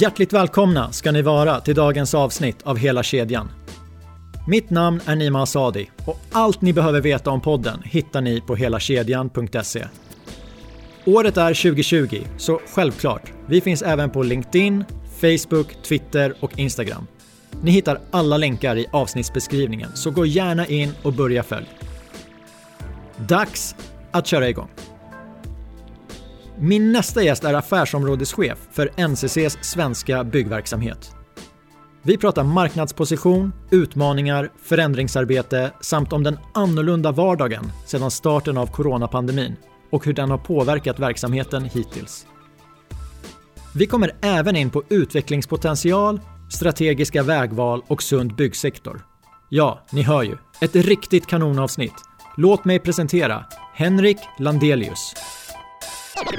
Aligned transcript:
Hjärtligt 0.00 0.32
välkomna 0.32 0.92
ska 0.92 1.12
ni 1.12 1.22
vara 1.22 1.60
till 1.60 1.74
dagens 1.74 2.14
avsnitt 2.14 2.62
av 2.62 2.76
Hela 2.76 3.02
kedjan. 3.02 3.48
Mitt 4.48 4.70
namn 4.70 5.00
är 5.06 5.16
Nima 5.16 5.42
Asadi 5.42 5.90
och 6.04 6.20
allt 6.32 6.60
ni 6.60 6.72
behöver 6.72 7.00
veta 7.00 7.30
om 7.30 7.40
podden 7.40 7.82
hittar 7.84 8.20
ni 8.20 8.40
på 8.40 8.54
helakedjan.se. 8.54 9.84
Året 11.04 11.36
är 11.36 11.54
2020, 11.54 12.22
så 12.36 12.60
självklart, 12.74 13.32
vi 13.46 13.60
finns 13.60 13.82
även 13.82 14.10
på 14.10 14.22
LinkedIn, 14.22 14.84
Facebook, 15.20 15.82
Twitter 15.82 16.34
och 16.40 16.58
Instagram. 16.58 17.06
Ni 17.62 17.70
hittar 17.70 18.00
alla 18.10 18.36
länkar 18.36 18.76
i 18.76 18.86
avsnittsbeskrivningen, 18.92 19.90
så 19.94 20.10
gå 20.10 20.26
gärna 20.26 20.66
in 20.66 20.94
och 21.02 21.12
börja 21.12 21.42
följ. 21.42 21.68
Dags 23.16 23.74
att 24.10 24.26
köra 24.26 24.48
igång. 24.48 24.68
Min 26.60 26.92
nästa 26.92 27.22
gäst 27.22 27.44
är 27.44 27.54
affärsområdeschef 27.54 28.58
för 28.72 29.08
NCCs 29.08 29.58
svenska 29.60 30.24
byggverksamhet. 30.24 31.10
Vi 32.02 32.16
pratar 32.16 32.44
marknadsposition, 32.44 33.52
utmaningar, 33.70 34.52
förändringsarbete 34.62 35.72
samt 35.80 36.12
om 36.12 36.22
den 36.22 36.38
annorlunda 36.54 37.12
vardagen 37.12 37.72
sedan 37.86 38.10
starten 38.10 38.58
av 38.58 38.66
coronapandemin 38.66 39.56
och 39.90 40.06
hur 40.06 40.12
den 40.12 40.30
har 40.30 40.38
påverkat 40.38 40.98
verksamheten 40.98 41.64
hittills. 41.64 42.26
Vi 43.74 43.86
kommer 43.86 44.12
även 44.22 44.56
in 44.56 44.70
på 44.70 44.82
utvecklingspotential, 44.88 46.20
strategiska 46.50 47.22
vägval 47.22 47.82
och 47.86 48.02
sund 48.02 48.34
byggsektor. 48.34 49.00
Ja, 49.48 49.86
ni 49.90 50.02
hör 50.02 50.22
ju. 50.22 50.36
Ett 50.60 50.76
riktigt 50.76 51.26
kanonavsnitt. 51.26 51.94
Låt 52.36 52.64
mig 52.64 52.78
presentera 52.78 53.44
Henrik 53.74 54.18
Landelius. 54.38 55.14
Varmt 56.18 56.30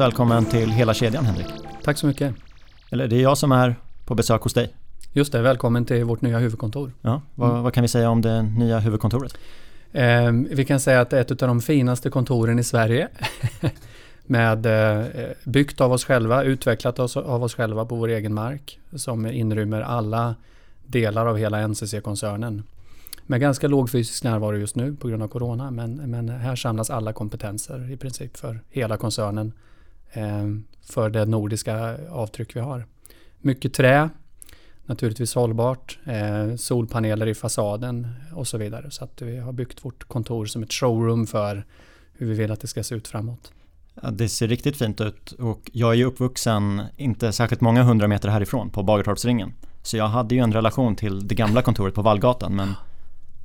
välkommen 0.00 0.44
till 0.44 0.70
hela 0.70 0.94
kedjan 0.94 1.24
Henrik. 1.24 1.46
Tack 1.82 1.98
så 1.98 2.06
mycket. 2.06 2.34
Eller 2.90 3.08
det 3.08 3.16
är 3.16 3.22
jag 3.22 3.38
som 3.38 3.52
är 3.52 3.76
på 4.04 4.14
besök 4.14 4.42
hos 4.42 4.54
dig. 4.54 4.74
Just 5.12 5.32
det, 5.32 5.42
välkommen 5.42 5.84
till 5.84 6.04
vårt 6.04 6.20
nya 6.20 6.38
huvudkontor. 6.38 6.92
Ja, 7.02 7.22
vad, 7.34 7.50
mm. 7.50 7.62
vad 7.62 7.74
kan 7.74 7.82
vi 7.82 7.88
säga 7.88 8.10
om 8.10 8.22
det 8.22 8.42
nya 8.42 8.78
huvudkontoret? 8.78 9.38
Eh, 9.92 10.32
vi 10.50 10.64
kan 10.64 10.80
säga 10.80 11.00
att 11.00 11.10
det 11.10 11.16
är 11.16 11.20
ett 11.20 11.42
av 11.42 11.48
de 11.48 11.60
finaste 11.60 12.10
kontoren 12.10 12.58
i 12.58 12.64
Sverige. 12.64 13.08
med 14.30 14.66
eh, 14.66 15.06
byggt 15.44 15.80
av 15.80 15.92
oss 15.92 16.04
själva, 16.04 16.42
utvecklat 16.42 16.98
oss, 16.98 17.16
av 17.16 17.42
oss 17.42 17.54
själva 17.54 17.84
på 17.84 17.96
vår 17.96 18.08
egen 18.08 18.34
mark 18.34 18.80
som 18.96 19.26
inrymmer 19.26 19.80
alla 19.80 20.34
delar 20.86 21.26
av 21.26 21.36
hela 21.36 21.68
NCC-koncernen. 21.68 22.62
Med 23.26 23.40
ganska 23.40 23.68
låg 23.68 23.90
fysisk 23.90 24.24
närvaro 24.24 24.56
just 24.56 24.76
nu 24.76 24.96
på 24.96 25.08
grund 25.08 25.22
av 25.22 25.28
Corona 25.28 25.70
men, 25.70 25.94
men 25.94 26.28
här 26.28 26.56
samlas 26.56 26.90
alla 26.90 27.12
kompetenser 27.12 27.90
i 27.90 27.96
princip 27.96 28.36
för 28.36 28.60
hela 28.68 28.96
koncernen 28.96 29.52
eh, 30.12 30.46
för 30.82 31.10
det 31.10 31.24
nordiska 31.24 31.96
avtryck 32.10 32.56
vi 32.56 32.60
har. 32.60 32.86
Mycket 33.38 33.74
trä, 33.74 34.08
naturligtvis 34.84 35.34
hållbart, 35.34 35.98
eh, 36.04 36.56
solpaneler 36.56 37.26
i 37.26 37.34
fasaden 37.34 38.08
och 38.34 38.46
så 38.46 38.58
vidare. 38.58 38.90
Så 38.90 39.04
att 39.04 39.22
vi 39.22 39.38
har 39.38 39.52
byggt 39.52 39.84
vårt 39.84 40.04
kontor 40.04 40.46
som 40.46 40.62
ett 40.62 40.72
showroom 40.72 41.26
för 41.26 41.64
hur 42.12 42.26
vi 42.26 42.34
vill 42.34 42.50
att 42.52 42.60
det 42.60 42.66
ska 42.66 42.82
se 42.82 42.94
ut 42.94 43.08
framåt. 43.08 43.52
Ja, 44.02 44.10
det 44.10 44.28
ser 44.28 44.48
riktigt 44.48 44.76
fint 44.76 45.00
ut 45.00 45.32
och 45.32 45.70
jag 45.72 45.90
är 45.90 45.94
ju 45.94 46.04
uppvuxen 46.04 46.82
inte 46.96 47.32
särskilt 47.32 47.60
många 47.60 47.82
hundra 47.82 48.08
meter 48.08 48.28
härifrån 48.28 48.70
på 48.70 48.82
Bagartorpsringen. 48.82 49.52
Så 49.82 49.96
jag 49.96 50.08
hade 50.08 50.34
ju 50.34 50.40
en 50.40 50.52
relation 50.52 50.96
till 50.96 51.28
det 51.28 51.34
gamla 51.34 51.62
kontoret 51.62 51.94
på 51.94 52.02
Vallgatan 52.02 52.56
men 52.56 52.74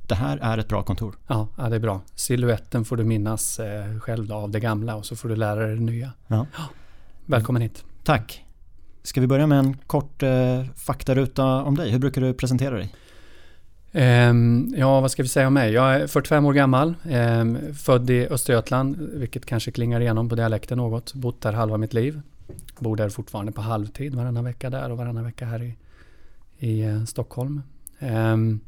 det 0.06 0.14
här 0.14 0.38
är 0.42 0.58
ett 0.58 0.68
bra 0.68 0.82
kontor. 0.82 1.14
Ja, 1.26 1.48
ja 1.56 1.68
det 1.68 1.76
är 1.76 1.80
bra. 1.80 2.00
Siluetten 2.14 2.84
får 2.84 2.96
du 2.96 3.04
minnas 3.04 3.58
eh, 3.58 3.98
själv 3.98 4.32
av 4.32 4.50
det 4.50 4.60
gamla 4.60 4.96
och 4.96 5.06
så 5.06 5.16
får 5.16 5.28
du 5.28 5.36
lära 5.36 5.66
dig 5.66 5.74
det 5.74 5.82
nya. 5.82 6.12
Ja. 6.26 6.46
Välkommen 7.26 7.62
hit. 7.62 7.84
Tack. 8.04 8.44
Ska 9.02 9.20
vi 9.20 9.26
börja 9.26 9.46
med 9.46 9.58
en 9.58 9.76
kort 9.76 10.22
eh, 10.22 10.64
faktaruta 10.76 11.44
om 11.44 11.76
dig? 11.76 11.90
Hur 11.90 11.98
brukar 11.98 12.20
du 12.20 12.34
presentera 12.34 12.76
dig? 12.76 12.94
Ehm, 13.96 14.74
ja, 14.76 15.00
vad 15.00 15.10
ska 15.10 15.22
vi 15.22 15.28
säga 15.28 15.46
om 15.46 15.54
mig? 15.54 15.72
Jag 15.72 15.94
är 15.94 16.06
45 16.06 16.46
år 16.46 16.52
gammal, 16.52 16.94
ehm, 17.10 17.74
född 17.74 18.10
i 18.10 18.26
Östergötland, 18.28 18.96
vilket 19.12 19.46
kanske 19.46 19.70
klingar 19.70 20.00
igenom 20.00 20.28
på 20.28 20.34
dialekten 20.34 20.78
något. 20.78 21.14
Bott 21.14 21.40
där 21.40 21.52
halva 21.52 21.76
mitt 21.76 21.94
liv. 21.94 22.20
Bor 22.78 22.96
där 22.96 23.08
fortfarande 23.08 23.52
på 23.52 23.60
halvtid, 23.60 24.14
varannan 24.14 24.44
vecka 24.44 24.70
där 24.70 24.90
och 24.90 24.98
varannan 24.98 25.24
vecka 25.24 25.46
här 25.46 25.62
i, 25.62 25.76
i 26.58 26.82
eh, 26.82 27.04
Stockholm. 27.04 27.62
Ehm, 27.98 28.60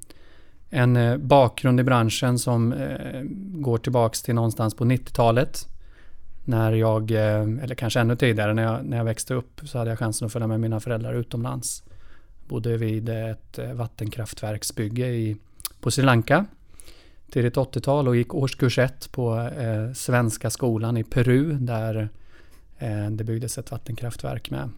en 0.71 0.97
eh, 0.97 1.17
bakgrund 1.17 1.81
i 1.81 1.83
branschen 1.83 2.39
som 2.39 2.73
eh, 2.73 3.23
går 3.61 3.79
tillbaks 3.79 4.23
till 4.23 4.35
någonstans 4.35 4.75
på 4.75 4.85
90-talet. 4.85 5.69
När 6.45 6.73
jag, 6.73 7.11
eller 7.11 7.75
kanske 7.75 8.01
ännu 8.01 8.17
tidigare, 8.17 8.55
när 8.55 8.63
jag, 8.63 8.85
när 8.85 8.97
jag 8.97 9.05
växte 9.05 9.35
upp 9.35 9.61
så 9.65 9.79
hade 9.79 9.91
jag 9.91 9.99
chansen 9.99 10.27
att 10.27 10.33
följa 10.33 10.49
med 10.49 10.61
mina 10.61 10.81
föräldrar 10.81 11.15
utomlands 11.15 11.83
bodde 12.49 12.77
vid 12.77 13.09
ett 13.09 13.59
eh, 13.59 13.73
vattenkraftverksbygge 13.73 15.07
i, 15.07 15.37
på 15.81 15.91
Sri 15.91 16.05
Lanka 16.05 16.47
tidigt 17.31 17.57
80-tal 17.57 18.09
och 18.09 18.17
gick 18.17 18.35
årskurs 18.35 18.79
1 18.79 19.13
på 19.13 19.37
eh, 19.39 19.93
Svenska 19.93 20.51
skolan 20.51 20.97
i 20.97 21.05
Peru 21.05 21.53
där 21.53 22.09
eh, 22.79 23.11
det 23.11 23.25
byggdes 23.25 23.59
ett 23.59 23.71
vattenkraftverk 23.71 24.51
med. 24.51 24.71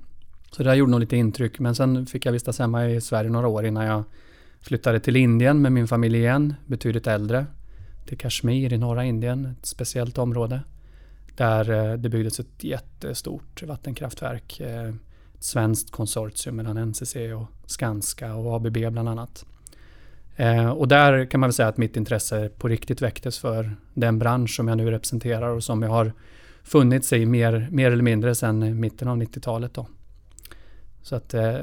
Så 0.51 0.63
det 0.63 0.69
där 0.69 0.75
gjorde 0.75 0.91
nog 0.91 1.01
lite 1.01 1.17
intryck 1.17 1.59
men 1.59 1.75
sen 1.75 2.07
fick 2.07 2.27
jag 2.27 2.33
vistas 2.33 2.59
hemma 2.59 2.89
i 2.89 3.01
Sverige 3.01 3.31
några 3.31 3.49
år 3.49 3.67
innan 3.67 3.87
jag 3.87 4.05
flyttade 4.61 5.01
till 5.01 5.17
Indien 5.17 5.63
med 5.63 5.73
min 5.73 5.89
familj 5.89 6.19
igen, 6.19 6.55
betydligt 6.67 7.07
äldre. 7.07 7.47
Till 8.07 8.19
Kashmir 8.19 8.73
i 8.73 8.79
norra 8.79 9.05
Indien, 9.05 9.47
ett 9.47 9.67
speciellt 9.67 10.19
område. 10.19 10.61
Där 11.37 11.71
eh, 11.71 11.99
det 11.99 12.09
byggdes 12.09 12.41
ett 12.41 12.65
jättestort 12.65 13.63
vattenkraftverk 13.63 14.61
eh, 14.61 14.95
svenskt 15.41 15.91
konsortium 15.91 16.57
mellan 16.57 16.77
NCC 16.89 17.17
och 17.17 17.71
Skanska 17.71 18.35
och 18.35 18.57
ABB 18.57 18.73
bland 18.73 19.09
annat. 19.09 19.45
Eh, 20.37 20.71
och 20.71 20.89
där 20.89 21.25
kan 21.25 21.41
man 21.41 21.49
väl 21.49 21.55
säga 21.55 21.69
att 21.69 21.77
mitt 21.77 21.97
intresse 21.97 22.49
på 22.49 22.69
riktigt 22.69 23.03
väcktes 23.03 23.39
för 23.39 23.77
den 23.95 24.19
bransch 24.19 24.57
som 24.57 24.69
jag 24.69 24.77
nu 24.77 24.91
representerar 24.91 25.49
och 25.49 25.65
som 25.65 25.83
jag 25.83 25.91
har 25.91 26.13
funnits 26.63 27.13
i 27.13 27.27
mer, 27.27 27.69
mer 27.71 27.91
eller 27.91 28.03
mindre 28.03 28.35
sedan 28.35 28.81
mitten 28.81 29.09
av 29.09 29.17
90-talet. 29.17 29.75
Då. 29.75 29.87
Så 31.03 31.17
att, 31.17 31.35
eh, 31.35 31.55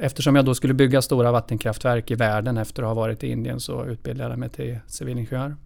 eftersom 0.00 0.36
jag 0.36 0.44
då 0.44 0.54
skulle 0.54 0.74
bygga 0.74 1.02
stora 1.02 1.32
vattenkraftverk 1.32 2.10
i 2.10 2.14
världen 2.14 2.58
efter 2.58 2.82
att 2.82 2.88
ha 2.88 2.94
varit 2.94 3.24
i 3.24 3.30
Indien 3.30 3.60
så 3.60 3.84
utbildade 3.84 4.30
jag 4.30 4.38
mig 4.38 4.48
till 4.48 4.78
civilingenjör. 4.86 5.56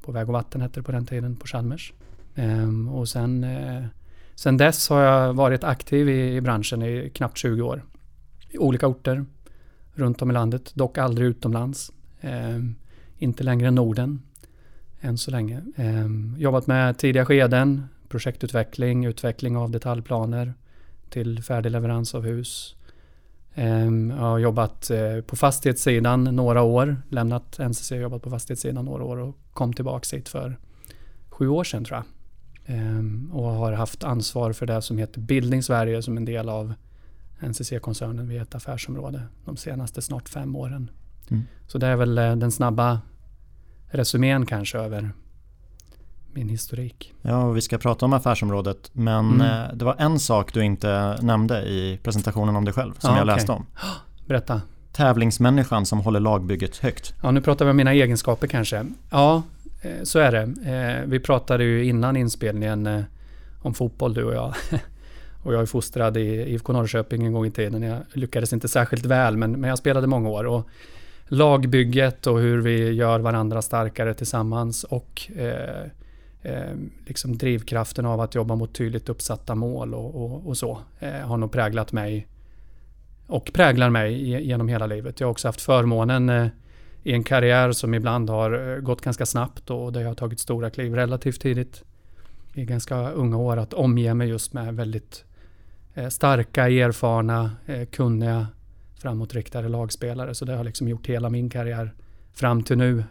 På 0.00 0.12
väg 0.12 0.28
och 0.28 0.32
vatten 0.32 0.60
hette 0.60 0.80
det 0.80 0.84
på 0.84 0.92
den 0.92 1.06
tiden 1.06 1.36
på 1.36 1.46
Chalmers. 1.46 1.92
Eh, 2.34 2.94
och 2.94 3.08
sen 3.08 3.44
eh, 3.44 3.84
Sen 4.34 4.56
dess 4.56 4.88
har 4.88 5.00
jag 5.02 5.32
varit 5.32 5.64
aktiv 5.64 6.08
i, 6.08 6.36
i 6.36 6.40
branschen 6.40 6.82
i 6.82 7.10
knappt 7.14 7.38
20 7.38 7.62
år. 7.62 7.82
I 8.50 8.58
olika 8.58 8.86
orter 8.86 9.24
runt 9.94 10.22
om 10.22 10.30
i 10.30 10.34
landet, 10.34 10.72
dock 10.74 10.98
aldrig 10.98 11.28
utomlands. 11.28 11.92
Eh, 12.20 12.58
inte 13.18 13.44
längre 13.44 13.68
än 13.68 13.74
Norden 13.74 14.22
än 15.00 15.18
så 15.18 15.30
länge. 15.30 15.62
Eh, 15.76 16.06
jobbat 16.38 16.66
med 16.66 16.98
tidiga 16.98 17.24
skeden, 17.24 17.88
projektutveckling, 18.08 19.04
utveckling 19.04 19.56
av 19.56 19.70
detaljplaner 19.70 20.54
till 21.10 21.42
färdig 21.42 21.70
leverans 21.70 22.14
av 22.14 22.22
hus. 22.22 22.76
Eh, 23.54 23.84
jag 24.10 24.16
har 24.16 24.38
jobbat 24.38 24.90
eh, 24.90 25.20
på 25.20 25.36
fastighetssidan 25.36 26.24
några 26.24 26.62
år, 26.62 27.02
lämnat 27.08 27.58
NCC 27.58 27.92
och 27.92 27.98
jobbat 27.98 28.22
på 28.22 28.30
fastighetssidan 28.30 28.84
några 28.84 29.04
år 29.04 29.16
och 29.16 29.36
kom 29.52 29.72
tillbaka 29.72 30.16
hit 30.16 30.28
för 30.28 30.58
sju 31.28 31.48
år 31.48 31.64
sedan 31.64 31.84
tror 31.84 31.96
jag. 31.96 32.04
Ehm, 32.72 33.30
och 33.32 33.50
har 33.50 33.72
haft 33.72 34.04
ansvar 34.04 34.52
för 34.52 34.66
det 34.66 34.82
som 34.82 34.98
heter 34.98 35.20
Bildning 35.20 35.62
Sverige 35.62 36.02
som 36.02 36.16
en 36.16 36.24
del 36.24 36.48
av 36.48 36.74
NCC-koncernen 37.40 38.28
vid 38.28 38.42
ett 38.42 38.54
affärsområde 38.54 39.22
de 39.44 39.56
senaste 39.56 40.02
snart 40.02 40.28
fem 40.28 40.56
åren. 40.56 40.90
Mm. 41.30 41.42
Så 41.66 41.78
det 41.78 41.86
är 41.86 41.96
väl 41.96 42.18
eh, 42.18 42.36
den 42.36 42.52
snabba 42.52 43.00
resumén 43.90 44.46
kanske 44.46 44.78
över 44.78 45.10
min 46.32 46.48
historik. 46.48 47.14
Ja, 47.22 47.50
vi 47.50 47.60
ska 47.60 47.78
prata 47.78 48.04
om 48.04 48.12
affärsområdet 48.12 48.90
men 48.92 49.30
mm. 49.30 49.40
Eh, 49.40 49.74
det 49.74 49.84
var 49.84 49.96
en 49.98 50.18
sak 50.18 50.54
du 50.54 50.64
inte 50.64 51.18
nämnde 51.22 51.62
i 51.62 51.98
presentationen 52.02 52.56
om 52.56 52.64
dig 52.64 52.74
själv 52.74 52.92
som 52.98 53.10
ja, 53.10 53.18
jag 53.18 53.26
läste 53.26 53.52
om. 53.52 53.66
Berätta. 54.26 54.60
Tävlingsmänniskan 54.92 55.86
som 55.86 56.00
håller 56.00 56.20
lagbygget 56.20 56.76
högt. 56.76 57.14
Ja, 57.22 57.30
nu 57.30 57.40
pratar 57.40 57.64
vi 57.64 57.70
om 57.70 57.76
mina 57.76 57.92
egenskaper 57.92 58.46
kanske. 58.46 58.86
Ja, 59.10 59.42
Eh, 59.82 60.02
så 60.02 60.18
är 60.18 60.32
det. 60.32 60.70
Eh, 60.70 61.08
vi 61.08 61.20
pratade 61.20 61.64
ju 61.64 61.84
innan 61.84 62.16
inspelningen 62.16 62.86
eh, 62.86 63.02
om 63.62 63.74
fotboll 63.74 64.14
du 64.14 64.24
och 64.24 64.34
jag. 64.34 64.54
Och 65.44 65.54
jag 65.54 65.62
är 65.62 65.66
fostrad 65.66 66.16
i 66.16 66.52
IFK 66.52 66.72
Norrköping 66.72 67.26
en 67.26 67.32
gång 67.32 67.46
i 67.46 67.50
tiden. 67.50 67.82
Jag 67.82 68.02
lyckades 68.12 68.52
inte 68.52 68.68
särskilt 68.68 69.06
väl 69.06 69.36
men, 69.36 69.52
men 69.52 69.68
jag 69.68 69.78
spelade 69.78 70.06
många 70.06 70.28
år. 70.28 70.44
Och 70.44 70.68
lagbygget 71.24 72.26
och 72.26 72.40
hur 72.40 72.60
vi 72.60 72.90
gör 72.90 73.20
varandra 73.20 73.62
starkare 73.62 74.14
tillsammans 74.14 74.84
och 74.84 75.30
eh, 75.36 75.82
eh, 76.42 76.74
liksom 77.06 77.38
drivkraften 77.38 78.06
av 78.06 78.20
att 78.20 78.34
jobba 78.34 78.54
mot 78.54 78.74
tydligt 78.74 79.08
uppsatta 79.08 79.54
mål 79.54 79.94
och, 79.94 80.24
och, 80.24 80.46
och 80.46 80.56
så 80.56 80.78
eh, 81.00 81.12
har 81.12 81.36
nog 81.36 81.52
präglat 81.52 81.92
mig 81.92 82.26
och 83.26 83.50
präglar 83.52 83.90
mig 83.90 84.42
genom 84.46 84.68
hela 84.68 84.86
livet. 84.86 85.20
Jag 85.20 85.26
har 85.26 85.32
också 85.32 85.48
haft 85.48 85.60
förmånen 85.60 86.28
eh, 86.28 86.46
i 87.02 87.12
en 87.12 87.24
karriär 87.24 87.72
som 87.72 87.94
ibland 87.94 88.30
har 88.30 88.74
eh, 88.74 88.80
gått 88.80 89.00
ganska 89.00 89.26
snabbt 89.26 89.70
och 89.70 89.92
där 89.92 90.00
jag 90.00 90.08
har 90.08 90.14
tagit 90.14 90.40
stora 90.40 90.70
kliv 90.70 90.94
relativt 90.94 91.40
tidigt 91.40 91.84
i 92.54 92.64
ganska 92.64 93.10
unga 93.10 93.36
år 93.36 93.56
att 93.56 93.74
omge 93.74 94.14
mig 94.14 94.28
just 94.28 94.52
med 94.52 94.74
väldigt 94.74 95.24
eh, 95.94 96.08
starka, 96.08 96.68
erfarna, 96.68 97.50
eh, 97.66 97.84
kunniga, 97.84 98.46
framåtriktade 98.98 99.68
lagspelare. 99.68 100.34
Så 100.34 100.44
det 100.44 100.54
har 100.54 100.64
liksom 100.64 100.88
gjort 100.88 101.06
hela 101.06 101.30
min 101.30 101.50
karriär 101.50 101.92
fram 102.34 102.62
till 102.62 102.78
nu. 102.78 103.04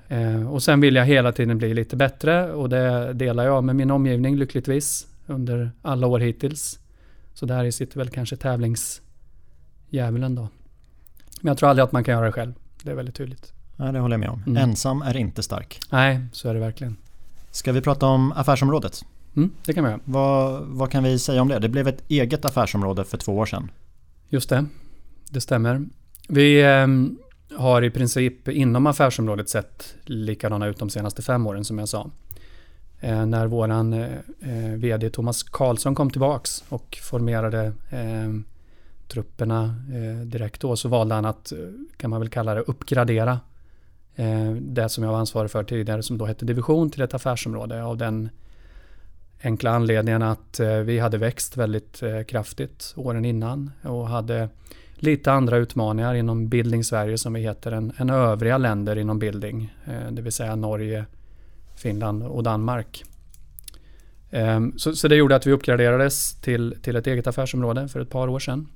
Och 0.50 0.64
sen 0.64 0.82
vill 0.82 0.96
jag 0.96 1.06
hela 1.06 1.32
tiden 1.32 1.58
bli 1.58 1.74
lite 1.74 1.96
bättre 1.96 2.54
och 2.54 2.70
det 2.70 3.14
delar 3.14 3.46
jag 3.46 3.64
med 3.64 3.76
min 3.76 3.92
omgivning 3.92 4.36
lyckligtvis 4.36 5.08
under 5.28 5.72
alla 5.82 6.08
år 6.08 6.20
hittills. 6.20 6.80
Så 7.34 7.46
där 7.46 7.72
sitter 7.72 7.98
väl 7.98 8.10
kanske 8.10 8.36
tävlingsdjävulen 8.36 10.36
då. 10.36 10.48
Men 11.42 11.48
jag 11.48 11.58
tror 11.58 11.70
aldrig 11.70 11.84
att 11.84 11.92
man 11.92 12.04
kan 12.04 12.14
göra 12.14 12.26
det 12.26 12.32
själv. 12.32 12.54
Det 12.84 12.92
är 12.92 12.96
väldigt 12.96 13.16
tydligt. 13.16 13.54
Ja, 13.76 13.92
det 13.92 14.00
håller 14.00 14.14
jag 14.14 14.20
med 14.20 14.30
om. 14.30 14.44
Mm. 14.48 14.70
Ensam 14.70 15.02
är 15.02 15.18
inte 15.18 15.44
stark. 15.44 15.80
Nej, 15.90 16.20
så 16.32 16.50
är 16.50 16.54
det 16.54 16.60
verkligen. 16.60 16.98
Ska 17.52 17.72
vi 17.72 17.82
prata 17.82 18.06
om 18.06 18.32
affärsområdet? 18.32 19.06
Mm, 19.36 19.52
det 19.66 19.74
kan 19.74 19.84
vi 19.84 19.90
göra. 19.90 20.00
Vad, 20.04 20.62
vad 20.62 20.92
kan 20.92 21.04
vi 21.04 21.20
säga 21.20 21.42
om 21.42 21.48
det? 21.48 21.60
Det 21.60 21.70
blev 21.70 21.88
ett 21.88 22.04
eget 22.08 22.46
affärsområde 22.46 23.04
för 23.04 23.18
två 23.18 23.38
år 23.38 23.46
sedan. 23.46 23.72
Just 24.30 24.50
det, 24.50 24.66
det 25.30 25.42
stämmer. 25.42 25.86
Vi, 26.28 26.62
eh, 26.62 26.88
har 27.58 27.82
i 27.82 27.90
princip 27.90 28.48
inom 28.48 28.88
affärsområdet 28.88 29.50
sett 29.50 29.96
likadana 30.06 30.68
ut 30.68 30.80
de 30.80 30.90
senaste 30.90 31.22
fem 31.22 31.48
åren 31.48 31.66
som 31.66 31.80
jag 31.80 31.90
sa. 31.90 32.10
Eh, 33.00 33.26
när 33.26 33.48
våran 33.48 33.94
eh, 33.94 34.10
eh 34.42 34.76
VD 34.76 35.10
Thomas 35.10 35.44
Karlsson 35.44 35.96
kom 35.96 36.10
tillbaks 36.10 36.64
och 36.70 36.98
formerade 37.02 37.74
eh, 37.90 38.34
trupperna 39.08 39.76
direkt 40.26 40.62
då 40.62 40.76
så 40.76 40.90
valde 40.90 41.16
han 41.16 41.26
att, 41.26 41.54
kan 41.98 42.10
man 42.10 42.20
väl 42.20 42.30
kalla 42.30 42.56
det, 42.56 42.62
uppgradera 42.62 43.40
det 44.60 44.90
som 44.90 45.04
jag 45.04 45.12
var 45.12 45.20
ansvarig 45.20 45.52
för 45.52 45.64
tidigare 45.64 46.04
som 46.04 46.18
då 46.18 46.26
hette 46.26 46.46
division 46.46 46.90
till 46.90 47.02
ett 47.02 47.14
affärsområde 47.14 47.84
av 47.84 47.98
den 47.98 48.30
enkla 49.44 49.72
anledningen 49.72 50.22
att 50.22 50.60
vi 50.84 51.00
hade 51.00 51.18
växt 51.18 51.58
väldigt 51.58 52.04
kraftigt 52.28 52.94
åren 52.96 53.26
innan 53.26 53.72
och 53.84 54.08
hade 54.08 54.50
lite 55.04 55.32
andra 55.32 55.58
utmaningar 55.58 56.14
inom 56.14 56.50
Bildning 56.50 56.84
Sverige 56.84 57.18
som 57.18 57.34
vi 57.34 57.42
heter 57.42 57.72
än, 57.72 57.94
än 57.98 58.10
övriga 58.10 58.58
länder 58.58 58.96
inom 58.96 59.20
bildning. 59.20 59.74
Eh, 59.86 60.12
det 60.12 60.22
vill 60.22 60.32
säga 60.32 60.56
Norge, 60.56 61.06
Finland 61.76 62.24
och 62.24 62.44
Danmark. 62.44 63.04
Ehm, 64.32 64.78
så, 64.78 64.96
så, 64.96 65.08
det 65.08 65.16
gjorde 65.16 65.36
att 65.36 65.48
vi 65.48 65.52
uppgraderades 65.52 66.42
till, 66.42 66.76
till 66.82 66.96
ett 66.96 67.08
eget 67.08 67.28
affärsområde 67.28 67.88
för 67.88 68.00
ett 68.00 68.10
par 68.10 68.28
år 68.28 68.40
sedan. 68.40 68.68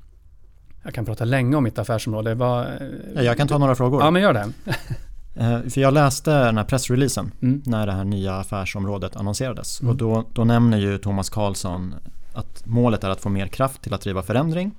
Jag 0.83 0.93
kan 0.93 1.05
prata 1.05 1.25
länge 1.25 1.55
om 1.55 1.63
mitt 1.63 1.79
affärsområde. 1.79 2.35
Var, 2.35 2.67
jag 3.15 3.37
kan 3.37 3.47
ta 3.47 3.57
några 3.57 3.75
frågor. 3.75 4.01
Ja, 4.01 4.11
men 4.11 4.21
gör 4.21 4.33
det. 4.33 4.53
Eh, 5.35 5.61
för 5.61 5.81
jag 5.81 5.93
läste 5.93 6.45
den 6.45 6.57
här 6.57 6.63
pressreleasen 6.63 7.31
mm. 7.41 7.61
när 7.65 7.85
det 7.85 7.91
här 7.91 8.03
nya 8.03 8.35
affärsområdet 8.35 9.15
annonserades. 9.15 9.81
Mm. 9.81 9.91
Och 9.91 9.97
då, 9.97 10.25
då 10.33 10.43
nämner 10.43 10.77
ju 10.77 10.97
Thomas 10.97 11.29
Karlsson 11.29 11.95
att 12.33 12.65
målet 12.65 13.03
är 13.03 13.09
att 13.09 13.21
få 13.21 13.29
mer 13.29 13.47
kraft 13.47 13.81
till 13.81 13.93
att 13.93 14.01
driva 14.01 14.23
förändring 14.23 14.71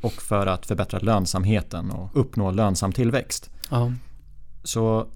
och 0.00 0.12
för 0.12 0.46
att 0.46 0.66
förbättra 0.66 0.98
lönsamheten 0.98 1.90
och 1.90 2.08
uppnå 2.12 2.50
lönsam 2.50 2.92
tillväxt. 2.92 3.50
Ja. 3.70 3.92
Så 4.64 5.06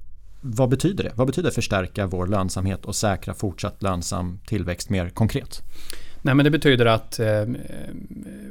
vad 0.40 0.68
betyder 0.68 1.04
det? 1.04 1.12
Vad 1.14 1.26
betyder 1.26 1.50
förstärka 1.50 2.06
vår 2.06 2.26
lönsamhet 2.26 2.84
och 2.84 2.96
säkra 2.96 3.34
fortsatt 3.34 3.82
lönsam 3.82 4.38
tillväxt 4.46 4.90
mer 4.90 5.08
konkret? 5.08 5.62
Nej, 6.24 6.34
men 6.34 6.44
det 6.44 6.50
betyder 6.50 6.86
att 6.86 7.18
eh, 7.18 7.28
eh, 7.28 7.46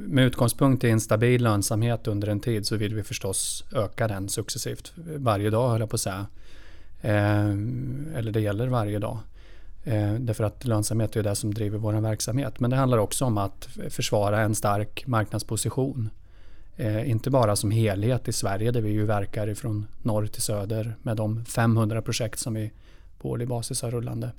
med 0.08 0.25
utgångspunkt 0.25 0.84
i 0.84 0.90
en 0.90 1.00
stabil 1.00 1.44
lönsamhet 1.44 2.08
under 2.08 2.28
en 2.28 2.40
tid 2.40 2.68
så 2.68 2.75
vill 2.75 2.96
vi 2.96 3.04
förstås 3.04 3.64
öka 3.75 4.08
den 4.08 4.30
successivt. 4.30 4.94
Varje 5.16 5.50
dag 5.50 5.70
höll 5.70 5.80
jag 5.80 5.90
på 5.90 5.96
att 5.96 6.02
säga. 6.02 6.25
Eh, 7.02 7.50
eller 8.18 8.31
det 8.31 8.42
gäller 8.42 8.68
varje 8.68 9.00
dag. 9.00 9.18
Eh, 9.84 10.14
därför 10.14 10.44
att 10.44 10.66
lönsamhet 10.66 11.16
är 11.16 11.24
det 11.24 11.36
som 11.36 11.54
driver 11.54 11.78
vår 11.78 11.94
verksamhet. 11.94 12.60
Men 12.60 12.70
det 12.70 12.75
handlar 12.75 12.98
också 12.98 13.25
om 13.25 13.38
att 13.38 13.70
försvara 13.90 14.42
en 14.42 14.56
stark 14.56 15.08
marknadsposition. 15.08 16.10
Eh, 16.75 17.10
inte 17.10 17.30
bara 17.30 17.56
som 17.56 17.72
helhet 17.72 18.28
i 18.28 18.34
Sverige 18.34 18.72
där 18.72 18.81
vi 18.81 18.90
ju 18.90 19.06
verkar 19.06 19.48
ifrån 19.48 19.88
norr 20.02 20.28
till 20.28 20.42
söder 20.42 20.96
med 21.02 21.18
de 21.18 21.46
500 21.46 22.02
projekt 22.02 22.40
som 22.40 22.54
vi 22.54 22.72
på 23.18 23.30
årlig 23.30 23.48
basis 23.48 23.81
har 23.81 23.92
rullande. 23.92 24.31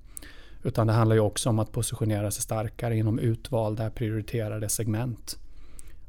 Utan 0.65 0.87
det 0.87 0.93
handlar 0.93 1.17
ju 1.17 1.21
också 1.21 1.49
om 1.49 1.59
att 1.59 1.73
positionera 1.73 2.31
sig 2.31 2.43
starkare 2.43 2.97
inom 2.97 3.19
utvalda 3.19 3.91
prioriterade 3.91 4.69
segment. 4.69 5.39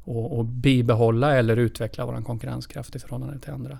Och, 0.04 0.38
och 0.38 0.44
bibehålla 0.44 1.36
eller 1.36 1.56
utveckla 1.56 2.06
vår 2.06 2.22
konkurrenskraft 2.22 2.96
i 2.96 2.98
förhållande 2.98 3.38
till 3.38 3.52
andra. 3.52 3.78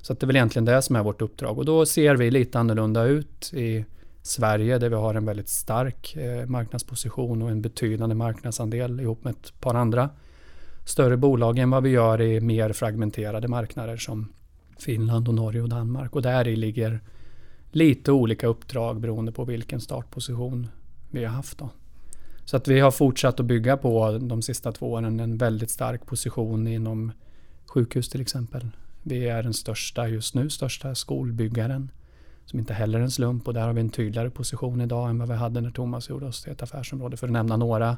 Så 0.00 0.14
det 0.14 0.22
är 0.22 0.26
väl 0.26 0.36
egentligen 0.36 0.64
det 0.64 0.82
som 0.82 0.96
är 0.96 1.02
vårt 1.02 1.22
uppdrag. 1.22 1.58
Och 1.58 1.64
då 1.64 1.86
ser 1.86 2.16
vi 2.16 2.30
lite 2.30 2.58
annorlunda 2.58 3.04
ut 3.04 3.52
i 3.54 3.84
Sverige 4.22 4.78
där 4.78 4.88
vi 4.88 4.94
har 4.94 5.14
en 5.14 5.24
väldigt 5.24 5.48
stark 5.48 6.16
eh, 6.16 6.46
marknadsposition 6.46 7.42
och 7.42 7.50
en 7.50 7.62
betydande 7.62 8.14
marknadsandel 8.14 9.00
ihop 9.00 9.24
med 9.24 9.30
ett 9.30 9.60
par 9.60 9.74
andra 9.74 10.10
större 10.84 11.16
bolag 11.16 11.58
än 11.58 11.70
vad 11.70 11.82
vi 11.82 11.90
gör 11.90 12.20
i 12.20 12.40
mer 12.40 12.72
fragmenterade 12.72 13.48
marknader 13.48 13.96
som 13.96 14.32
Finland 14.78 15.28
och 15.28 15.34
Norge 15.34 15.62
och 15.62 15.68
Danmark. 15.68 16.16
Och 16.16 16.22
där 16.22 16.48
i 16.48 16.56
ligger 16.56 17.00
lite 17.70 18.12
olika 18.12 18.46
uppdrag 18.46 19.00
beroende 19.00 19.32
på 19.32 19.44
vilken 19.44 19.80
startposition 19.80 20.68
vi 21.10 21.24
har 21.24 21.32
haft. 21.32 21.58
Då. 21.58 21.70
Så 22.44 22.56
att 22.56 22.68
vi 22.68 22.80
har 22.80 22.90
fortsatt 22.90 23.40
att 23.40 23.46
bygga 23.46 23.76
på 23.76 24.18
de 24.18 24.42
sista 24.42 24.72
två 24.72 24.92
åren 24.92 25.20
en 25.20 25.38
väldigt 25.38 25.70
stark 25.70 26.06
position 26.06 26.66
inom 26.66 27.12
sjukhus 27.66 28.08
till 28.08 28.20
exempel. 28.20 28.70
Vi 29.02 29.28
är 29.28 29.42
den 29.42 29.54
största 29.54 30.08
just 30.08 30.34
nu, 30.34 30.50
största 30.50 30.94
skolbyggaren. 30.94 31.90
Som 32.44 32.58
inte 32.58 32.74
heller 32.74 32.98
är 32.98 33.02
en 33.02 33.10
slump 33.10 33.48
och 33.48 33.54
där 33.54 33.66
har 33.66 33.72
vi 33.72 33.80
en 33.80 33.90
tydligare 33.90 34.30
position 34.30 34.80
idag 34.80 35.10
än 35.10 35.18
vad 35.18 35.28
vi 35.28 35.34
hade 35.34 35.60
när 35.60 35.70
Thomas 35.70 36.08
gjorde 36.08 36.26
oss 36.26 36.42
till 36.42 36.52
ett 36.52 36.62
affärsområde. 36.62 37.16
För 37.16 37.26
att 37.26 37.32
nämna 37.32 37.56
några 37.56 37.96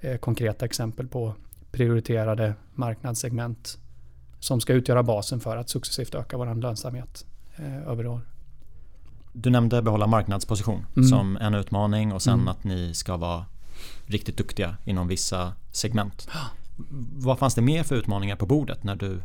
eh, 0.00 0.16
konkreta 0.16 0.64
exempel 0.64 1.08
på 1.08 1.34
prioriterade 1.72 2.54
marknadssegment 2.74 3.78
som 4.38 4.60
ska 4.60 4.72
utgöra 4.72 5.02
basen 5.02 5.40
för 5.40 5.56
att 5.56 5.68
successivt 5.68 6.14
öka 6.14 6.36
vår 6.36 6.54
lönsamhet 6.54 7.26
eh, 7.56 7.88
över 7.88 8.06
år. 8.06 8.20
Du 9.38 9.50
nämnde 9.50 9.82
behålla 9.82 10.06
marknadsposition 10.06 10.86
mm. 10.96 11.08
som 11.08 11.36
en 11.36 11.54
utmaning 11.54 12.12
och 12.12 12.22
sen 12.22 12.34
mm. 12.34 12.48
att 12.48 12.64
ni 12.64 12.94
ska 12.94 13.16
vara 13.16 13.44
riktigt 14.06 14.36
duktiga 14.36 14.76
inom 14.84 15.08
vissa 15.08 15.52
segment. 15.72 16.28
Vad 17.12 17.38
fanns 17.38 17.54
det 17.54 17.62
mer 17.62 17.82
för 17.82 17.96
utmaningar 17.96 18.36
på 18.36 18.46
bordet 18.46 18.84
när 18.84 18.96
du 18.96 19.22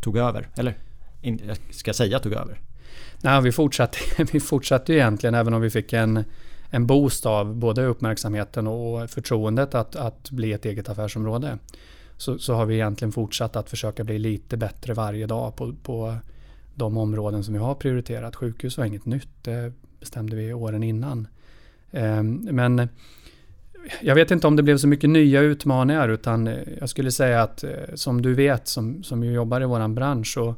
tog 0.00 0.16
över? 0.16 0.48
Eller 0.56 0.78
jag 1.20 1.56
ska 1.70 1.94
säga 1.94 2.18
tog 2.18 2.32
över? 2.32 2.60
Nej, 3.20 3.42
vi, 3.42 3.52
fortsatte, 3.52 3.98
vi 4.32 4.40
fortsatte 4.40 4.92
ju 4.92 4.98
egentligen 4.98 5.34
även 5.34 5.54
om 5.54 5.60
vi 5.60 5.70
fick 5.70 5.92
en 5.92 6.24
en 6.70 6.86
boost 6.86 7.26
av 7.26 7.54
både 7.54 7.84
uppmärksamheten 7.84 8.66
och 8.66 9.10
förtroendet 9.10 9.74
att, 9.74 9.96
att 9.96 10.30
bli 10.30 10.52
ett 10.52 10.64
eget 10.64 10.88
affärsområde. 10.88 11.58
Så, 12.16 12.38
så 12.38 12.54
har 12.54 12.66
vi 12.66 12.74
egentligen 12.74 13.12
fortsatt 13.12 13.56
att 13.56 13.70
försöka 13.70 14.04
bli 14.04 14.18
lite 14.18 14.56
bättre 14.56 14.94
varje 14.94 15.26
dag 15.26 15.56
på, 15.56 15.74
på 15.82 16.16
de 16.76 16.96
områden 16.96 17.44
som 17.44 17.54
vi 17.54 17.60
har 17.60 17.74
prioriterat. 17.74 18.36
Sjukhus 18.36 18.78
var 18.78 18.84
inget 18.84 19.06
nytt, 19.06 19.28
det 19.42 19.72
bestämde 20.00 20.36
vi 20.36 20.52
åren 20.52 20.82
innan. 20.82 21.28
Ehm, 21.90 22.48
men 22.50 22.88
jag 24.02 24.14
vet 24.14 24.30
inte 24.30 24.46
om 24.46 24.56
det 24.56 24.62
blev 24.62 24.78
så 24.78 24.88
mycket 24.88 25.10
nya 25.10 25.40
utmaningar 25.40 26.08
utan 26.08 26.50
jag 26.80 26.88
skulle 26.88 27.12
säga 27.12 27.42
att 27.42 27.64
eh, 27.64 27.70
som 27.94 28.22
du 28.22 28.34
vet 28.34 28.68
som, 28.68 29.02
som 29.02 29.24
jobbar 29.24 29.60
i 29.60 29.64
våran 29.64 29.94
bransch 29.94 30.34
så 30.34 30.54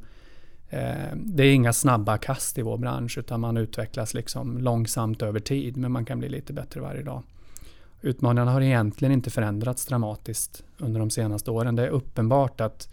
Eh, 0.70 1.14
det 1.14 1.44
är 1.44 1.54
inga 1.54 1.72
snabba 1.72 2.18
kast 2.18 2.58
i 2.58 2.62
vår 2.62 2.78
bransch 2.78 3.18
utan 3.18 3.40
man 3.40 3.56
utvecklas 3.56 4.14
liksom 4.14 4.58
långsamt 4.58 5.22
över 5.22 5.40
tid 5.40 5.76
men 5.76 5.92
man 5.92 6.04
kan 6.04 6.18
bli 6.18 6.28
lite 6.28 6.52
bättre 6.52 6.80
varje 6.80 7.02
dag. 7.02 7.22
Utmaningarna 8.02 8.50
har 8.50 8.60
egentligen 8.60 9.12
inte 9.12 9.30
förändrats 9.30 9.87
dramatiskt 9.87 10.64
under 10.78 11.00
de 11.00 11.10
senaste 11.10 11.50
åren. 11.50 11.76
Det 11.76 11.82
är 11.82 11.88
uppenbart 11.88 12.60
att 12.60 12.88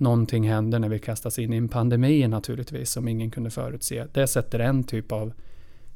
någonting 0.00 0.48
händer 0.48 0.78
när 0.78 0.88
vi 0.88 0.98
kastas 0.98 1.38
in 1.38 1.52
i 1.52 1.56
en 1.56 1.68
pandemi 1.68 2.28
naturligtvis 2.28 2.90
som 2.90 3.08
ingen 3.08 3.30
kunde 3.30 3.50
förutse. 3.50 4.06
Det 4.12 4.26
sätter 4.26 4.58
en 4.58 4.84
typ 4.84 5.12
av 5.12 5.32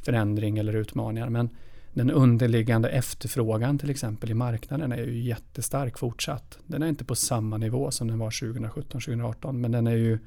förändring 0.02 0.58
eller 0.58 0.76
utmaningar 0.76 1.28
men 1.28 1.48
den 1.92 2.10
underliggande 2.10 2.88
efterfrågan 2.88 3.78
till 3.78 3.90
exempel 3.90 4.30
i 4.30 4.34
marknaden 4.34 4.92
är 4.92 4.96
ju 4.96 5.22
jättestark 5.22 5.98
fortsatt. 5.98 6.58
Den 6.66 6.82
är 6.82 6.88
inte 6.88 7.04
på 7.04 7.14
samma 7.14 7.56
nivå 7.56 7.90
som 7.90 8.08
den 8.08 8.18
var 8.18 8.30
2017-2018 8.30 9.52
men 9.52 9.72
den 9.72 9.86
är 9.86 9.96
ju 9.96 10.18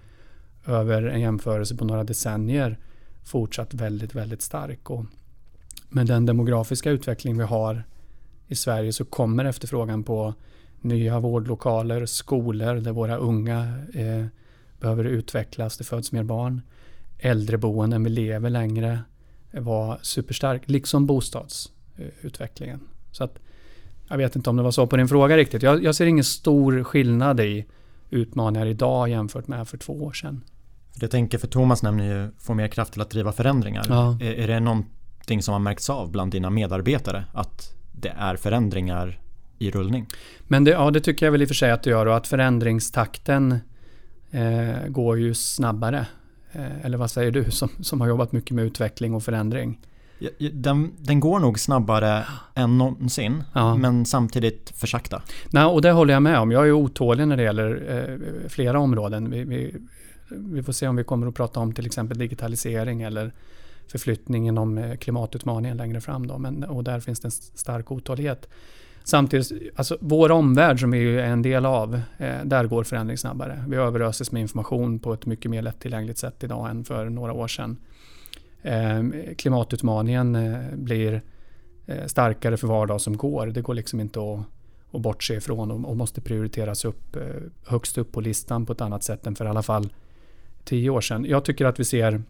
över 0.65 1.03
en 1.03 1.21
jämförelse 1.21 1.75
på 1.75 1.85
några 1.85 2.03
decennier 2.03 2.77
fortsatt 3.23 3.73
väldigt, 3.73 4.15
väldigt 4.15 4.41
stark. 4.41 4.89
Och 4.89 5.05
med 5.89 6.07
den 6.07 6.25
demografiska 6.25 6.91
utveckling 6.91 7.37
vi 7.37 7.43
har 7.43 7.83
i 8.47 8.55
Sverige 8.55 8.93
så 8.93 9.05
kommer 9.05 9.45
efterfrågan 9.45 10.03
på 10.03 10.33
nya 10.81 11.19
vårdlokaler, 11.19 12.05
skolor 12.05 12.75
där 12.75 12.91
våra 12.91 13.17
unga 13.17 13.73
eh, 13.93 14.25
behöver 14.79 15.03
utvecklas, 15.03 15.77
det 15.77 15.83
föds 15.83 16.11
mer 16.11 16.23
barn. 16.23 16.61
Äldreboenden, 17.19 18.03
vi 18.03 18.09
lever 18.09 18.49
längre, 18.49 18.99
var 19.51 19.99
superstark, 20.01 20.61
liksom 20.65 21.05
bostadsutvecklingen. 21.05 22.79
Så 23.11 23.23
att, 23.23 23.39
jag 24.07 24.17
vet 24.17 24.35
inte 24.35 24.49
om 24.49 24.57
det 24.57 24.63
var 24.63 24.71
så 24.71 24.87
på 24.87 24.97
din 24.97 25.07
fråga 25.07 25.37
riktigt. 25.37 25.63
Jag, 25.63 25.83
jag 25.83 25.95
ser 25.95 26.05
ingen 26.05 26.23
stor 26.23 26.83
skillnad 26.83 27.39
i 27.39 27.65
utmaningar 28.09 28.65
idag 28.65 29.09
jämfört 29.09 29.47
med 29.47 29.67
för 29.67 29.77
två 29.77 30.03
år 30.03 30.11
sedan. 30.11 30.43
Jag 30.99 31.11
tänker 31.11 31.37
för 31.37 31.47
Thomas 31.47 31.83
nämner 31.83 32.05
ju 32.05 32.31
få 32.39 32.53
mer 32.53 32.67
kraft 32.67 32.93
till 32.93 33.01
att 33.01 33.09
driva 33.09 33.31
förändringar. 33.31 33.85
Ja. 33.89 34.17
Är, 34.21 34.33
är 34.33 34.47
det 34.47 34.59
någonting 34.59 35.41
som 35.41 35.51
har 35.51 35.59
märkts 35.59 35.89
av 35.89 36.11
bland 36.11 36.31
dina 36.31 36.49
medarbetare? 36.49 37.25
Att 37.33 37.73
det 37.91 38.13
är 38.17 38.35
förändringar 38.35 39.19
i 39.59 39.71
rullning? 39.71 40.07
Men 40.47 40.63
det, 40.63 40.71
ja, 40.71 40.91
det 40.91 40.99
tycker 40.99 41.25
jag 41.25 41.31
väl 41.31 41.41
i 41.41 41.45
och 41.45 41.49
för 41.49 41.55
sig 41.55 41.71
att 41.71 41.83
det 41.83 41.89
gör 41.89 42.05
och 42.05 42.17
att 42.17 42.27
förändringstakten 42.27 43.59
eh, 44.31 44.87
går 44.87 45.19
ju 45.19 45.33
snabbare. 45.33 46.05
Eh, 46.51 46.85
eller 46.85 46.97
vad 46.97 47.11
säger 47.11 47.31
du 47.31 47.45
som, 47.51 47.69
som 47.81 48.01
har 48.01 48.07
jobbat 48.07 48.31
mycket 48.31 48.51
med 48.51 48.65
utveckling 48.65 49.13
och 49.13 49.23
förändring? 49.23 49.79
Den, 50.53 50.91
den 50.97 51.19
går 51.19 51.39
nog 51.39 51.59
snabbare 51.59 52.25
än 52.55 52.77
någonsin 52.77 53.43
ja. 53.53 53.75
men 53.75 54.05
samtidigt 54.05 54.73
för 54.75 54.87
sakta. 54.87 55.21
Nej, 55.49 55.65
och 55.65 55.81
det 55.81 55.91
håller 55.91 56.13
jag 56.13 56.23
med 56.23 56.39
om. 56.39 56.51
Jag 56.51 56.67
är 56.67 56.71
otålig 56.71 57.27
när 57.27 57.37
det 57.37 57.43
gäller 57.43 57.83
eh, 57.89 58.49
flera 58.49 58.79
områden. 58.79 59.29
Vi, 59.29 59.43
vi, 59.43 59.75
vi, 60.29 60.63
får 60.63 60.73
se 60.73 60.87
om 60.87 60.95
vi 60.95 61.03
kommer 61.03 61.27
att 61.27 61.35
prata 61.35 61.59
om 61.59 61.73
till 61.73 61.85
exempel 61.85 62.17
digitalisering 62.17 63.01
eller 63.01 63.31
förflyttning 63.87 64.47
inom 64.47 64.77
eh, 64.77 64.95
klimatutmaningen 64.95 65.77
längre 65.77 66.01
fram. 66.01 66.27
Då. 66.27 66.37
Men, 66.37 66.63
och 66.63 66.83
där 66.83 66.99
finns 66.99 67.19
det 67.19 67.27
en 67.27 67.31
stark 67.31 67.91
otålighet. 67.91 68.49
Samtidigt, 69.07 69.51
alltså 69.75 69.97
vår 70.01 70.31
omvärld 70.31 70.79
som 70.79 70.91
vi 70.91 71.17
är 71.17 71.25
en 71.25 71.41
del 71.41 71.65
av, 71.65 72.01
eh, 72.17 72.43
där 72.43 72.65
går 72.65 72.83
förändring 72.83 73.17
snabbare. 73.17 73.63
Vi 73.67 73.75
överöses 73.75 74.31
med 74.31 74.41
information 74.41 74.99
på 74.99 75.13
ett 75.13 75.25
mycket 75.25 75.51
mer 75.51 75.61
lättillgängligt 75.61 76.17
sätt 76.17 76.43
idag 76.43 76.69
än 76.69 76.83
för 76.83 77.09
några 77.09 77.33
år 77.33 77.47
sedan. 77.47 77.77
Eh, 78.61 79.03
klimatutmaningen 79.37 80.35
eh, 80.35 80.75
blir 80.75 81.21
starkare 82.05 82.57
för 82.57 82.67
var 82.67 82.87
dag 82.87 83.01
som 83.01 83.17
går. 83.17 83.47
Det 83.47 83.61
går 83.61 83.73
liksom 83.73 83.99
inte 83.99 84.19
att, 84.19 84.39
att 84.91 85.01
bortse 85.01 85.33
ifrån 85.35 85.85
och, 85.85 85.97
måste 85.97 86.21
prioriteras 86.21 86.85
upp 86.85 87.17
högst 87.65 87.97
upp 87.97 88.11
på 88.11 88.21
listan 88.21 88.65
på 88.65 88.73
ett 88.73 88.81
annat 88.81 89.03
sätt 89.03 89.27
än 89.27 89.35
för 89.35 89.45
i 89.45 89.47
alla 89.47 89.63
fall 89.63 89.89
tio 90.63 90.89
år 90.89 91.01
sedan. 91.01 91.25
Jag 91.25 91.45
tycker 91.45 91.65
att 91.65 91.79
vi 91.79 91.85
ser 91.85 92.23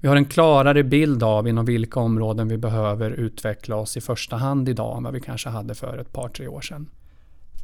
vi 0.00 0.08
har 0.08 0.16
en 0.16 0.24
klarare 0.24 0.82
bild 0.84 1.22
av 1.22 1.48
inom 1.48 1.64
vilka 1.64 2.00
områden 2.00 2.48
vi 2.48 2.56
behöver 2.56 3.10
utveckla 3.10 3.76
oss 3.76 3.96
i 3.96 4.00
första 4.00 4.36
hand 4.36 4.68
idag 4.68 4.96
än 4.96 5.02
vad 5.02 5.12
vi 5.12 5.20
kanske 5.20 5.48
hade 5.48 5.74
för 5.74 5.98
ett 5.98 6.12
par, 6.12 6.28
tre 6.28 6.48
år 6.48 6.60
sedan. 6.60 6.86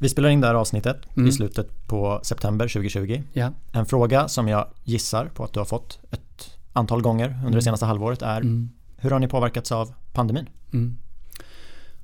Vi 0.00 0.08
spelar 0.08 0.28
in 0.28 0.40
det 0.40 0.46
här 0.46 0.54
avsnittet 0.54 0.96
mm. 1.16 1.28
i 1.28 1.32
slutet 1.32 1.86
på 1.86 2.20
september 2.22 2.68
2020. 2.68 3.22
Ja. 3.32 3.52
En 3.72 3.86
fråga 3.86 4.28
som 4.28 4.48
jag 4.48 4.66
gissar 4.84 5.26
på 5.26 5.44
att 5.44 5.52
du 5.52 5.60
har 5.60 5.64
fått 5.64 5.98
ett 6.10 6.58
antal 6.72 7.02
gånger 7.02 7.26
under 7.26 7.40
mm. 7.40 7.52
det 7.52 7.62
senaste 7.62 7.86
halvåret 7.86 8.22
är 8.22 8.40
mm. 8.40 8.70
hur 8.96 9.10
har 9.10 9.18
ni 9.18 9.28
påverkats 9.28 9.72
av 9.72 9.92
pandemin? 10.12 10.48
Mm. 10.72 10.96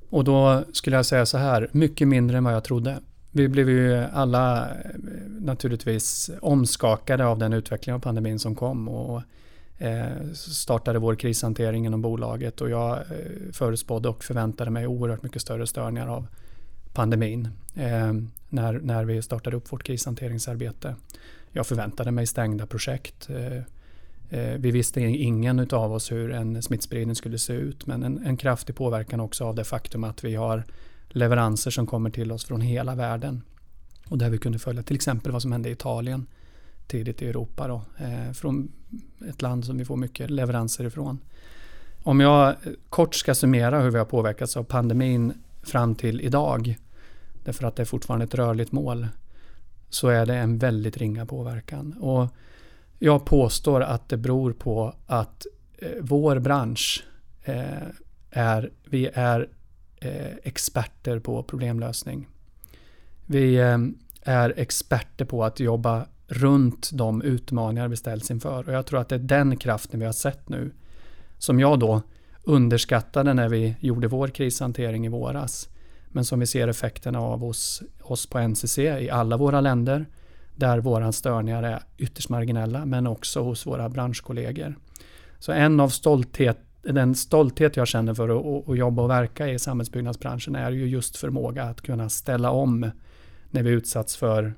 Och 0.09 0.23
då 0.23 0.63
skulle 0.73 0.95
jag 0.95 1.05
säga 1.05 1.25
så 1.25 1.37
här, 1.37 1.69
mycket 1.71 2.07
mindre 2.07 2.37
än 2.37 2.43
vad 2.43 2.53
jag 2.53 2.63
trodde. 2.63 2.99
Vi 3.31 3.47
blev 3.47 3.69
ju 3.69 4.05
alla 4.13 4.69
eh, 4.69 4.71
naturligtvis 5.39 6.29
omskakade 6.41 7.25
av 7.25 7.37
den 7.37 7.53
utveckling 7.53 7.95
av 7.95 7.99
pandemin 7.99 8.39
som 8.39 8.55
kom 8.55 8.89
och 8.89 9.21
Eh, 9.77 10.31
startade 10.33 10.99
vår 10.99 11.15
krishantering 11.15 11.85
inom 11.85 12.01
bolaget 12.01 12.61
och 12.61 12.69
jag 12.69 12.97
eh, 12.97 13.05
förutspådde 13.51 14.09
och 14.09 14.23
förväntade 14.23 14.71
mig 14.71 14.87
oerhört 14.87 15.23
mycket 15.23 15.41
större 15.41 15.67
störningar 15.67 16.07
av 16.07 16.27
pandemin 16.93 17.47
eh, 17.75 18.13
när, 18.49 18.79
när 18.79 19.05
vi 19.05 19.21
startade 19.21 19.55
upp 19.55 19.71
vårt 19.71 19.83
krishanteringsarbete. 19.83 20.95
Jag 21.51 21.67
förväntade 21.67 22.11
mig 22.11 22.27
stängda 22.27 22.65
projekt. 22.65 23.29
Vi 24.57 24.71
visste 24.71 25.01
ingen 25.01 25.67
av 25.71 25.93
oss 25.93 26.11
hur 26.11 26.31
en 26.31 26.61
smittspridning 26.61 27.15
skulle 27.15 27.37
se 27.37 27.53
ut 27.53 27.85
men 27.85 28.03
en, 28.03 28.25
en 28.25 28.37
kraftig 28.37 28.75
påverkan 28.75 29.19
också 29.19 29.45
av 29.45 29.55
det 29.55 29.63
faktum 29.63 30.03
att 30.03 30.23
vi 30.23 30.35
har 30.35 30.63
leveranser 31.09 31.71
som 31.71 31.87
kommer 31.87 32.09
till 32.09 32.31
oss 32.31 32.45
från 32.45 32.61
hela 32.61 32.95
världen. 32.95 33.41
Och 34.09 34.17
där 34.17 34.29
vi 34.29 34.37
kunde 34.37 34.59
följa 34.59 34.83
till 34.83 34.95
exempel 34.95 35.31
vad 35.31 35.41
som 35.41 35.51
hände 35.51 35.69
i 35.69 35.71
Italien 35.71 36.25
tidigt 36.87 37.21
i 37.21 37.27
Europa. 37.27 37.67
Då, 37.67 37.81
eh, 38.05 38.31
från 38.33 38.71
ett 39.29 39.41
land 39.41 39.65
som 39.65 39.77
vi 39.77 39.85
får 39.85 39.97
mycket 39.97 40.29
leveranser 40.29 40.85
ifrån. 40.85 41.19
Om 42.03 42.19
jag 42.19 42.55
kort 42.89 43.15
ska 43.15 43.35
summera 43.35 43.81
hur 43.81 43.91
vi 43.91 43.97
har 43.97 44.05
påverkats 44.05 44.57
av 44.57 44.63
pandemin 44.63 45.33
fram 45.63 45.95
till 45.95 46.21
idag, 46.21 46.77
därför 47.43 47.67
att 47.67 47.75
det 47.75 47.83
är 47.83 47.85
fortfarande 47.85 48.23
ett 48.23 48.35
rörligt 48.35 48.71
mål, 48.71 49.07
så 49.89 50.07
är 50.07 50.25
det 50.25 50.35
en 50.35 50.57
väldigt 50.57 50.97
ringa 50.97 51.25
påverkan. 51.25 51.93
Och 51.93 52.27
jag 52.99 53.25
påstår 53.25 53.81
att 53.81 54.09
det 54.09 54.17
beror 54.17 54.53
på 54.53 54.95
att 55.05 55.45
eh, 55.77 55.89
vår 56.01 56.39
bransch 56.39 57.03
eh, 57.43 57.87
är, 58.31 58.71
vi 58.85 59.09
är 59.13 59.49
eh, 59.99 60.33
experter 60.43 61.19
på 61.19 61.43
problemlösning. 61.43 62.27
Vi 63.25 63.55
eh, 63.55 63.77
är 64.21 64.53
experter 64.57 65.25
på 65.25 65.43
att 65.43 65.59
jobba 65.59 66.05
runt 66.33 66.89
de 66.93 67.21
utmaningar 67.21 67.87
vi 67.87 67.95
ställs 67.95 68.31
inför. 68.31 68.67
Och 68.69 68.73
jag 68.73 68.85
tror 68.85 68.99
att 68.99 69.09
det 69.09 69.15
är 69.15 69.19
den 69.19 69.57
kraften 69.57 69.99
vi 69.99 70.05
har 70.05 70.13
sett 70.13 70.49
nu. 70.49 70.71
Som 71.37 71.59
jag 71.59 71.79
då 71.79 72.01
underskattade 72.43 73.33
när 73.33 73.49
vi 73.49 73.75
gjorde 73.79 74.07
vår 74.07 74.27
krishantering 74.27 75.05
i 75.05 75.09
våras. 75.09 75.69
Men 76.07 76.25
som 76.25 76.39
vi 76.39 76.45
ser 76.45 76.67
effekterna 76.67 77.19
av 77.19 77.39
hos 77.39 77.83
oss 78.01 78.29
på 78.29 78.39
NCC 78.39 78.77
i 78.77 79.09
alla 79.09 79.37
våra 79.37 79.61
länder. 79.61 80.05
Där 80.55 80.79
våra 80.79 81.11
störningar 81.11 81.63
är 81.63 81.83
ytterst 81.97 82.29
marginella 82.29 82.85
men 82.85 83.07
också 83.07 83.41
hos 83.41 83.65
våra 83.65 83.89
branschkollegor. 83.89 84.75
Så 85.39 85.51
en 85.51 85.79
av 85.79 85.89
stolthet, 85.89 86.59
den 86.81 87.15
stolthet 87.15 87.77
jag 87.77 87.87
känner 87.87 88.13
för 88.13 88.29
att, 88.29 88.69
att 88.69 88.77
jobba 88.77 89.01
och 89.01 89.09
verka 89.09 89.47
i 89.47 89.59
samhällsbyggnadsbranschen 89.59 90.55
är 90.55 90.71
ju 90.71 90.87
just 90.87 91.17
förmåga 91.17 91.63
att 91.63 91.81
kunna 91.81 92.09
ställa 92.09 92.51
om 92.51 92.91
när 93.51 93.63
vi 93.63 93.69
utsatts 93.69 94.15
för 94.15 94.53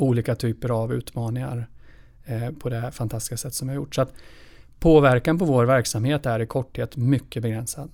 olika 0.00 0.34
typer 0.34 0.68
av 0.68 0.92
utmaningar 0.92 1.68
eh, 2.24 2.50
på 2.50 2.68
det 2.68 2.76
här 2.76 2.90
fantastiska 2.90 3.36
sätt 3.36 3.54
som 3.54 3.68
vi 3.68 3.74
har 3.74 3.76
gjort. 3.76 3.94
Så 3.94 4.02
att 4.02 4.12
påverkan 4.78 5.38
på 5.38 5.44
vår 5.44 5.64
verksamhet 5.64 6.26
är 6.26 6.40
i 6.40 6.46
korthet 6.46 6.96
mycket 6.96 7.42
begränsad. 7.42 7.90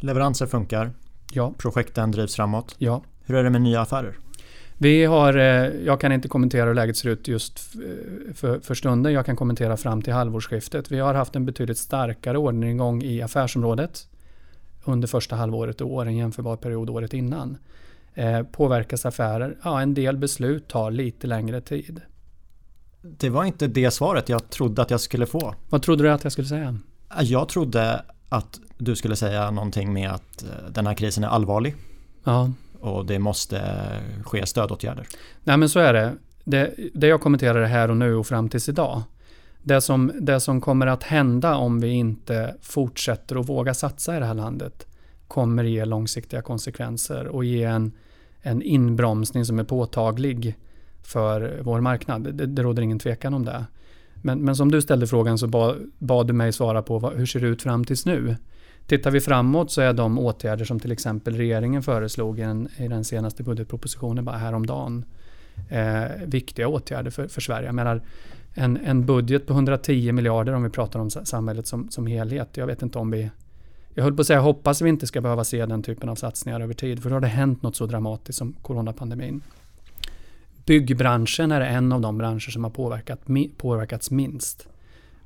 Leveranser 0.00 0.46
funkar. 0.46 0.90
Ja. 1.32 1.52
Projekten 1.58 2.10
drivs 2.10 2.36
framåt. 2.36 2.74
Ja. 2.78 3.02
Hur 3.24 3.36
är 3.36 3.44
det 3.44 3.50
med 3.50 3.62
nya 3.62 3.80
affärer? 3.80 4.16
Vi 4.78 5.04
har, 5.04 5.36
eh, 5.36 5.68
jag 5.86 6.00
kan 6.00 6.12
inte 6.12 6.28
kommentera 6.28 6.66
hur 6.66 6.74
läget 6.74 6.96
ser 6.96 7.08
ut 7.08 7.28
just 7.28 7.58
för, 8.34 8.60
för 8.60 8.74
stunden. 8.74 9.12
Jag 9.12 9.26
kan 9.26 9.36
kommentera 9.36 9.76
fram 9.76 10.02
till 10.02 10.12
halvårsskiftet. 10.12 10.92
Vi 10.92 10.98
har 10.98 11.14
haft 11.14 11.36
en 11.36 11.46
betydligt 11.46 11.78
starkare 11.78 12.38
ordning 12.38 13.02
i 13.02 13.22
affärsområdet 13.22 14.08
under 14.84 15.08
första 15.08 15.36
halvåret 15.36 15.80
i 15.80 15.84
år 15.84 16.06
än 16.06 16.16
jämförbar 16.16 16.56
period 16.56 16.90
året 16.90 17.14
innan. 17.14 17.56
Eh, 18.14 18.42
påverkas 18.42 19.06
affärer? 19.06 19.56
Ja, 19.62 19.80
en 19.80 19.94
del 19.94 20.16
beslut 20.16 20.68
tar 20.68 20.90
lite 20.90 21.26
längre 21.26 21.60
tid. 21.60 22.00
Det 23.02 23.30
var 23.30 23.44
inte 23.44 23.66
det 23.66 23.90
svaret 23.90 24.28
jag 24.28 24.50
trodde 24.50 24.82
att 24.82 24.90
jag 24.90 25.00
skulle 25.00 25.26
få. 25.26 25.54
Vad 25.68 25.82
trodde 25.82 26.02
du 26.02 26.10
att 26.10 26.24
jag 26.24 26.32
skulle 26.32 26.48
säga? 26.48 26.78
Jag 27.20 27.48
trodde 27.48 28.04
att 28.28 28.60
du 28.78 28.96
skulle 28.96 29.16
säga 29.16 29.50
någonting 29.50 29.92
med 29.92 30.10
att 30.10 30.42
eh, 30.42 30.70
den 30.70 30.86
här 30.86 30.94
krisen 30.94 31.24
är 31.24 31.28
allvarlig. 31.28 31.74
Ja. 32.24 32.50
Och 32.80 33.06
det 33.06 33.18
måste 33.18 33.62
ske 34.24 34.46
stödåtgärder. 34.46 35.06
Nej 35.44 35.56
men 35.56 35.68
så 35.68 35.80
är 35.80 35.92
det. 35.92 36.12
Det, 36.44 36.74
det 36.94 37.06
jag 37.06 37.20
kommenterar 37.20 37.64
här 37.64 37.90
och 37.90 37.96
nu 37.96 38.14
och 38.14 38.26
fram 38.26 38.48
tills 38.48 38.68
idag. 38.68 39.02
Det 39.62 39.80
som, 39.80 40.12
det 40.20 40.40
som 40.40 40.60
kommer 40.60 40.86
att 40.86 41.02
hända 41.02 41.56
om 41.56 41.80
vi 41.80 41.88
inte 41.88 42.54
fortsätter 42.62 43.40
att 43.40 43.48
våga 43.48 43.74
satsa 43.74 44.16
i 44.16 44.20
det 44.20 44.26
här 44.26 44.34
landet 44.34 44.86
kommer 45.28 45.64
ge 45.64 45.84
långsiktiga 45.84 46.42
konsekvenser 46.42 47.26
och 47.26 47.44
ge 47.44 47.64
en, 47.64 47.92
en 48.46 48.62
inbromsning 48.62 49.44
som 49.44 49.58
är 49.58 49.64
påtaglig 49.64 50.56
för 51.02 51.60
vår 51.62 51.80
marknad. 51.80 52.34
Det, 52.34 52.46
det 52.46 52.62
råder 52.62 52.82
ingen 52.82 52.98
tvekan 52.98 53.34
om 53.34 53.44
det. 53.44 53.64
Men, 54.14 54.38
men 54.38 54.56
som 54.56 54.70
du 54.70 54.82
ställde 54.82 55.06
frågan 55.06 55.38
så 55.38 55.46
bad, 55.46 55.92
bad 55.98 56.26
du 56.26 56.32
mig 56.32 56.52
svara 56.52 56.82
på 56.82 56.98
vad, 56.98 57.14
hur 57.14 57.26
ser 57.26 57.40
det 57.40 57.46
ut 57.46 57.62
fram 57.62 57.84
tills 57.84 58.06
nu? 58.06 58.36
Tittar 58.86 59.10
vi 59.10 59.20
framåt 59.20 59.70
så 59.70 59.80
är 59.80 59.92
de 59.92 60.18
åtgärder 60.18 60.64
som 60.64 60.80
till 60.80 60.92
exempel 60.92 61.36
regeringen 61.36 61.82
föreslog 61.82 62.38
i 62.38 62.42
den, 62.42 62.68
i 62.76 62.88
den 62.88 63.04
senaste 63.04 63.42
budgetpropositionen 63.42 64.24
bara 64.24 64.36
häromdagen 64.36 65.04
eh, 65.68 66.04
viktiga 66.26 66.68
åtgärder 66.68 67.10
för, 67.10 67.28
för 67.28 67.40
Sverige. 67.40 67.66
Jag 67.66 67.74
menar, 67.74 68.02
en, 68.54 68.76
en 68.76 69.06
budget 69.06 69.46
på 69.46 69.52
110 69.52 70.12
miljarder 70.12 70.52
om 70.52 70.62
vi 70.62 70.70
pratar 70.70 71.00
om 71.00 71.10
samhället 71.10 71.66
som, 71.66 71.90
som 71.90 72.06
helhet. 72.06 72.56
Jag 72.56 72.66
vet 72.66 72.82
inte 72.82 72.98
om 72.98 73.10
vi 73.10 73.30
jag 73.94 74.04
höll 74.04 74.14
på 74.14 74.20
att 74.20 74.26
säga 74.26 74.40
hoppas 74.40 74.82
vi 74.82 74.88
inte 74.88 75.06
ska 75.06 75.20
behöva 75.20 75.44
se 75.44 75.66
den 75.66 75.82
typen 75.82 76.08
av 76.08 76.14
satsningar 76.14 76.60
över 76.60 76.74
tid, 76.74 77.02
för 77.02 77.10
då 77.10 77.16
har 77.16 77.20
det 77.20 77.26
hänt 77.26 77.62
något 77.62 77.76
så 77.76 77.86
dramatiskt 77.86 78.38
som 78.38 78.52
coronapandemin. 78.52 79.42
Byggbranschen 80.66 81.52
är 81.52 81.60
en 81.60 81.92
av 81.92 82.00
de 82.00 82.18
branscher 82.18 82.50
som 82.50 82.64
har 82.64 82.70
påverkat, 82.70 83.20
påverkats 83.56 84.10
minst. 84.10 84.68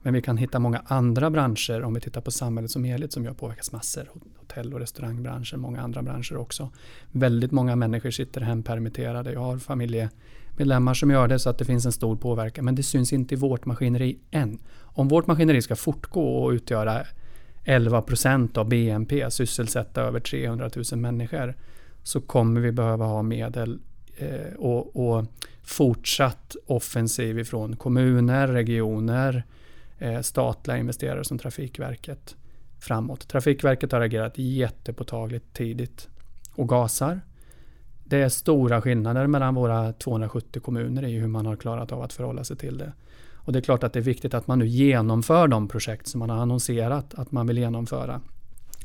Men 0.02 0.14
vi 0.14 0.22
kan 0.22 0.36
hitta 0.36 0.58
många 0.58 0.82
andra 0.86 1.30
branscher 1.30 1.82
om 1.82 1.94
vi 1.94 2.00
tittar 2.00 2.20
på 2.20 2.30
samhället 2.30 2.70
som 2.70 2.84
helhet 2.84 3.12
som 3.12 3.26
har 3.26 3.34
påverkats 3.34 3.72
massor. 3.72 4.10
Hotell 4.36 4.74
och 4.74 4.80
restaurangbranschen, 4.80 5.60
många 5.60 5.80
andra 5.80 6.02
branscher 6.02 6.36
också. 6.36 6.70
Väldigt 7.12 7.52
många 7.52 7.76
människor 7.76 8.10
sitter 8.10 8.40
hempermitterade. 8.40 9.32
Jag 9.32 9.40
har 9.40 9.58
familjemedlemmar 9.58 10.94
som 10.94 11.10
gör 11.10 11.28
det 11.28 11.38
så 11.38 11.50
att 11.50 11.58
det 11.58 11.64
finns 11.64 11.86
en 11.86 11.92
stor 11.92 12.16
påverkan. 12.16 12.64
Men 12.64 12.74
det 12.74 12.82
syns 12.82 13.12
inte 13.12 13.34
i 13.34 13.38
vårt 13.38 13.66
maskineri 13.66 14.18
än. 14.30 14.58
Om 14.80 15.08
vårt 15.08 15.26
maskineri 15.26 15.62
ska 15.62 15.76
fortgå 15.76 16.44
och 16.44 16.50
utgöra 16.50 17.04
11 17.68 18.02
procent 18.02 18.56
av 18.56 18.68
BNP, 18.68 19.30
sysselsätta 19.30 20.02
över 20.02 20.20
300 20.20 20.70
000 20.92 21.00
människor, 21.00 21.54
så 22.02 22.20
kommer 22.20 22.60
vi 22.60 22.72
behöva 22.72 23.04
ha 23.04 23.22
medel 23.22 23.78
eh, 24.16 24.54
och, 24.58 24.96
och, 24.96 25.24
fortsatt 25.62 26.56
offensiv 26.66 27.38
ifrån 27.38 27.76
kommuner, 27.76 28.48
regioner, 28.48 29.44
eh, 29.98 30.20
statliga 30.20 30.76
investerare 30.76 31.24
som 31.24 31.38
Trafikverket 31.38 32.36
framåt. 32.78 33.28
Trafikverket 33.28 33.92
har 33.92 34.00
agerat 34.00 34.38
jättepåtagligt 34.38 35.54
tidigt 35.54 36.08
och 36.54 36.68
gasar. 36.68 37.20
Det 38.04 38.18
är 38.18 38.28
stora 38.28 38.82
skillnader 38.82 39.26
mellan 39.26 39.54
våra 39.54 39.92
270 39.92 40.60
kommuner 40.60 41.04
i 41.04 41.18
hur 41.18 41.28
man 41.28 41.46
har 41.46 41.56
klarat 41.56 41.92
av 41.92 42.02
att 42.02 42.12
förhålla 42.12 42.44
sig 42.44 42.56
till 42.56 42.78
det. 42.78 42.92
Och 43.48 43.52
det 43.52 43.58
är 43.58 43.60
klart 43.60 43.84
att 43.84 43.92
det 43.92 43.98
är 43.98 44.02
viktigt 44.02 44.34
att 44.34 44.46
man 44.46 44.58
nu 44.58 44.66
genomför 44.66 45.48
de 45.48 45.68
projekt 45.68 46.06
som 46.06 46.18
man 46.18 46.30
har 46.30 46.36
annonserat 46.36 47.14
att 47.14 47.32
man 47.32 47.46
vill 47.46 47.58
genomföra. 47.58 48.20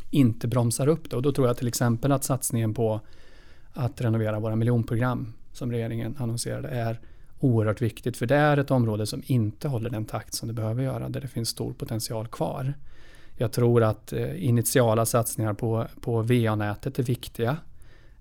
Inte 0.09 0.47
bromsar 0.47 0.87
upp 0.87 1.09
det. 1.09 1.15
Och 1.15 1.21
då 1.21 1.31
tror 1.31 1.47
jag 1.47 1.57
till 1.57 1.67
exempel 1.67 2.11
att 2.11 2.23
satsningen 2.23 2.73
på 2.73 3.01
att 3.73 4.01
renovera 4.01 4.39
våra 4.39 4.55
miljonprogram 4.55 5.33
som 5.51 5.71
regeringen 5.71 6.15
annonserade 6.19 6.67
är 6.67 6.99
oerhört 7.39 7.81
viktigt. 7.81 8.17
För 8.17 8.25
det 8.25 8.35
är 8.35 8.57
ett 8.57 8.71
område 8.71 9.05
som 9.05 9.21
inte 9.25 9.67
håller 9.67 9.89
den 9.89 10.05
takt 10.05 10.33
som 10.33 10.47
det 10.47 10.53
behöver 10.53 10.83
göra. 10.83 11.09
Där 11.09 11.21
det 11.21 11.27
finns 11.27 11.49
stor 11.49 11.73
potential 11.73 12.27
kvar. 12.27 12.73
Jag 13.37 13.51
tror 13.51 13.83
att 13.83 14.13
eh, 14.13 14.45
initiala 14.45 15.05
satsningar 15.05 15.53
på, 15.53 15.87
på 16.01 16.21
VA-nätet 16.21 16.99
är 16.99 17.03
viktiga. 17.03 17.57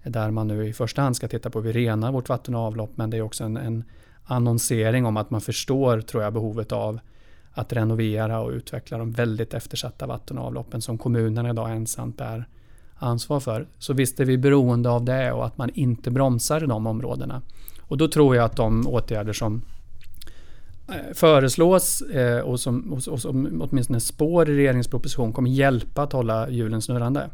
Där 0.02 0.30
man 0.30 0.48
nu 0.48 0.68
i 0.68 0.72
första 0.72 1.02
hand 1.02 1.16
ska 1.16 1.28
titta 1.28 1.50
på 1.50 1.60
hur 1.60 1.72
vi 1.72 1.80
renar 1.80 2.12
vårt 2.12 2.28
vatten 2.28 2.54
och 2.54 2.60
avlopp. 2.60 2.90
Men 2.94 3.10
det 3.10 3.16
är 3.16 3.22
också 3.22 3.44
en, 3.44 3.56
en 3.56 3.84
annonsering 4.24 5.06
om 5.06 5.16
att 5.16 5.30
man 5.30 5.40
förstår, 5.40 6.00
tror 6.00 6.22
jag, 6.22 6.32
behovet 6.32 6.72
av 6.72 7.00
att 7.52 7.72
renovera 7.72 8.40
och 8.40 8.50
utveckla 8.50 8.98
de 8.98 9.12
väldigt 9.12 9.54
eftersatta 9.54 10.06
vatten 10.06 10.38
och 10.38 10.46
avloppen 10.46 10.82
som 10.82 10.98
kommunerna 10.98 11.50
idag 11.50 11.70
ensamt 11.70 12.16
bär 12.16 12.48
ansvar 12.96 13.40
för. 13.40 13.66
Så 13.78 13.92
visst 13.92 14.20
är 14.20 14.24
vi 14.24 14.38
beroende 14.38 14.90
av 14.90 15.04
det 15.04 15.32
och 15.32 15.46
att 15.46 15.58
man 15.58 15.70
inte 15.74 16.10
bromsar 16.10 16.64
i 16.64 16.66
de 16.66 16.86
områdena. 16.86 17.42
Och 17.80 17.98
då 17.98 18.08
tror 18.08 18.36
jag 18.36 18.44
att 18.44 18.56
de 18.56 18.86
åtgärder 18.86 19.32
som 19.32 19.62
eh, 20.88 21.14
föreslås 21.14 22.02
eh, 22.02 22.40
och 22.40 22.60
som, 22.60 22.92
och 22.92 23.20
som 23.20 23.62
åtminstone 23.62 24.00
spår 24.00 24.50
i 24.50 24.56
regeringens 24.56 24.88
proposition 24.88 25.32
kommer 25.32 25.50
hjälpa 25.50 26.02
att 26.02 26.12
hålla 26.12 26.50
hjulen 26.50 26.82
snurrande. 26.82 27.30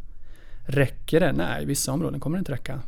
Räcker 0.66 1.20
det? 1.20 1.32
Nej, 1.32 1.62
i 1.62 1.66
vissa 1.66 1.92
områden 1.92 2.20
kommer 2.20 2.36
det 2.36 2.40
inte 2.40 2.52
räcka. 2.52 2.80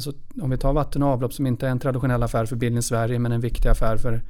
Alltså, 0.00 0.12
om 0.42 0.50
vi 0.50 0.56
tar 0.56 0.72
vatten 0.72 1.02
och 1.02 1.08
avlopp 1.08 1.32
som 1.32 1.46
inte 1.46 1.66
är 1.66 1.70
en 1.70 1.78
traditionell 1.78 2.22
affär 2.22 2.46
för 2.46 2.56
Bildning 2.56 2.82
Sverige 2.82 3.18
men 3.18 3.32
en 3.32 3.40
viktig 3.40 3.68
affär 3.68 3.96
för 3.96 4.22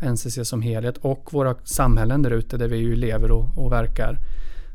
NCC 0.00 0.48
som 0.48 0.62
helhet 0.62 0.96
och 0.96 1.32
våra 1.32 1.54
samhällen 1.64 2.22
där 2.22 2.30
ute 2.30 2.56
där 2.56 2.68
vi 2.68 2.76
ju 2.76 2.96
lever 2.96 3.30
och, 3.30 3.58
och 3.58 3.72
verkar 3.72 4.18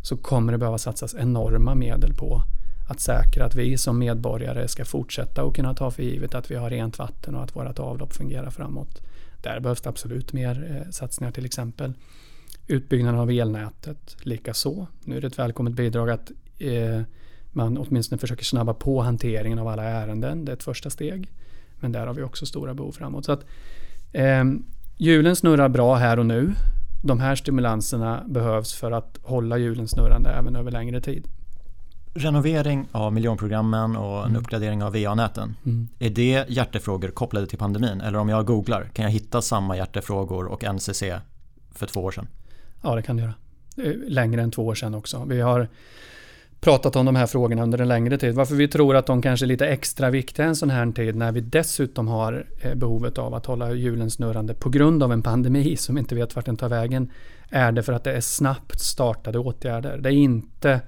så 0.02 0.18
kommer 0.18 0.52
det 0.52 0.58
behöva 0.58 0.78
satsas 0.78 1.16
enorma 1.16 1.76
medel 1.76 2.14
på 2.14 2.42
att 2.90 3.00
säkra 3.00 3.46
att 3.46 3.56
vi 3.56 3.78
som 3.78 4.00
medborgare 4.00 4.68
ska 4.68 4.86
fortsätta 4.86 5.44
och 5.44 5.56
kunna 5.56 5.74
ta 5.74 5.92
för 5.92 6.04
givet 6.04 6.36
att 6.36 6.52
vi 6.52 6.56
har 6.56 6.70
rent 6.70 7.00
vatten 7.00 7.36
och 7.36 7.44
att 7.44 7.56
vårt 7.56 7.80
avlopp 7.80 8.14
fungerar 8.14 8.50
framåt. 8.50 9.02
Där 9.42 9.60
behövs 9.60 9.82
det 9.82 9.90
absolut 9.90 10.34
mer 10.34 10.84
eh, 10.86 10.92
satsningar 10.92 11.32
till 11.32 11.46
exempel. 11.46 11.94
Utbyggnaden 12.68 13.20
av 13.20 13.32
elnätet 13.32 14.18
likaså. 14.20 14.88
Nu 15.04 15.18
är 15.18 15.22
det 15.22 15.28
ett 15.28 15.40
välkommet 15.40 15.74
bidrag 15.74 16.10
att 16.10 16.32
eh, 16.60 17.02
man 17.54 17.78
åtminstone 17.78 18.20
försöker 18.20 18.46
snabba 18.46 18.74
på 18.74 19.02
hanteringen 19.02 19.60
av 19.60 19.68
alla 19.68 19.84
ärenden. 19.84 20.46
Det 20.46 20.52
är 20.52 20.56
ett 20.56 20.64
första 20.64 20.90
steg. 20.90 21.32
Men 21.80 21.92
där 21.92 22.08
har 22.08 22.14
vi 22.14 22.24
också 22.24 22.46
stora 22.46 22.74
behov 22.74 22.92
framåt. 22.92 23.26
Så 23.26 23.32
att, 23.32 23.46
eh, 24.12 24.44
hjulen 24.98 25.36
snurrar 25.36 25.70
bra 25.70 25.96
här 25.96 26.20
och 26.20 26.26
nu. 26.26 26.54
De 27.04 27.20
här 27.20 27.36
stimulanserna 27.36 28.24
behövs 28.28 28.74
för 28.74 28.92
att 28.92 29.20
hålla 29.24 29.58
hjulen 29.58 29.88
snurrande 29.88 30.30
även 30.30 30.56
över 30.56 30.72
längre 30.72 31.02
tid. 31.02 31.28
Renovering 32.16 32.88
av 32.92 33.14
miljonprogrammen 33.14 33.96
och 33.96 34.18
en 34.20 34.30
mm. 34.30 34.42
uppgradering 34.42 34.84
av 34.84 34.94
VA-näten. 34.94 35.56
Mm. 35.66 35.88
Är 36.00 36.10
det 36.10 36.46
hjärtefrågor 36.50 37.10
kopplade 37.10 37.48
till 37.48 37.58
pandemin? 37.58 38.02
Eller 38.02 38.20
om 38.20 38.30
jag 38.30 38.46
googlar, 38.46 38.90
kan 38.94 39.04
jag 39.04 39.12
hitta 39.12 39.42
samma 39.42 39.78
hjärtefrågor 39.78 40.46
och 40.46 40.64
NCC 40.64 41.04
för 41.72 41.86
två 41.88 42.02
år 42.02 42.12
sedan? 42.12 42.28
Ja, 42.82 42.96
det 42.96 43.02
kan 43.02 43.18
du 43.18 43.24
göra. 43.24 43.34
Eh, 43.78 43.94
längre 44.08 44.42
än 44.42 44.52
två 44.52 44.66
år 44.66 44.76
sedan 44.76 44.96
också. 44.96 45.26
Vi 45.26 45.42
har 45.42 45.68
pratat 46.64 46.96
om 46.96 47.06
de 47.06 47.16
här 47.16 47.28
frågorna 47.28 47.64
under 47.64 47.82
en 47.82 47.88
längre 47.88 48.18
tid. 48.18 48.36
Varför 48.36 48.56
vi 48.56 48.68
tror 48.68 48.96
att 48.96 49.06
de 49.06 49.22
kanske 49.22 49.46
är 49.46 49.48
lite 49.48 49.68
extra 49.68 50.10
viktiga 50.10 50.46
en 50.46 50.56
sån 50.56 50.70
här 50.70 50.92
tid 50.92 51.16
när 51.16 51.32
vi 51.32 51.42
dessutom 51.42 52.08
har 52.08 52.46
eh, 52.62 52.76
behovet 52.76 53.18
av 53.18 53.34
att 53.34 53.46
hålla 53.46 53.74
hjulen 53.74 54.12
snurrande 54.12 54.54
på 54.54 54.70
grund 54.70 55.04
av 55.04 55.12
en 55.12 55.22
pandemi 55.22 55.76
som 55.78 55.98
inte 55.98 56.16
vet 56.16 56.36
vart 56.36 56.46
den 56.46 56.58
tar 56.58 56.70
vägen. 56.70 57.12
Är 57.50 57.72
det 57.72 57.84
för 57.84 57.94
att 57.94 58.04
det 58.04 58.14
är 58.14 58.22
snabbt 58.22 58.80
startade 58.80 59.40
åtgärder. 59.40 59.98
Det 59.98 60.10
är 60.10 60.14
inte 60.14 60.82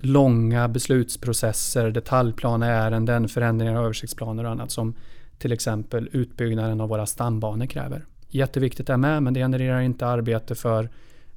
långa 0.00 0.68
beslutsprocesser, 0.68 1.90
detaljplaneärenden, 1.90 3.28
förändringar 3.28 3.76
av 3.76 3.84
översiktsplaner 3.84 4.44
och 4.44 4.50
annat 4.50 4.70
som 4.70 4.94
till 5.38 5.52
exempel 5.52 6.08
utbyggnaden 6.12 6.80
av 6.80 6.88
våra 6.88 7.06
stambanor 7.06 7.66
kräver. 7.66 8.04
Jätteviktigt 8.28 8.86
det 8.86 8.96
med, 8.96 9.22
men 9.22 9.34
det 9.34 9.40
genererar 9.40 9.80
inte 9.80 10.06
arbete 10.06 10.54
för 10.54 10.88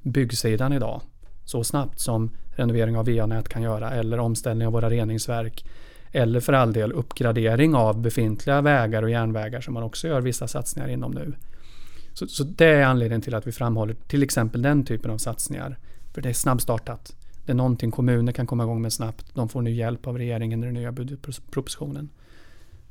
byggsidan 0.02 0.74
idag 0.74 1.02
så 1.46 1.64
snabbt 1.64 2.00
som 2.00 2.32
renovering 2.62 2.98
av 2.98 3.06
VA-nät 3.06 3.50
kan 3.50 3.62
göra 3.62 3.92
eller 3.92 4.20
omställning 4.20 4.68
av 4.68 4.74
våra 4.74 4.90
reningsverk. 4.90 5.66
Eller 6.12 6.40
för 6.40 6.54
all 6.54 6.74
del 6.74 6.92
uppgradering 6.92 7.76
av 7.76 8.02
befintliga 8.02 8.62
vägar 8.62 9.04
och 9.04 9.10
järnvägar 9.10 9.62
som 9.62 9.74
man 9.74 9.84
också 9.84 10.08
gör 10.08 10.22
vissa 10.22 10.48
satsningar 10.48 10.90
inom 10.90 11.12
nu. 11.12 11.34
Så, 12.14 12.28
så 12.28 12.44
det 12.44 12.66
är 12.66 12.84
anledningen 12.84 13.22
till 13.22 13.36
att 13.36 13.48
vi 13.48 13.52
framhåller 13.52 13.96
till 14.08 14.24
exempel 14.24 14.62
den 14.62 14.86
typen 14.86 15.12
av 15.12 15.18
satsningar. 15.18 15.78
För 16.14 16.22
det 16.22 16.30
är 16.30 16.34
snabbstartat. 16.34 17.16
Det 17.46 17.52
är 17.52 17.56
någonting 17.56 17.92
kommuner 17.92 18.32
kan 18.32 18.48
komma 18.48 18.64
igång 18.64 18.82
med 18.82 18.94
snabbt. 18.94 19.36
De 19.36 19.50
får 19.50 19.62
nu 19.62 19.72
hjälp 19.72 20.08
av 20.08 20.18
regeringen 20.18 20.64
i 20.64 20.66
den 20.66 20.74
nya 20.74 20.92
budgetpropositionen. 20.92 22.10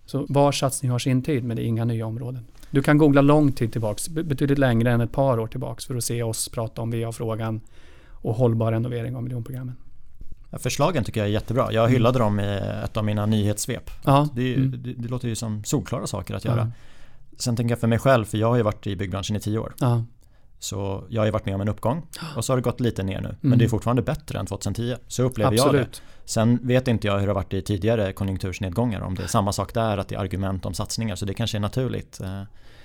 Så 0.07 0.27
var 0.29 0.53
satsning 0.53 0.91
har 0.91 0.99
sin 0.99 1.23
tid, 1.23 1.45
men 1.45 1.57
det 1.57 1.63
är 1.63 1.67
inga 1.67 1.85
nya 1.85 2.07
områden. 2.07 2.45
Du 2.71 2.83
kan 2.83 2.99
googla 2.99 3.21
lång 3.21 3.53
tid 3.53 3.73
tillbaks, 3.73 4.09
betydligt 4.09 4.59
längre 4.59 4.91
än 4.91 5.01
ett 5.01 5.13
par 5.13 5.41
år 5.41 5.47
tillbaks 5.47 5.87
för 5.87 5.97
att 5.97 6.05
se 6.05 6.23
oss 6.23 6.49
prata 6.49 6.83
om 6.83 6.91
VA-frågan 6.91 7.61
och 8.23 8.35
hållbar 8.35 8.73
renovering 8.73 9.17
av 9.17 9.23
miljonprogrammen. 9.23 9.77
Förslagen 10.59 11.05
tycker 11.05 11.21
jag 11.21 11.29
är 11.29 11.33
jättebra. 11.33 11.73
Jag 11.73 11.85
mm. 11.85 11.93
hyllade 11.93 12.19
mm. 12.19 12.37
dem 12.37 12.41
i 12.41 12.61
ett 12.85 12.97
av 12.97 13.05
mina 13.05 13.27
nyhetssvep. 13.27 13.91
Ja. 14.05 14.29
Det, 14.35 14.55
mm. 14.55 14.83
det, 14.83 14.93
det, 14.93 15.09
låter 15.09 15.29
ju 15.29 15.35
som 15.35 15.65
solklara 15.65 16.07
saker 16.07 16.35
att 16.35 16.45
göra. 16.45 16.61
Ja. 16.61 16.71
Sen 17.39 17.57
tänker 17.57 17.73
jag 17.73 17.79
för 17.79 17.87
mig 17.87 17.99
själv, 17.99 18.25
för 18.25 18.39
jag 18.39 18.49
har 18.49 18.57
ju 18.57 18.63
varit 18.63 18.87
i 18.87 18.97
byggbranschen 18.97 19.37
i 19.37 19.41
tio 19.41 19.59
år. 19.59 19.75
Ja. 19.79 20.05
Så 20.59 21.05
jag 21.09 21.21
har 21.21 21.27
ju 21.27 21.33
varit 21.33 21.47
med 21.47 21.55
om 21.55 21.61
en 21.61 21.69
uppgång 21.69 22.07
och 22.37 22.45
så 22.45 22.53
har 22.53 22.57
det 22.57 22.63
gått 22.63 22.81
lite 22.81 23.03
ner 23.03 23.21
nu. 23.21 23.29
Mm. 23.29 23.39
Men 23.41 23.59
det 23.59 23.65
är 23.65 23.69
fortfarande 23.69 24.03
bättre 24.03 24.39
än 24.39 24.47
2010. 24.47 24.97
Så 25.07 25.23
upplever 25.23 25.53
Absolut. 25.53 25.75
jag 25.75 25.87
det. 25.87 26.01
Sen 26.25 26.59
vet 26.63 26.89
inte 26.89 27.07
jag 27.07 27.15
hur 27.19 27.27
det 27.27 27.33
har 27.33 27.35
varit 27.35 27.55
i 27.55 27.63
tidigare 27.63 28.13
konjunktursnedgångar. 28.13 29.01
Om 29.01 29.15
det 29.15 29.23
är 29.23 29.27
samma 29.27 29.53
sak 29.53 29.75
där, 29.75 29.99
att 29.99 30.09
det 30.09 30.15
är 30.15 30.19
argument 30.19 30.67
om 30.67 30.75
satsningar. 30.75 31.17
Så 31.17 31.25
det 31.25 31.35
kanske 31.35 31.59
är 31.59 31.61
naturligt. 31.61 32.21
Eh, 32.21 32.43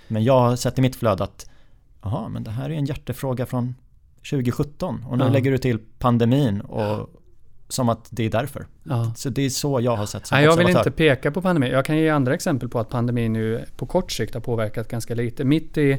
men 0.07 0.23
jag 0.23 0.39
har 0.39 0.55
sett 0.55 0.79
i 0.79 0.81
mitt 0.81 0.95
flöde 0.95 1.23
att 1.23 1.49
Jaha, 2.05 2.29
men 2.29 2.43
det 2.43 2.51
här 2.51 2.69
är 2.69 2.73
en 2.73 2.85
hjärtefråga 2.85 3.45
från 3.45 3.75
2017 4.29 5.05
och 5.09 5.17
nu 5.17 5.23
ja. 5.23 5.29
lägger 5.29 5.51
du 5.51 5.57
till 5.57 5.79
pandemin 5.99 6.61
och 6.61 7.09
som 7.67 7.89
att 7.89 8.07
det 8.09 8.23
är 8.23 8.29
därför. 8.29 8.65
Ja. 8.83 9.13
Så 9.15 9.29
det 9.29 9.41
är 9.41 9.49
så 9.49 9.81
jag 9.81 9.95
har 9.95 10.05
sett 10.05 10.27
som 10.27 10.35
Nej, 10.35 10.45
Jag 10.45 10.57
vill 10.57 10.69
inte 10.69 10.91
peka 10.91 11.31
på 11.31 11.41
pandemin. 11.41 11.71
Jag 11.71 11.85
kan 11.85 11.97
ge 11.97 12.09
andra 12.09 12.33
exempel 12.33 12.69
på 12.69 12.79
att 12.79 12.89
pandemin 12.89 13.33
nu 13.33 13.65
på 13.77 13.85
kort 13.85 14.11
sikt 14.11 14.33
har 14.33 14.41
påverkat 14.41 14.87
ganska 14.87 15.15
lite. 15.15 15.43
Mitt 15.43 15.77
i 15.77 15.97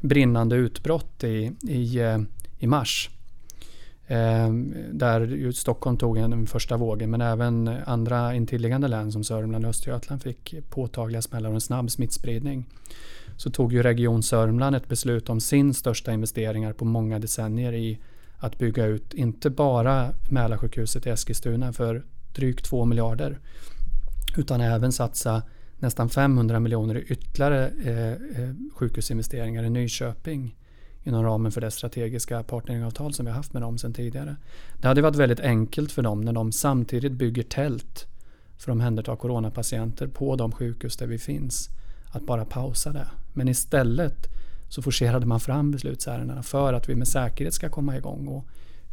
brinnande 0.00 0.56
utbrott 0.56 1.24
i, 1.24 1.52
i, 1.62 1.98
eh, 1.98 2.18
i 2.58 2.66
mars. 2.66 3.10
Eh, 4.06 4.52
där 4.92 5.52
Stockholm 5.52 5.96
tog 5.96 6.18
en 6.18 6.46
första 6.46 6.76
vågen 6.76 7.10
men 7.10 7.20
även 7.20 7.68
andra 7.86 8.34
intilliggande 8.34 8.88
län 8.88 9.12
som 9.12 9.24
Sörmland 9.24 9.64
och 9.64 9.70
Östergötland 9.70 10.22
fick 10.22 10.54
påtagliga 10.70 11.22
smällar 11.22 11.48
och 11.48 11.54
en 11.54 11.60
snabb 11.60 11.90
smittspridning 11.90 12.64
så 13.36 13.50
tog 13.50 13.72
ju 13.72 13.82
Region 13.82 14.22
Sörmland 14.22 14.76
ett 14.76 14.88
beslut 14.88 15.28
om 15.28 15.40
sin 15.40 15.74
största 15.74 16.12
investeringar 16.12 16.72
på 16.72 16.84
många 16.84 17.18
decennier 17.18 17.72
i 17.72 17.98
att 18.38 18.58
bygga 18.58 18.84
ut 18.84 19.14
inte 19.14 19.50
bara 19.50 20.12
Mälarsjukhuset 20.30 21.06
i 21.06 21.10
Eskilstuna 21.10 21.72
för 21.72 22.04
drygt 22.34 22.64
2 22.64 22.84
miljarder 22.84 23.38
utan 24.36 24.60
även 24.60 24.92
satsa 24.92 25.42
nästan 25.78 26.08
500 26.08 26.60
miljoner 26.60 26.98
i 26.98 27.02
ytterligare 27.02 27.68
eh, 27.84 28.42
eh, 28.42 28.54
sjukhusinvesteringar 28.74 29.64
i 29.64 29.70
Nyköping 29.70 30.56
inom 31.04 31.24
ramen 31.24 31.52
för 31.52 31.60
det 31.60 31.70
strategiska 31.70 32.42
partneringavtal 32.42 33.14
som 33.14 33.26
vi 33.26 33.30
har 33.30 33.36
haft 33.36 33.52
med 33.52 33.62
dem 33.62 33.78
sedan 33.78 33.94
tidigare. 33.94 34.36
Det 34.80 34.88
hade 34.88 35.02
varit 35.02 35.16
väldigt 35.16 35.40
enkelt 35.40 35.92
för 35.92 36.02
dem 36.02 36.20
när 36.20 36.32
de 36.32 36.52
samtidigt 36.52 37.12
bygger 37.12 37.42
tält 37.42 38.06
för 38.56 38.70
att 38.70 38.74
omhänderta 38.74 39.16
coronapatienter 39.16 40.06
på 40.06 40.36
de 40.36 40.52
sjukhus 40.52 40.96
där 40.96 41.06
vi 41.06 41.18
finns 41.18 41.70
att 42.10 42.26
bara 42.26 42.44
pausa 42.44 42.92
det. 42.92 43.06
Men 43.36 43.48
istället 43.48 44.26
så 44.68 44.82
forcerade 44.82 45.26
man 45.26 45.40
fram 45.40 45.70
beslutsärendena 45.70 46.42
för 46.42 46.72
att 46.72 46.88
vi 46.88 46.94
med 46.94 47.08
säkerhet 47.08 47.54
ska 47.54 47.68
komma 47.68 47.96
igång 47.96 48.28
och 48.28 48.46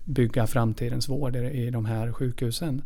bygga 0.03 0.47
framtidens 0.47 1.09
vård 1.09 1.35
i 1.35 1.69
de 1.69 1.85
här 1.85 2.11
sjukhusen. 2.11 2.81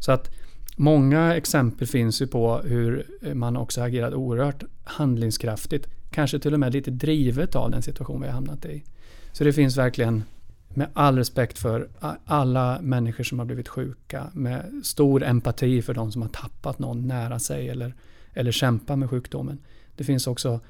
Så 0.00 0.12
att 0.12 0.30
många 0.76 1.36
exempel 1.36 1.86
finns 1.86 2.22
ju 2.22 2.26
på 2.26 2.58
hur 2.58 3.06
man 3.34 3.56
också 3.56 3.80
agerat 3.80 4.14
oerhört 4.14 4.64
handlingskraftigt. 4.84 5.88
Kanske 6.10 6.38
till 6.38 6.54
och 6.54 6.60
med 6.60 6.72
lite 6.72 6.90
drivet 6.90 7.56
av 7.56 7.70
den 7.70 7.82
situation 7.82 8.20
vi 8.20 8.26
har 8.26 8.34
hamnat 8.34 8.64
i. 8.64 8.84
Så 9.32 9.44
det 9.44 9.52
finns 9.52 9.76
verkligen, 9.76 10.24
med 10.68 10.88
all 10.92 11.18
respekt 11.18 11.58
för 11.58 11.88
alla 12.24 12.78
människor 12.82 13.24
som 13.24 13.38
har 13.38 13.46
blivit 13.46 13.68
sjuka, 13.68 14.30
med 14.32 14.80
stor 14.84 15.24
empati 15.24 15.82
för 15.82 15.94
de 15.94 16.12
som 16.12 16.22
har 16.22 16.28
tappat 16.28 16.78
någon 16.78 17.08
nära 17.08 17.38
sig 17.38 17.68
eller 17.68 17.94
eller 18.34 18.52
kämpar 18.52 18.96
med 18.96 19.10
sjukdomen. 19.10 19.58
Det 19.96 20.04
finns 20.04 20.26
också 20.26 20.60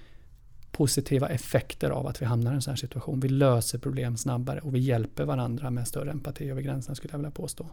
positiva 0.73 1.29
effekter 1.29 1.91
av 1.91 2.07
att 2.07 2.23
vi 2.23 2.27
hamnar 2.27 2.53
i 2.53 2.55
en 2.55 2.63
sån 2.63 2.73
här 2.73 2.77
situation. 2.77 3.21
Vi 3.21 3.29
löser 3.29 3.79
problem 3.79 4.17
snabbare 4.17 4.61
och 4.61 4.75
vi 4.75 4.79
hjälper 4.79 5.25
varandra 5.25 5.71
med 5.71 5.89
större 5.89 6.11
empati 6.11 6.51
över 6.51 6.63
gränserna 6.63 6.95
skulle 6.95 7.13
jag 7.13 7.19
vilja 7.19 7.31
påstå. 7.31 7.67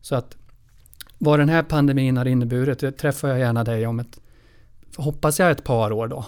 Så 0.00 0.14
att 0.14 0.36
vad 1.18 1.38
den 1.38 1.48
här 1.48 1.62
pandemin 1.62 2.16
har 2.16 2.24
inneburit, 2.24 2.78
det 2.78 2.92
träffar 2.92 3.28
jag 3.28 3.38
gärna 3.38 3.64
dig 3.64 3.86
om 3.86 4.00
ett, 4.00 4.20
hoppas 4.96 5.38
jag 5.38 5.50
ett 5.50 5.64
par 5.64 5.92
år 5.92 6.08
då. 6.08 6.26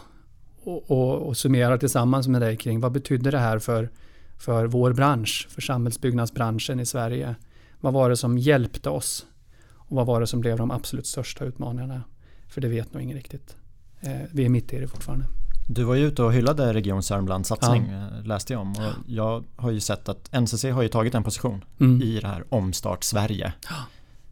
Och, 0.64 0.90
och, 0.90 1.28
och 1.28 1.36
summerar 1.36 1.78
tillsammans 1.78 2.28
med 2.28 2.40
dig 2.40 2.56
kring 2.56 2.80
vad 2.80 2.92
betyder 2.92 3.32
det 3.32 3.38
här 3.38 3.58
för, 3.58 3.90
för 4.38 4.66
vår 4.66 4.92
bransch, 4.92 5.48
för 5.50 5.60
samhällsbyggnadsbranschen 5.60 6.80
i 6.80 6.86
Sverige. 6.86 7.34
Vad 7.80 7.92
var 7.92 8.10
det 8.10 8.16
som 8.16 8.38
hjälpte 8.38 8.90
oss? 8.90 9.26
Och 9.74 9.96
vad 9.96 10.06
var 10.06 10.20
det 10.20 10.26
som 10.26 10.40
blev 10.40 10.56
de 10.56 10.70
absolut 10.70 11.06
största 11.06 11.44
utmaningarna? 11.44 12.02
För 12.48 12.60
det 12.60 12.68
vet 12.68 12.92
nog 12.92 13.02
ingen 13.02 13.16
riktigt. 13.16 13.56
Eh, 14.00 14.20
vi 14.32 14.44
är 14.44 14.48
mitt 14.48 14.72
i 14.72 14.80
det 14.80 14.88
fortfarande. 14.88 15.24
Du 15.66 15.84
var 15.84 15.94
ju 15.94 16.06
ute 16.06 16.22
och 16.22 16.32
hyllade 16.32 16.72
Region 16.72 17.02
Sörmlands 17.02 17.48
satsning, 17.48 17.90
ja. 17.90 18.18
Eh, 18.18 18.24
läste 18.24 18.52
jag 18.52 18.62
om. 18.62 18.72
Och 18.72 18.92
jag 19.06 19.44
har 19.56 19.70
ju 19.70 19.80
sett 19.80 20.08
att 20.08 20.32
NCC 20.32 20.64
har 20.64 20.82
ju 20.82 20.88
tagit 20.88 21.14
en 21.14 21.24
position 21.24 21.64
mm. 21.80 22.02
i 22.02 22.20
det 22.20 22.28
här 22.28 22.44
Omstart 22.48 23.04
Sverige. 23.04 23.52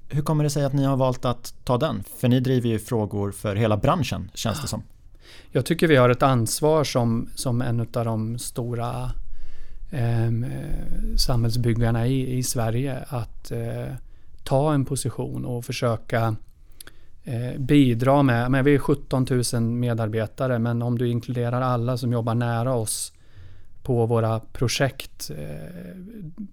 Hur 0.08 0.22
kommer 0.22 0.44
det 0.44 0.50
sig 0.50 0.64
att 0.64 0.72
ni 0.72 0.84
har 0.84 0.96
valt 0.96 1.24
att 1.24 1.54
ta 1.64 1.78
den? 1.78 2.04
För 2.20 2.28
ni 2.28 2.40
driver 2.40 2.68
ju 2.68 2.78
frågor 2.78 3.32
för 3.32 3.56
hela 3.56 3.76
branschen, 3.76 4.30
känns 4.34 4.62
det 4.62 4.68
som. 4.68 4.82
Jag 5.52 5.66
tycker 5.66 5.88
vi 5.88 5.96
har 5.96 6.10
ett 6.10 6.22
ansvar 6.22 6.84
som, 6.84 7.28
som 7.34 7.62
en 7.62 7.80
av 7.80 8.04
de 8.04 8.38
stora 8.38 9.10
eh, 9.90 10.30
samhällsbyggarna 11.16 12.06
i, 12.06 12.38
i 12.38 12.42
Sverige 12.42 13.04
att 13.08 13.50
eh, 13.50 13.94
ta 14.44 14.74
en 14.74 14.84
position 14.84 15.44
och 15.44 15.64
försöka 15.64 16.36
Eh, 17.24 17.58
bidra 17.58 18.22
med, 18.22 18.50
men 18.50 18.64
vi 18.64 18.74
är 18.74 18.78
17 18.78 19.26
000 19.52 19.62
medarbetare, 19.62 20.58
men 20.58 20.82
om 20.82 20.98
du 20.98 21.08
inkluderar 21.08 21.60
alla 21.60 21.96
som 21.96 22.12
jobbar 22.12 22.34
nära 22.34 22.74
oss 22.74 23.12
på 23.82 24.06
våra 24.06 24.40
projekt, 24.40 25.30
eh, 25.30 25.96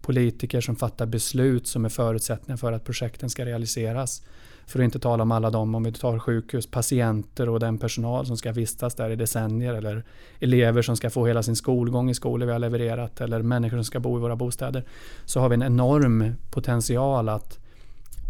politiker 0.02 0.62
som 0.62 0.76
fattar 0.76 1.06
beslut 1.06 1.68
som 1.68 1.86
är 1.86 1.90
förutsättningar 1.90 2.58
för 2.58 2.72
att 2.72 2.84
projekten 2.84 3.30
ska 3.30 3.46
realiseras. 3.46 4.24
För 4.66 4.80
att 4.80 4.84
inte 4.84 5.00
tala 5.00 5.24
om 5.24 5.32
alla 5.32 5.50
de, 5.50 5.76
om 5.76 5.84
vi 5.84 5.92
tar 5.92 6.20
sjukhus, 6.20 6.68
patienter 6.68 7.50
och 7.50 7.60
den 7.60 7.78
personal 7.78 8.26
som 8.26 8.38
ska 8.38 8.52
vistas 8.52 8.96
där 8.96 9.10
i 9.10 9.16
decennier 9.16 9.74
eller 9.74 10.04
elever 10.40 10.82
som 10.82 10.98
ska 10.98 11.10
få 11.10 11.28
hela 11.28 11.44
sin 11.44 11.56
skolgång 11.56 12.10
i 12.10 12.14
skolor 12.14 12.46
vi 12.46 12.52
har 12.52 12.60
levererat 12.60 13.22
eller 13.22 13.42
människor 13.42 13.78
som 13.78 13.84
ska 13.84 14.00
bo 14.00 14.18
i 14.18 14.22
våra 14.22 14.36
bostäder. 14.36 14.84
Så 15.26 15.40
har 15.40 15.50
vi 15.50 15.54
en 15.54 15.64
enorm 15.64 16.34
potential 16.52 17.30
att 17.30 17.60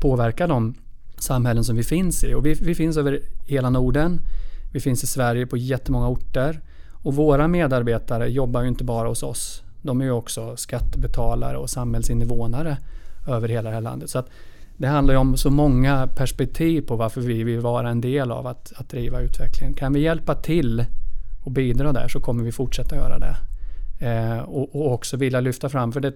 påverka 0.01 0.47
de 0.47 0.75
samhällen 1.19 1.63
som 1.63 1.75
vi 1.75 1.83
finns 1.83 2.23
i. 2.23 2.33
Och 2.33 2.45
vi, 2.45 2.53
vi 2.53 2.75
finns 2.75 2.97
över 2.97 3.19
hela 3.45 3.69
Norden. 3.69 4.21
Vi 4.73 4.79
finns 4.79 5.03
i 5.03 5.07
Sverige 5.07 5.47
på 5.47 5.57
jättemånga 5.57 6.07
orter. 6.07 6.61
Och 7.03 7.15
våra 7.15 7.47
medarbetare 7.47 8.27
jobbar 8.27 8.61
ju 8.61 8.67
inte 8.67 8.83
bara 8.83 9.07
hos 9.07 9.23
oss. 9.23 9.63
De 9.81 10.01
är 10.01 10.05
ju 10.05 10.11
också 10.11 10.57
skattebetalare 10.57 11.57
och 11.57 11.69
samhällsinvånare 11.69 12.77
över 13.27 13.47
hela 13.47 13.69
det 13.69 13.75
här 13.75 13.81
landet. 13.81 14.09
Så 14.09 14.19
att 14.19 14.29
det 14.77 14.87
handlar 14.87 15.13
ju 15.13 15.19
om 15.19 15.37
så 15.37 15.49
många 15.49 16.07
perspektiv 16.07 16.81
på 16.81 16.95
varför 16.95 17.21
vi 17.21 17.43
vill 17.43 17.59
vara 17.59 17.89
en 17.89 18.01
del 18.01 18.31
av 18.31 18.47
att, 18.47 18.73
att 18.75 18.89
driva 18.89 19.21
utvecklingen. 19.21 19.73
Kan 19.73 19.93
vi 19.93 19.99
hjälpa 19.99 20.35
till 20.35 20.85
och 21.43 21.51
bidra 21.51 21.93
där 21.93 22.07
så 22.07 22.19
kommer 22.19 22.43
vi 22.43 22.51
fortsätta 22.51 22.95
göra 22.95 23.19
det. 23.19 23.35
Eh, 23.99 24.39
och, 24.39 24.75
och, 24.75 24.93
också 24.93 25.17
vilja 25.17 25.39
lyfta 25.39 25.69
fram, 25.69 25.91
för 25.91 25.99
det 25.99 26.13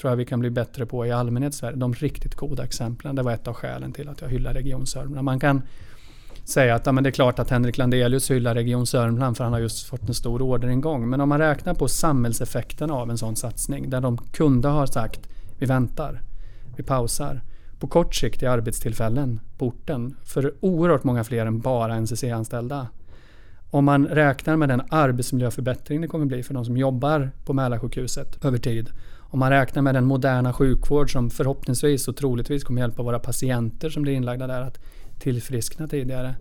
tror 0.00 0.10
jag 0.10 0.16
vi 0.16 0.24
kan 0.24 0.40
bli 0.40 0.50
bättre 0.50 0.86
på 0.86 1.06
i 1.06 1.10
allmänhet 1.10 1.54
Sverige. 1.54 1.76
De 1.76 1.94
riktigt 1.94 2.34
goda 2.34 2.64
exemplen. 2.64 3.16
Det 3.16 3.22
var 3.22 3.32
ett 3.32 3.48
av 3.48 3.54
skälen 3.54 3.92
till 3.92 4.08
att 4.08 4.20
jag 4.20 4.28
hyllar 4.28 4.54
Region 4.54 4.86
Sörmland. 4.86 5.24
Man 5.24 5.40
kan 5.40 5.62
säga 6.44 6.74
att 6.74 6.86
ja, 6.86 6.92
men 6.92 7.04
det 7.04 7.10
är 7.10 7.12
klart 7.12 7.38
att 7.38 7.50
Henrik 7.50 7.78
Landelius 7.78 8.30
hyllar 8.30 8.54
Region 8.54 8.86
Sörmland 8.86 9.36
för 9.36 9.44
han 9.44 9.52
har 9.52 9.60
just 9.60 9.86
fått 9.86 10.08
en 10.08 10.14
stor 10.14 10.42
orderingång. 10.42 11.10
Men 11.10 11.20
om 11.20 11.28
man 11.28 11.38
räknar 11.38 11.74
på 11.74 11.88
samhällseffekten 11.88 12.90
av 12.90 13.10
en 13.10 13.18
sån 13.18 13.36
satsning 13.36 13.90
där 13.90 14.00
de 14.00 14.18
kunde 14.18 14.68
ha 14.68 14.86
sagt 14.86 15.28
vi 15.58 15.66
väntar, 15.66 16.22
vi 16.76 16.82
pausar. 16.82 17.40
På 17.78 17.86
kort 17.86 18.14
sikt 18.14 18.42
i 18.42 18.46
arbetstillfällen 18.46 19.40
på 19.58 19.66
orten 19.66 20.16
för 20.24 20.54
oerhört 20.60 21.04
många 21.04 21.24
fler 21.24 21.46
än 21.46 21.60
bara 21.60 22.00
NCC-anställda. 22.00 22.86
Om 23.70 23.84
man 23.84 24.06
räknar 24.06 24.56
med 24.56 24.68
den 24.68 24.82
arbetsmiljöförbättring 24.90 26.00
det 26.00 26.08
kommer 26.08 26.26
bli 26.26 26.42
för 26.42 26.54
de 26.54 26.64
som 26.64 26.76
jobbar 26.76 27.30
på 27.44 27.52
Mälarsjukhuset 27.52 28.44
över 28.44 28.58
tid 28.58 28.90
om 29.30 29.38
man 29.38 29.50
räknar 29.50 29.82
med 29.82 29.94
den 29.94 30.04
moderna 30.04 30.52
sjukvård 30.52 31.12
som 31.12 31.30
förhoppningsvis 31.30 32.08
och 32.08 32.16
troligtvis 32.16 32.64
kommer 32.64 32.80
hjälpa 32.80 33.02
våra 33.02 33.18
patienter 33.18 33.90
som 33.90 34.02
blir 34.02 34.12
inlagda 34.12 34.46
där 34.46 34.60
att 34.60 34.78
tillfriskna 35.18 35.88
tidigare. 35.88 36.34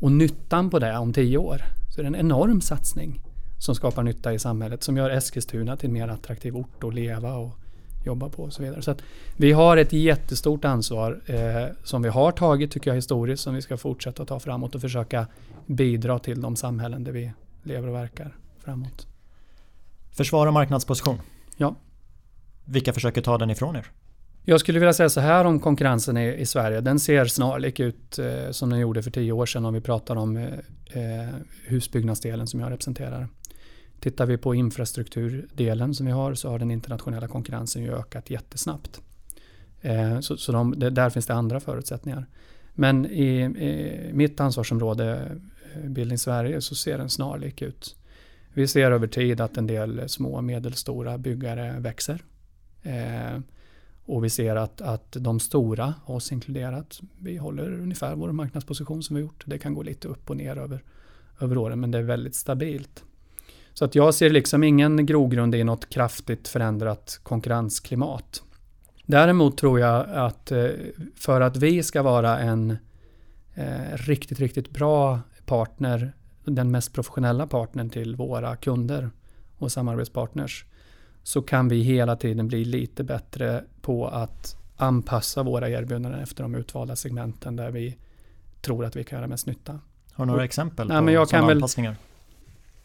Och 0.00 0.12
nyttan 0.12 0.70
på 0.70 0.78
det 0.78 0.96
om 0.96 1.12
tio 1.12 1.38
år. 1.38 1.62
Så 1.94 2.00
är 2.00 2.02
det 2.02 2.08
en 2.08 2.16
enorm 2.16 2.60
satsning 2.60 3.20
som 3.58 3.74
skapar 3.74 4.02
nytta 4.02 4.32
i 4.32 4.38
samhället 4.38 4.82
som 4.82 4.96
gör 4.96 5.10
Eskilstuna 5.10 5.76
till 5.76 5.86
en 5.86 5.92
mer 5.92 6.08
attraktiv 6.08 6.56
ort 6.56 6.84
att 6.84 6.94
leva 6.94 7.34
och 7.34 7.58
jobba 8.04 8.28
på 8.28 8.42
och 8.42 8.52
så 8.52 8.62
vidare. 8.62 8.82
Så 8.82 8.90
att 8.90 9.02
vi 9.36 9.52
har 9.52 9.76
ett 9.76 9.92
jättestort 9.92 10.64
ansvar 10.64 11.20
eh, 11.26 11.74
som 11.84 12.02
vi 12.02 12.08
har 12.08 12.32
tagit 12.32 12.70
tycker 12.70 12.90
jag 12.90 12.94
historiskt 12.94 13.42
som 13.42 13.54
vi 13.54 13.62
ska 13.62 13.76
fortsätta 13.76 14.24
ta 14.24 14.40
framåt 14.40 14.74
och 14.74 14.80
försöka 14.80 15.26
bidra 15.66 16.18
till 16.18 16.40
de 16.40 16.56
samhällen 16.56 17.04
där 17.04 17.12
vi 17.12 17.32
lever 17.62 17.88
och 17.88 17.94
verkar 17.94 18.36
framåt. 18.58 19.06
Försvara 20.10 20.50
marknadsposition. 20.50 21.20
Ja. 21.56 21.74
Vilka 22.68 22.92
försöker 22.92 23.22
ta 23.22 23.38
den 23.38 23.50
ifrån 23.50 23.76
er? 23.76 23.86
Jag 24.44 24.60
skulle 24.60 24.78
vilja 24.78 24.92
säga 24.92 25.08
så 25.08 25.20
här 25.20 25.44
om 25.44 25.60
konkurrensen 25.60 26.16
i, 26.16 26.34
i 26.34 26.46
Sverige. 26.46 26.80
Den 26.80 27.00
ser 27.00 27.24
snarlik 27.24 27.80
ut 27.80 28.18
eh, 28.18 28.50
som 28.50 28.70
den 28.70 28.78
gjorde 28.78 29.02
för 29.02 29.10
tio 29.10 29.32
år 29.32 29.46
sedan 29.46 29.64
om 29.64 29.74
vi 29.74 29.80
pratar 29.80 30.16
om 30.16 30.36
eh, 30.36 30.44
eh, 30.90 31.28
husbyggnadsdelen 31.66 32.46
som 32.46 32.60
jag 32.60 32.72
representerar. 32.72 33.28
Tittar 34.00 34.26
vi 34.26 34.36
på 34.36 34.54
infrastrukturdelen 34.54 35.94
som 35.94 36.06
vi 36.06 36.12
har 36.12 36.34
så 36.34 36.50
har 36.50 36.58
den 36.58 36.70
internationella 36.70 37.28
konkurrensen 37.28 37.82
ju 37.82 37.94
ökat 37.94 38.30
jättesnabbt. 38.30 39.00
Eh, 39.80 40.20
så 40.20 40.36
så 40.36 40.52
de, 40.52 40.78
det, 40.78 40.90
där 40.90 41.10
finns 41.10 41.26
det 41.26 41.34
andra 41.34 41.60
förutsättningar. 41.60 42.26
Men 42.74 43.06
i, 43.06 43.40
i 43.42 44.10
mitt 44.12 44.40
ansvarsområde, 44.40 45.38
eh, 45.74 45.90
Bildning 45.90 46.18
Sverige, 46.18 46.60
så 46.60 46.74
ser 46.74 46.98
den 46.98 47.10
snarlik 47.10 47.62
ut. 47.62 47.96
Vi 48.54 48.66
ser 48.66 48.90
över 48.90 49.06
tid 49.06 49.40
att 49.40 49.56
en 49.56 49.66
del 49.66 50.08
små 50.08 50.36
och 50.36 50.44
medelstora 50.44 51.18
byggare 51.18 51.76
växer 51.78 52.22
Eh, 52.88 53.40
och 54.06 54.24
vi 54.24 54.30
ser 54.30 54.56
att, 54.56 54.80
att 54.80 55.16
de 55.20 55.40
stora, 55.40 55.94
oss 56.04 56.32
inkluderat, 56.32 57.00
vi 57.18 57.36
håller 57.36 57.72
ungefär 57.72 58.14
vår 58.14 58.32
marknadsposition 58.32 59.02
som 59.02 59.16
vi 59.16 59.22
gjort. 59.22 59.44
Det 59.46 59.58
kan 59.58 59.74
gå 59.74 59.82
lite 59.82 60.08
upp 60.08 60.30
och 60.30 60.36
ner 60.36 60.56
över, 60.56 60.82
över 61.40 61.58
åren 61.58 61.80
men 61.80 61.90
det 61.90 61.98
är 61.98 62.02
väldigt 62.02 62.34
stabilt. 62.34 63.04
Så 63.72 63.84
att 63.84 63.94
jag 63.94 64.14
ser 64.14 64.30
liksom 64.30 64.64
ingen 64.64 65.06
grogrund 65.06 65.54
i 65.54 65.64
något 65.64 65.88
kraftigt 65.88 66.48
förändrat 66.48 67.20
konkurrensklimat. 67.22 68.42
Däremot 69.06 69.58
tror 69.58 69.80
jag 69.80 70.06
att 70.08 70.52
eh, 70.52 70.68
för 71.14 71.40
att 71.40 71.56
vi 71.56 71.82
ska 71.82 72.02
vara 72.02 72.38
en 72.38 72.76
eh, 73.54 73.96
riktigt, 73.96 74.40
riktigt 74.40 74.70
bra 74.70 75.20
partner, 75.46 76.12
den 76.44 76.70
mest 76.70 76.92
professionella 76.92 77.46
partnern 77.46 77.90
till 77.90 78.16
våra 78.16 78.56
kunder 78.56 79.10
och 79.58 79.72
samarbetspartners, 79.72 80.64
så 81.22 81.42
kan 81.42 81.68
vi 81.68 81.82
hela 81.82 82.16
tiden 82.16 82.48
bli 82.48 82.64
lite 82.64 83.04
bättre 83.04 83.64
på 83.80 84.08
att 84.08 84.56
anpassa 84.76 85.42
våra 85.42 85.68
erbjudanden 85.68 86.20
efter 86.20 86.42
de 86.42 86.54
utvalda 86.54 86.96
segmenten 86.96 87.56
där 87.56 87.70
vi 87.70 87.96
tror 88.60 88.84
att 88.84 88.96
vi 88.96 89.04
kan 89.04 89.18
göra 89.18 89.28
mest 89.28 89.46
nytta. 89.46 89.80
Har 90.12 90.26
du 90.26 90.30
några 90.30 90.44
exempel 90.44 90.88
på 90.88 91.10
jag 91.10 91.28
sådana 91.28 91.52
anpassningar? 91.52 91.90
Väl, 91.90 91.98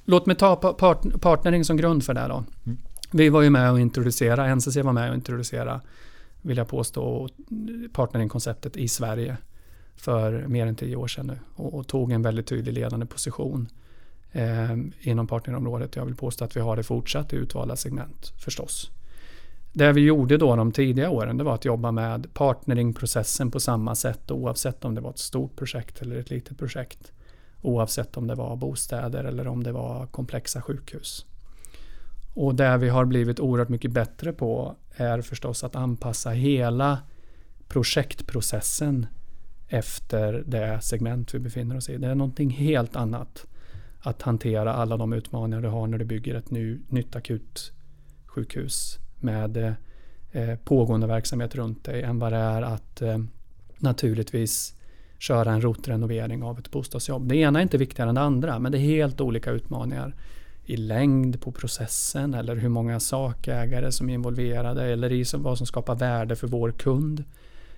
låt 0.05 0.25
mig 0.25 0.35
ta 0.35 0.55
part, 0.55 1.21
partnering 1.21 1.65
som 1.65 1.77
grund 1.77 2.03
för 2.03 2.13
det 2.13 2.27
då. 2.27 2.43
Mm. 2.65 2.77
Vi 3.11 3.29
var 3.29 3.41
ju 3.41 3.49
med 3.49 3.71
och 3.71 3.79
introducera, 3.79 4.55
NCC 4.55 4.77
var 4.77 4.93
med 4.93 5.09
och 5.09 5.15
introducera, 5.15 5.81
vill 6.41 6.57
jag 6.57 6.67
påstå, 6.67 7.29
partneringkonceptet 7.93 8.77
i 8.77 8.87
Sverige 8.87 9.37
för 9.95 10.47
mer 10.47 10.67
än 10.67 10.75
tio 10.75 10.95
år 10.95 11.07
sedan 11.07 11.27
nu 11.27 11.39
och, 11.55 11.73
och 11.73 11.87
tog 11.87 12.11
en 12.11 12.21
väldigt 12.21 12.47
tydlig 12.47 12.73
ledande 12.73 13.05
position 13.05 13.67
Eh, 14.35 14.77
inom 15.01 15.27
partnerområdet. 15.27 15.95
Jag 15.95 16.05
vill 16.05 16.15
påstå 16.15 16.45
att 16.45 16.55
vi 16.55 16.61
har 16.61 16.75
det 16.75 16.83
fortsatt 16.83 17.33
i 17.33 17.35
utvalda 17.35 17.75
segment 17.75 18.33
förstås. 18.37 18.91
Det 19.73 19.91
vi 19.91 20.01
gjorde 20.01 20.37
då 20.37 20.55
de 20.55 20.71
tidiga 20.71 21.09
åren 21.09 21.37
det 21.37 21.43
var 21.43 21.55
att 21.55 21.65
jobba 21.65 21.91
med 21.91 22.33
partneringprocessen 22.33 23.51
på 23.51 23.59
samma 23.59 23.95
sätt 23.95 24.31
oavsett 24.31 24.85
om 24.85 24.95
det 24.95 25.01
var 25.01 25.09
ett 25.09 25.19
stort 25.19 25.55
projekt 25.55 26.01
eller 26.01 26.15
ett 26.15 26.29
litet 26.29 26.57
projekt. 26.57 27.11
Oavsett 27.61 28.17
om 28.17 28.27
det 28.27 28.35
var 28.35 28.55
bostäder 28.55 29.23
eller 29.23 29.47
om 29.47 29.63
det 29.63 29.71
var 29.71 30.07
komplexa 30.07 30.61
sjukhus. 30.61 31.25
Och 32.33 32.55
det 32.55 32.77
vi 32.77 32.89
har 32.89 33.05
blivit 33.05 33.39
oerhört 33.39 33.69
mycket 33.69 33.91
bättre 33.91 34.33
på 34.33 34.75
är 34.95 35.21
förstås 35.21 35.63
att 35.63 35.75
anpassa 35.75 36.29
hela 36.29 36.99
projektprocessen 37.67 39.05
efter 39.67 40.43
det 40.47 40.81
segment 40.81 41.33
vi 41.33 41.39
befinner 41.39 41.77
oss 41.77 41.89
i. 41.89 41.97
Det 41.97 42.07
är 42.07 42.15
någonting 42.15 42.49
helt 42.49 42.95
annat 42.95 43.45
att 44.03 44.21
hantera 44.21 44.73
alla 44.73 44.97
de 44.97 45.13
utmaningar 45.13 45.61
du 45.61 45.67
har 45.67 45.87
när 45.87 45.97
du 45.97 46.05
bygger 46.05 46.35
ett 46.35 46.51
ny, 46.51 46.79
nytt 46.87 47.15
akutsjukhus 47.15 48.99
med 49.19 49.75
eh, 50.31 50.55
pågående 50.63 51.07
verksamhet 51.07 51.55
runt 51.55 51.83
dig 51.83 52.01
än 52.01 52.19
vad 52.19 52.33
det 52.33 52.37
är 52.37 52.61
att 52.61 53.01
eh, 53.01 53.17
naturligtvis 53.77 54.75
köra 55.17 55.51
en 55.51 55.61
rotrenovering 55.61 56.43
av 56.43 56.59
ett 56.59 56.71
bostadsjobb. 56.71 57.27
Det 57.27 57.35
ena 57.35 57.59
är 57.59 57.63
inte 57.63 57.77
viktigare 57.77 58.09
än 58.09 58.15
det 58.15 58.21
andra 58.21 58.59
men 58.59 58.71
det 58.71 58.77
är 58.77 58.79
helt 58.79 59.21
olika 59.21 59.51
utmaningar 59.51 60.15
i 60.65 60.77
längd 60.77 61.41
på 61.41 61.51
processen 61.51 62.33
eller 62.33 62.55
hur 62.55 62.69
många 62.69 62.99
sakägare 62.99 63.91
som 63.91 64.09
är 64.09 64.13
involverade 64.13 64.83
eller 64.83 65.11
i 65.11 65.25
vad 65.37 65.57
som 65.57 65.67
skapar 65.67 65.95
värde 65.95 66.35
för 66.35 66.47
vår 66.47 66.71
kund. 66.71 67.23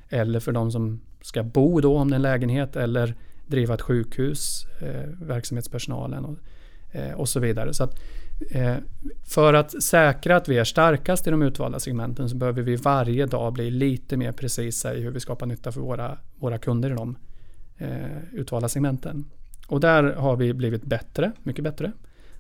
Eller 0.09 0.39
för 0.39 0.51
de 0.51 0.71
som 0.71 1.01
ska 1.21 1.43
bo 1.43 1.81
då 1.81 1.97
om 1.97 2.09
det 2.09 2.13
är 2.13 2.15
en 2.15 2.21
lägenhet 2.21 2.75
eller 2.75 3.15
driva 3.47 3.73
ett 3.73 3.81
sjukhus, 3.81 4.65
eh, 4.79 5.09
verksamhetspersonalen 5.21 6.25
och, 6.25 6.37
eh, 6.91 7.13
och 7.13 7.29
så 7.29 7.39
vidare. 7.39 7.73
Så 7.73 7.83
att, 7.83 7.99
eh, 8.51 8.75
för 9.23 9.53
att 9.53 9.83
säkra 9.83 10.35
att 10.35 10.49
vi 10.49 10.57
är 10.57 10.63
starkast 10.63 11.27
i 11.27 11.31
de 11.31 11.41
utvalda 11.41 11.79
segmenten 11.79 12.29
så 12.29 12.35
behöver 12.35 12.61
vi 12.61 12.75
varje 12.75 13.25
dag 13.25 13.53
bli 13.53 13.71
lite 13.71 14.17
mer 14.17 14.31
precisa 14.31 14.93
i 14.93 15.01
hur 15.01 15.11
vi 15.11 15.19
skapar 15.19 15.45
nytta 15.45 15.71
för 15.71 15.81
våra, 15.81 16.17
våra 16.35 16.57
kunder 16.57 16.91
i 16.91 16.93
de 16.93 17.17
eh, 17.77 18.23
utvalda 18.33 18.69
segmenten. 18.69 19.25
Och 19.67 19.79
där 19.79 20.03
har 20.03 20.35
vi 20.35 20.53
blivit 20.53 20.83
bättre, 20.83 21.31
mycket 21.43 21.63
bättre. 21.63 21.91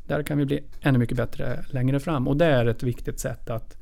Där 0.07 0.23
kan 0.23 0.37
vi 0.37 0.45
bli 0.45 0.63
ännu 0.81 0.99
mycket 0.99 1.17
bättre 1.17 1.65
längre 1.69 1.99
fram 1.99 2.27
och 2.27 2.37
det 2.37 2.45
är 2.45 2.65
ett 2.65 2.83
viktigt 2.83 3.19
sätt 3.19 3.49
att 3.49 3.77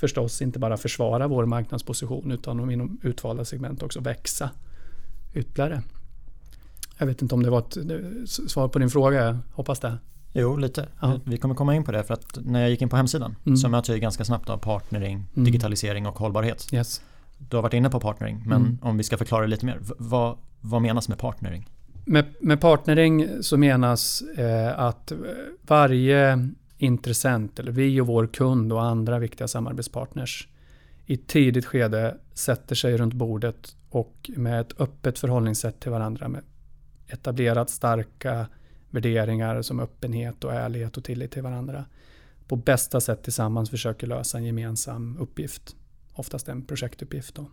förstås 0.00 0.42
inte 0.42 0.58
bara 0.58 0.76
försvara 0.76 1.28
vår 1.28 1.46
marknadsposition 1.46 2.32
utan 2.32 2.70
inom 2.70 3.00
utvalda 3.02 3.44
segment 3.44 3.82
också 3.82 4.00
växa 4.00 4.50
ytterligare. 5.34 5.82
Jag 6.98 7.06
vet 7.06 7.22
inte 7.22 7.34
om 7.34 7.42
det 7.42 7.50
var 7.50 7.58
ett 7.58 7.76
svar 8.28 8.68
på 8.68 8.78
din 8.78 8.90
fråga, 8.90 9.24
jag 9.24 9.38
hoppas 9.52 9.80
det. 9.80 9.98
Jo, 10.32 10.56
lite. 10.56 10.88
Ja. 11.00 11.20
Vi 11.24 11.36
kommer 11.36 11.54
komma 11.54 11.74
in 11.74 11.84
på 11.84 11.92
det 11.92 12.04
för 12.04 12.14
att 12.14 12.38
när 12.44 12.60
jag 12.60 12.70
gick 12.70 12.82
in 12.82 12.88
på 12.88 12.96
hemsidan 12.96 13.36
mm. 13.46 13.56
så 13.56 13.68
möter 13.68 13.92
jag 13.92 14.00
ganska 14.00 14.24
snabbt 14.24 14.50
av 14.50 14.58
partnering, 14.58 15.24
mm. 15.34 15.44
digitalisering 15.44 16.06
och 16.06 16.18
hållbarhet. 16.18 16.68
Yes. 16.72 17.02
Du 17.38 17.56
har 17.56 17.62
varit 17.62 17.74
inne 17.74 17.90
på 17.90 18.00
partnering, 18.00 18.42
men 18.46 18.60
mm. 18.60 18.78
om 18.82 18.96
vi 18.96 19.02
ska 19.02 19.16
förklara 19.16 19.46
lite 19.46 19.66
mer. 19.66 19.78
Vad, 19.98 20.38
vad 20.60 20.82
menas 20.82 21.08
med 21.08 21.18
partnering? 21.18 21.68
Med, 22.04 22.24
med 22.40 22.60
partnering 22.60 23.28
så 23.40 23.56
menas 23.56 24.22
eh, 24.22 24.78
att 24.78 25.12
varje 25.62 26.48
intressent, 26.78 27.58
eller 27.58 27.72
vi 27.72 28.00
och 28.00 28.06
vår 28.06 28.26
kund 28.26 28.72
och 28.72 28.84
andra 28.84 29.18
viktiga 29.18 29.48
samarbetspartners 29.48 30.48
i 31.06 31.16
tidigt 31.16 31.66
skede 31.66 32.16
sätter 32.34 32.74
sig 32.74 32.96
runt 32.96 33.14
bordet 33.14 33.76
och 33.90 34.30
med 34.36 34.60
ett 34.60 34.80
öppet 34.80 35.18
förhållningssätt 35.18 35.80
till 35.80 35.90
varandra 35.90 36.28
med 36.28 36.42
etablerat 37.08 37.70
starka 37.70 38.46
värderingar 38.90 39.62
som 39.62 39.80
öppenhet 39.80 40.44
och 40.44 40.54
ärlighet 40.54 40.96
och 40.96 41.04
tillit 41.04 41.30
till 41.32 41.42
varandra 41.42 41.84
på 42.48 42.56
bästa 42.56 43.00
sätt 43.00 43.22
tillsammans 43.22 43.70
försöker 43.70 44.06
lösa 44.06 44.38
en 44.38 44.44
gemensam 44.44 45.16
uppgift. 45.20 45.76
Oftast 46.12 46.48
en 46.48 46.62
projektuppgift. 46.62 47.34
Då. 47.34 47.46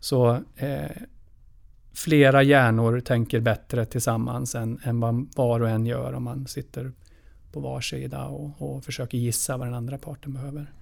Så 0.00 0.40
eh, 0.56 0.90
flera 1.92 2.42
hjärnor 2.42 3.00
tänker 3.00 3.40
bättre 3.40 3.84
tillsammans 3.84 4.54
än, 4.54 4.80
än 4.84 5.00
vad 5.00 5.26
var 5.36 5.60
och 5.60 5.68
en 5.68 5.86
gör 5.86 6.12
om 6.12 6.22
man 6.22 6.46
sitter 6.46 6.92
på 7.52 7.60
var 7.60 7.80
sida 7.80 8.24
och, 8.24 8.62
och 8.62 8.84
försöker 8.84 9.18
gissa 9.18 9.56
vad 9.56 9.66
den 9.66 9.74
andra 9.74 9.98
parten 9.98 10.32
behöver. 10.32 10.72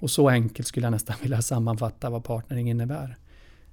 Och 0.00 0.10
så 0.10 0.28
enkelt 0.28 0.68
skulle 0.68 0.86
jag 0.86 0.92
nästan 0.92 1.16
vilja 1.22 1.42
sammanfatta 1.42 2.10
vad 2.10 2.24
partnering 2.24 2.70
innebär. 2.70 3.18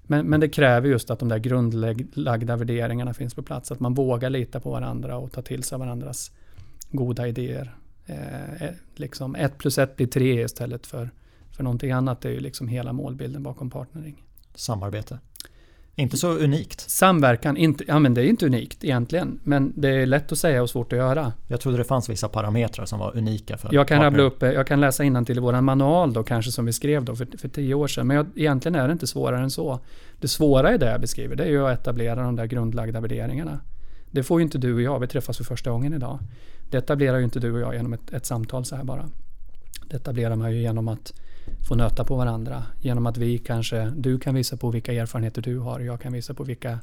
Men, 0.04 0.26
men 0.26 0.40
det 0.40 0.50
kräver 0.50 0.90
just 0.90 1.10
att 1.10 1.20
de 1.20 1.30
där 1.30 1.38
grundlagda 1.38 2.56
värderingarna 2.56 3.14
finns 3.14 3.34
på 3.34 3.44
plats. 3.44 3.72
Att 3.72 3.80
man 3.80 3.94
vågar 3.94 4.30
lita 4.30 4.60
på 4.60 4.72
varandra 4.72 5.18
och 5.18 5.32
ta 5.32 5.42
till 5.42 5.64
sig 5.64 5.78
varandras 5.78 6.32
goda 6.92 7.28
idéer. 7.28 7.76
Eh, 8.06 8.64
eh 8.64 8.72
liksom 8.96 9.36
ett 9.36 9.58
plus 9.58 9.78
ett 9.78 9.96
blir 9.96 10.08
tre 10.08 10.44
istället 10.44 10.88
för, 10.88 11.10
för 11.52 11.64
någonting 11.64 11.92
annat. 11.92 12.22
Det 12.22 12.30
är 12.30 12.34
ju 12.34 12.40
liksom 12.40 12.68
hela 12.68 12.94
målbilden 12.94 13.44
bakom 13.44 13.70
partnering. 13.70 14.24
Samarbete. 14.56 15.20
Inte 15.96 16.18
så 16.18 16.32
unikt. 16.38 16.90
Samverkan, 16.90 17.58
inte, 17.58 17.84
ja 17.88 18.00
men 18.00 18.14
det 18.14 18.22
är 18.22 18.26
inte 18.26 18.46
unikt 18.46 18.84
egentligen. 18.84 19.40
Men 19.44 19.74
det 19.76 19.90
är 19.90 20.06
lätt 20.06 20.32
att 20.32 20.38
säga 20.38 20.62
och 20.62 20.70
svårt 20.70 20.94
att 20.94 21.00
göra. 21.00 21.34
Jag 21.48 21.60
trodde 21.60 21.78
det 21.78 21.84
fanns 21.84 22.10
vissa 22.10 22.30
parametrar 22.30 22.86
som 22.86 23.00
var 23.00 23.18
unika 23.18 23.58
för 23.58 23.74
Jag 23.74 23.88
kan 23.88 24.02
rabbla 24.02 24.24
upp, 24.24 24.42
jag 24.42 24.68
kan 24.68 24.82
läsa 24.82 25.24
till 25.26 25.38
i 25.38 25.42
vår 25.42 25.62
manual 25.62 26.14
då 26.14 26.24
kanske 26.24 26.52
som 26.52 26.66
vi 26.66 26.74
skrev 26.74 27.06
då 27.06 27.16
för, 27.16 27.38
för 27.38 27.48
tio 27.48 27.74
år 27.74 27.88
sedan. 27.88 28.08
Men 28.08 28.18
jag, 28.18 28.26
egentligen 28.36 28.76
är 28.76 28.88
det 28.88 28.92
inte 28.92 29.08
svårare 29.08 29.44
än 29.44 29.52
så. 29.52 29.80
Det 30.20 30.28
svåra 30.28 30.74
i 30.76 30.78
det 30.78 30.92
jag 30.92 31.02
beskriver 31.02 31.36
det 31.36 31.44
är 31.44 31.50
ju 31.50 31.68
att 31.68 31.80
etablera 31.80 32.24
de 32.24 32.36
där 32.36 32.46
grundlagda 32.46 33.00
värderingarna. 33.02 33.60
Det 34.12 34.24
får 34.24 34.40
ju 34.40 34.44
inte 34.44 34.58
du 34.58 34.74
och 34.74 34.82
jag, 34.82 35.00
vi 35.00 35.08
träffas 35.08 35.38
för 35.38 35.44
första 35.44 35.72
gången 35.72 35.94
idag. 35.94 36.20
Det 36.70 36.78
etablerar 36.78 37.18
ju 37.18 37.24
inte 37.24 37.40
du 37.40 37.54
och 37.54 37.60
jag 37.60 37.76
genom 37.76 37.94
ett, 37.94 38.14
ett 38.14 38.26
samtal 38.26 38.66
så 38.66 38.76
här 38.76 38.84
bara. 38.84 39.10
Det 39.90 39.96
etablerar 39.96 40.36
man 40.36 40.52
ju 40.52 40.62
genom 40.62 40.88
att 40.88 41.14
få 41.68 41.76
nöta 41.76 42.04
på 42.04 42.16
varandra. 42.16 42.64
Genom 42.80 43.06
att 43.06 43.18
vi 43.18 43.38
kanske, 43.38 43.94
du 43.96 44.20
kan 44.20 44.36
visa 44.36 44.58
på 44.58 44.72
vilka 44.72 44.94
erfarenheter 44.94 45.42
du 45.42 45.60
har, 45.60 45.80
jag 45.80 46.02
kan 46.02 46.14
visa 46.14 46.34
på 46.34 46.44
vilka 46.44 46.80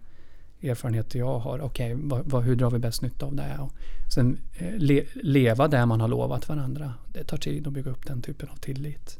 erfarenheter 0.62 1.18
jag 1.18 1.38
har. 1.38 1.60
Okej, 1.60 1.94
okay, 1.94 2.40
hur 2.40 2.56
drar 2.56 2.70
vi 2.70 2.78
bäst 2.78 3.02
nytta 3.02 3.26
av 3.26 3.34
det? 3.34 3.58
Och 3.60 3.72
sen 4.14 4.38
eh, 4.58 4.74
le, 4.76 5.04
leva 5.14 5.68
där 5.68 5.86
man 5.86 6.00
har 6.00 6.08
lovat 6.08 6.48
varandra. 6.48 6.94
Det 7.12 7.24
tar 7.24 7.36
tid 7.36 7.66
att 7.66 7.72
bygga 7.72 7.90
upp 7.90 8.06
den 8.06 8.22
typen 8.22 8.48
av 8.48 8.56
tillit. 8.56 9.18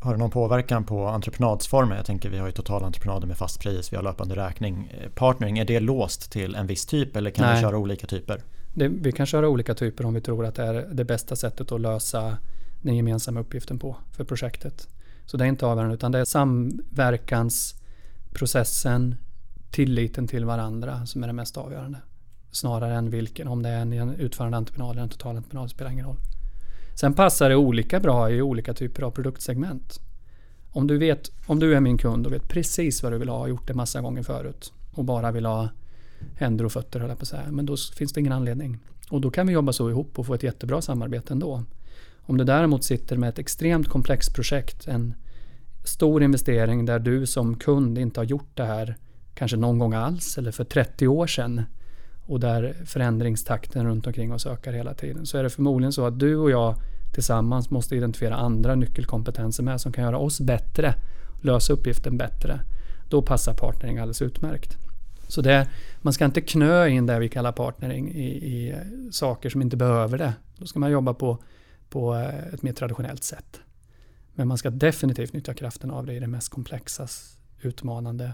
Har 0.00 0.12
det 0.12 0.18
någon 0.18 0.30
påverkan 0.30 0.84
på 0.84 1.06
entreprenadsformer? 1.06 1.96
Jag 1.96 2.06
tänker 2.06 2.30
vi 2.30 2.38
har 2.38 2.46
ju 2.46 2.52
totalentreprenader 2.52 3.26
med 3.26 3.36
fast 3.36 3.60
pris, 3.60 3.92
vi 3.92 3.96
har 3.96 4.02
löpande 4.02 4.36
räkning. 4.36 4.92
Eh, 5.00 5.10
partnering, 5.10 5.58
är 5.58 5.64
det 5.64 5.80
låst 5.80 6.32
till 6.32 6.54
en 6.54 6.66
viss 6.66 6.86
typ 6.86 7.16
eller 7.16 7.30
kan 7.30 7.46
Nej. 7.46 7.54
vi 7.54 7.60
köra 7.60 7.78
olika 7.78 8.06
typer? 8.06 8.42
Det, 8.74 8.88
vi 8.88 9.12
kan 9.12 9.26
köra 9.26 9.48
olika 9.48 9.74
typer 9.74 10.06
om 10.06 10.14
vi 10.14 10.20
tror 10.20 10.46
att 10.46 10.54
det 10.54 10.62
är 10.62 10.88
det 10.92 11.04
bästa 11.04 11.36
sättet 11.36 11.72
att 11.72 11.80
lösa 11.80 12.38
den 12.82 12.96
gemensamma 12.96 13.40
uppgiften 13.40 13.78
på 13.78 13.96
för 14.12 14.24
projektet. 14.24 14.88
Så 15.26 15.36
det 15.36 15.44
är 15.44 15.48
inte 15.48 15.66
avgörande 15.66 15.94
utan 15.94 16.12
det 16.12 16.18
är 16.18 16.24
samverkansprocessen, 16.24 19.14
tilliten 19.70 20.28
till 20.28 20.44
varandra 20.44 21.06
som 21.06 21.22
är 21.22 21.26
det 21.26 21.32
mest 21.32 21.56
avgörande. 21.56 21.98
Snarare 22.50 22.94
än 22.94 23.10
vilken, 23.10 23.48
om 23.48 23.62
det 23.62 23.68
är 23.68 23.80
en 23.80 24.14
utförande 24.14 24.56
entreprenad 24.56 24.92
eller 24.92 25.02
en 25.02 25.08
totalentreprenad 25.08 25.70
spelar 25.70 25.90
ingen 25.90 26.06
roll. 26.06 26.18
Sen 26.94 27.14
passar 27.14 27.48
det 27.48 27.56
olika 27.56 28.00
bra 28.00 28.30
i 28.30 28.42
olika 28.42 28.74
typer 28.74 29.02
av 29.02 29.10
produktsegment. 29.10 30.00
Om 30.70 30.86
du, 30.86 30.98
vet, 30.98 31.30
om 31.46 31.58
du 31.58 31.74
är 31.74 31.80
min 31.80 31.98
kund 31.98 32.26
och 32.26 32.32
vet 32.32 32.48
precis 32.48 33.02
vad 33.02 33.12
du 33.12 33.18
vill 33.18 33.28
ha 33.28 33.38
och 33.38 33.48
gjort 33.48 33.66
det 33.66 33.74
massa 33.74 34.00
gånger 34.00 34.22
förut 34.22 34.72
och 34.92 35.04
bara 35.04 35.32
vill 35.32 35.46
ha 35.46 35.68
händer 36.36 36.64
och 36.64 36.72
fötter 36.72 37.00
höll 37.00 37.08
jag 37.08 37.18
på 37.18 37.22
att 37.22 37.28
säga. 37.28 37.46
Men 37.50 37.66
då 37.66 37.76
finns 37.76 38.12
det 38.12 38.20
ingen 38.20 38.32
anledning. 38.32 38.78
Och 39.10 39.20
då 39.20 39.30
kan 39.30 39.46
vi 39.46 39.52
jobba 39.52 39.72
så 39.72 39.90
ihop 39.90 40.18
och 40.18 40.26
få 40.26 40.34
ett 40.34 40.42
jättebra 40.42 40.82
samarbete 40.82 41.32
ändå. 41.32 41.64
Om 42.32 42.38
du 42.38 42.44
däremot 42.44 42.84
sitter 42.84 43.16
med 43.16 43.28
ett 43.28 43.38
extremt 43.38 43.88
komplext 43.88 44.34
projekt, 44.34 44.88
en 44.88 45.14
stor 45.84 46.22
investering 46.22 46.84
där 46.84 46.98
du 46.98 47.26
som 47.26 47.58
kund 47.58 47.98
inte 47.98 48.20
har 48.20 48.24
gjort 48.24 48.50
det 48.54 48.64
här 48.64 48.96
kanske 49.34 49.56
någon 49.56 49.78
gång 49.78 49.94
alls 49.94 50.38
eller 50.38 50.50
för 50.50 50.64
30 50.64 51.08
år 51.08 51.26
sedan 51.26 51.62
och 52.26 52.40
där 52.40 52.74
förändringstakten 52.86 53.86
runt 53.86 54.06
omkring 54.06 54.32
oss 54.32 54.46
ökar 54.46 54.72
hela 54.72 54.94
tiden 54.94 55.26
så 55.26 55.38
är 55.38 55.42
det 55.42 55.50
förmodligen 55.50 55.92
så 55.92 56.06
att 56.06 56.18
du 56.18 56.36
och 56.36 56.50
jag 56.50 56.74
tillsammans 57.14 57.70
måste 57.70 57.96
identifiera 57.96 58.36
andra 58.36 58.74
nyckelkompetenser 58.74 59.62
med 59.62 59.80
som 59.80 59.92
kan 59.92 60.04
göra 60.04 60.18
oss 60.18 60.40
bättre, 60.40 60.94
lösa 61.42 61.72
uppgiften 61.72 62.16
bättre. 62.16 62.60
Då 63.08 63.22
passar 63.22 63.54
partnering 63.54 63.98
alldeles 63.98 64.22
utmärkt. 64.22 64.76
Så 65.28 65.42
det, 65.42 65.68
man 66.00 66.12
ska 66.12 66.24
inte 66.24 66.40
knö 66.40 66.88
in 66.88 67.06
det 67.06 67.18
vi 67.18 67.28
kallar 67.28 67.52
partnering 67.52 68.10
i, 68.14 68.28
i 68.28 68.74
saker 69.10 69.50
som 69.50 69.62
inte 69.62 69.76
behöver 69.76 70.18
det. 70.18 70.32
Då 70.56 70.66
ska 70.66 70.78
man 70.78 70.90
jobba 70.90 71.14
på 71.14 71.38
på 71.92 72.14
ett 72.52 72.62
mer 72.62 72.72
traditionellt 72.72 73.24
sätt. 73.24 73.60
Men 74.34 74.48
man 74.48 74.58
ska 74.58 74.70
definitivt 74.70 75.32
nyttja 75.32 75.54
kraften 75.54 75.90
av 75.90 76.06
det 76.06 76.14
i 76.14 76.20
det 76.20 76.26
mest 76.26 76.48
komplexa, 76.48 77.08
utmanande, 77.60 78.32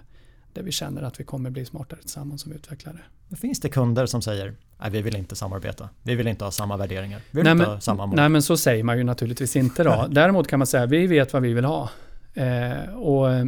där 0.53 0.63
vi 0.63 0.73
känner 0.73 1.03
att 1.03 1.21
vi 1.21 1.25
kommer 1.25 1.51
bli 1.51 1.65
smartare 1.65 2.01
tillsammans 2.01 2.43
som 2.43 2.53
utvecklare. 2.53 2.99
Finns 3.41 3.61
det 3.61 3.69
kunder 3.69 4.07
som 4.07 4.23
säger 4.23 4.55
att 4.77 4.93
vi 4.93 5.03
vill 5.03 5.17
inte 5.17 5.37
samarbeta, 5.37 5.89
vi 6.03 6.15
vill 6.15 6.27
inte 6.27 6.45
ha 6.45 6.51
samma 6.51 6.77
värderingar, 6.77 7.21
vi 7.31 7.37
vill 7.37 7.45
nej, 7.45 7.53
inte 7.53 7.65
men, 7.65 7.75
ha 7.75 7.81
samma 7.81 8.07
mål? 8.07 8.17
Nej 8.17 8.29
men 8.29 8.43
så 8.43 8.57
säger 8.57 8.85
man 8.85 8.99
ju 8.99 9.05
naturligtvis 9.05 9.57
inte 9.57 9.85
då. 9.85 10.07
Däremot 10.11 10.49
kan 10.49 10.59
man 10.59 10.67
säga 10.67 10.83
att 10.83 10.91
vi 10.91 11.07
vet 11.07 11.33
vad 11.33 11.43
vi 11.43 11.55
vill 11.55 11.65
ha. 11.65 11.91
Eh, 12.35 12.95
och 12.95 13.33
eh, 13.33 13.47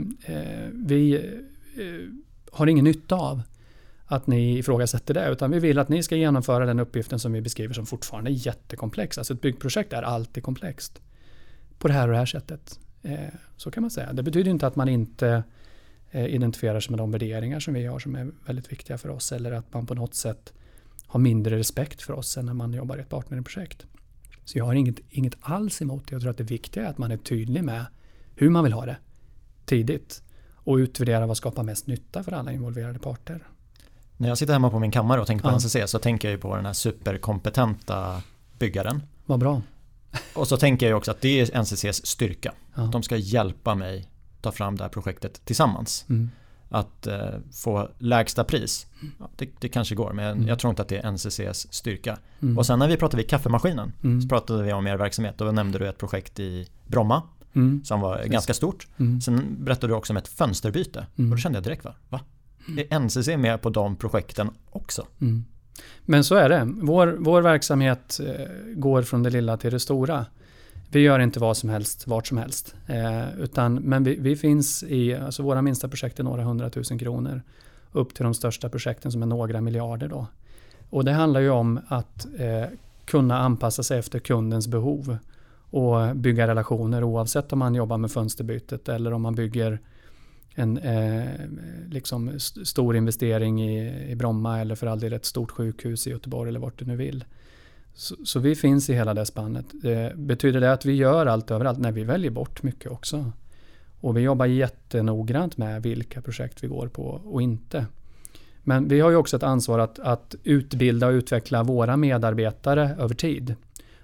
vi 0.72 1.14
eh, 1.14 1.82
har 2.52 2.66
ingen 2.66 2.84
nytta 2.84 3.14
av 3.14 3.42
att 4.10 4.26
ni 4.26 4.58
ifrågasätter 4.58 5.14
det, 5.14 5.28
utan 5.28 5.50
vi 5.50 5.58
vill 5.58 5.78
att 5.78 5.88
ni 5.88 6.02
ska 6.02 6.16
genomföra 6.16 6.66
den 6.66 6.80
uppgiften 6.80 7.18
som 7.18 7.32
vi 7.32 7.40
beskriver 7.40 7.74
som 7.74 7.86
fortfarande 7.86 8.30
är 8.30 8.46
jättekomplex. 8.46 9.18
Alltså 9.18 9.34
ett 9.34 9.40
byggprojekt 9.40 9.92
är 9.92 10.02
alltid 10.02 10.42
komplext. 10.42 11.00
På 11.78 11.88
det 11.88 11.94
här 11.94 12.08
och 12.08 12.12
det 12.12 12.18
här 12.18 12.26
sättet. 12.26 12.80
Eh, 13.02 13.18
så 13.56 13.70
kan 13.70 13.80
man 13.80 13.90
säga. 13.90 14.12
Det 14.12 14.22
betyder 14.22 14.50
inte 14.50 14.66
att 14.66 14.76
man 14.76 14.88
inte 14.88 15.42
eh, 16.10 16.26
identifierar 16.26 16.80
sig 16.80 16.90
med 16.90 16.98
de 16.98 17.10
värderingar 17.10 17.60
som 17.60 17.74
vi 17.74 17.86
har 17.86 17.98
som 17.98 18.14
är 18.14 18.30
väldigt 18.46 18.72
viktiga 18.72 18.98
för 18.98 19.08
oss 19.08 19.32
eller 19.32 19.52
att 19.52 19.74
man 19.74 19.86
på 19.86 19.94
något 19.94 20.14
sätt 20.14 20.52
har 21.06 21.20
mindre 21.20 21.58
respekt 21.58 22.02
för 22.02 22.12
oss 22.12 22.36
än 22.36 22.46
när 22.46 22.54
man 22.54 22.72
jobbar 22.72 22.96
i 22.96 23.00
ett 23.00 23.08
partnerprojekt. 23.08 23.86
Så 24.44 24.58
jag 24.58 24.64
har 24.64 24.74
inget, 24.74 25.00
inget 25.10 25.36
alls 25.40 25.82
emot 25.82 26.06
det. 26.08 26.14
Jag 26.14 26.22
tror 26.22 26.30
att 26.30 26.38
det 26.38 26.44
viktiga 26.44 26.84
är 26.84 26.88
att 26.88 26.98
man 26.98 27.10
är 27.10 27.16
tydlig 27.16 27.64
med 27.64 27.84
hur 28.34 28.50
man 28.50 28.64
vill 28.64 28.72
ha 28.72 28.86
det 28.86 28.96
tidigt 29.64 30.22
och 30.54 30.76
utvärdera 30.76 31.26
vad 31.26 31.36
skapar 31.36 31.62
mest 31.62 31.86
nytta 31.86 32.22
för 32.22 32.32
alla 32.32 32.52
involverade 32.52 32.98
parter. 32.98 33.46
När 34.20 34.28
jag 34.28 34.38
sitter 34.38 34.52
hemma 34.52 34.70
på 34.70 34.78
min 34.78 34.90
kammare 34.90 35.20
och 35.20 35.26
tänker 35.26 35.42
på 35.42 35.50
ja. 35.50 35.56
NCC 35.56 35.76
så 35.90 35.98
tänker 35.98 36.28
jag 36.28 36.33
ju 36.33 36.38
på 36.38 36.56
den 36.56 36.66
här 36.66 36.72
superkompetenta 36.72 38.22
byggaren. 38.59 39.02
Vad 39.26 39.40
bra. 39.40 39.62
Och 40.35 40.48
så 40.48 40.56
tänker 40.56 40.88
jag 40.88 40.98
också 40.98 41.11
att 41.11 41.20
det 41.20 41.40
är 41.40 41.62
NCCs 41.62 42.06
styrka. 42.06 42.52
Ja. 42.74 42.83
De 42.83 43.02
ska 43.02 43.16
hjälpa 43.16 43.74
mig 43.74 44.11
ta 44.40 44.52
fram 44.52 44.76
det 44.76 44.85
här 44.85 44.88
projektet 44.88 45.44
tillsammans. 45.44 46.04
Mm. 46.09 46.30
att 46.68 47.06
eh, 47.06 47.28
få 47.52 47.88
lägsta 47.98 48.44
pris. 48.44 48.87
Ja, 49.18 49.30
det, 49.37 49.48
det, 49.61 49.68
kanske 49.68 49.94
går 49.94 50.12
men 50.12 50.33
mm. 50.37 50.48
jag 50.48 50.59
tror 50.59 50.70
inte 50.70 50.83
att 50.83 50.88
det 50.88 50.98
är 50.98 51.12
NCCs 51.12 51.72
styrka. 51.72 52.18
Mm. 52.40 52.59
Och 52.59 52.66
sen 52.66 52.78
när 52.78 52.88
vi 52.88 52.96
pratade 52.96 53.22
vid 53.22 53.30
kaffemaskinen 53.30 53.92
mm. 54.02 54.22
så 54.22 54.28
pratade 54.28 54.62
vi 54.62 54.72
om 54.72 54.87
er 54.87 54.96
verksamhet. 54.96 55.38
Då 55.38 55.44
nämnde 55.44 55.78
du 55.78 55.88
ett 55.88 55.98
projekt 55.98 56.40
i 56.40 56.66
Bromma 56.87 57.22
mm. 57.52 57.85
som 57.85 58.00
var 58.00 58.16
Precis. 58.16 58.33
ganska 58.33 58.54
stort. 58.54 58.87
Mm. 58.96 59.20
Sen 59.20 59.64
berättade 59.64 59.92
du 59.92 59.96
också 59.96 60.12
om 60.12 60.16
ett 60.16 60.28
fönsterbyte 60.28 61.06
och 61.16 61.22
då 61.22 61.37
kände 61.37 61.56
jag 61.56 61.64
direkt 61.64 61.85
va? 61.85 61.94
va? 62.09 62.20
Är 62.76 62.98
NCC 62.98 63.28
med 63.28 63.62
på 63.62 63.70
de 63.70 63.96
projekten 63.96 64.50
också? 64.70 65.06
Men 66.04 66.24
så 66.24 66.34
är 66.34 66.48
det. 66.48 66.68
Vår, 66.82 67.16
vår 67.18 67.42
verksamhet 67.42 68.20
eh, 68.26 68.46
går 68.74 69.02
från 69.02 69.22
det 69.22 69.30
lilla 69.30 69.56
till 69.56 69.70
det 69.70 69.80
stora. 69.80 70.26
Vi 70.88 71.00
gör 71.00 71.18
inte 71.18 71.40
vad 71.40 71.56
som 71.56 71.68
helst, 71.70 72.06
vart 72.06 72.26
som 72.26 72.38
helst. 72.38 72.74
Eh, 72.86 73.40
utan, 73.40 73.74
men 73.74 74.04
vi, 74.04 74.16
vi, 74.20 74.36
finns 74.36 74.82
i, 74.82 75.14
alltså 75.14 75.42
våra 75.42 75.62
minsta 75.62 75.88
projekt 75.88 76.18
är 76.20 76.24
några 76.24 76.42
hundratusen 76.42 76.98
kronor. 76.98 77.42
Upp 77.92 78.14
till 78.14 78.24
de 78.24 78.34
största 78.34 78.68
projekten 78.68 79.12
som 79.12 79.22
är 79.22 79.26
några 79.26 79.60
miljarder. 79.60 80.08
Då. 80.08 80.26
Och 80.90 81.04
det 81.04 81.12
handlar 81.12 81.40
ju 81.40 81.50
om 81.50 81.80
att 81.88 82.26
eh, 82.38 82.68
kunna 83.04 83.38
anpassa 83.38 83.82
sig 83.82 83.98
efter 83.98 84.18
kundens 84.18 84.68
behov. 84.68 85.16
Och 85.72 86.16
bygga 86.16 86.46
relationer 86.46 87.04
oavsett 87.04 87.52
om 87.52 87.58
man 87.58 87.74
jobbar 87.74 87.98
med 87.98 88.10
fönsterbytet 88.10 88.88
eller 88.88 89.12
om 89.12 89.22
man 89.22 89.34
bygger 89.34 89.80
en 90.54 90.78
eh, 90.78 91.24
liksom 91.88 92.40
stor 92.40 92.96
investering 92.96 93.62
i, 93.62 94.10
i 94.10 94.14
Bromma 94.14 94.60
eller 94.60 94.74
för 94.74 94.86
all 94.86 95.00
del 95.00 95.12
ett 95.12 95.24
stort 95.24 95.50
sjukhus 95.50 96.06
i 96.06 96.10
Göteborg 96.10 96.48
eller 96.48 96.60
vart 96.60 96.78
du 96.78 96.84
nu 96.84 96.96
vill. 96.96 97.24
Så, 97.94 98.16
så, 98.24 98.40
vi 98.40 98.54
finns 98.54 98.90
i 98.90 98.94
hela 98.94 99.14
det 99.14 99.26
spannet. 99.26 99.66
Eh, 99.84 100.16
betyder 100.16 100.60
det 100.60 100.72
att 100.72 100.84
vi 100.84 100.92
gör 100.92 101.26
allt 101.26 101.50
överallt? 101.50 101.78
Nej, 101.78 101.92
vi 101.92 102.04
väljer 102.04 102.30
bort 102.30 102.62
mycket 102.62 102.90
också. 102.90 103.32
Och 104.00 104.16
vi 104.16 104.20
jobbar 104.20 104.46
jättenoggrant 104.46 105.56
med 105.56 105.82
vilka 105.82 106.22
projekt 106.22 106.64
vi 106.64 106.68
går 106.68 106.88
på 106.88 107.02
och 107.24 107.42
inte. 107.42 107.86
Men 108.62 108.88
vi 108.88 109.00
har 109.00 109.10
ju 109.10 109.16
också 109.16 109.36
ett 109.36 109.42
ansvar 109.42 109.78
att, 109.78 109.98
att 109.98 110.34
utbilda 110.44 111.06
och 111.06 111.12
utveckla 111.12 111.62
våra 111.62 111.96
medarbetare 111.96 112.96
över 112.98 113.14
tid. 113.14 113.54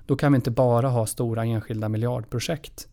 Då 0.07 0.17
kan 0.17 0.33
vi 0.33 0.37
inte 0.37 0.51
bara 0.51 0.89
ha 0.89 1.07
stora 1.07 1.45
enskilda 1.45 1.89
miljardprojekt. 1.89 2.89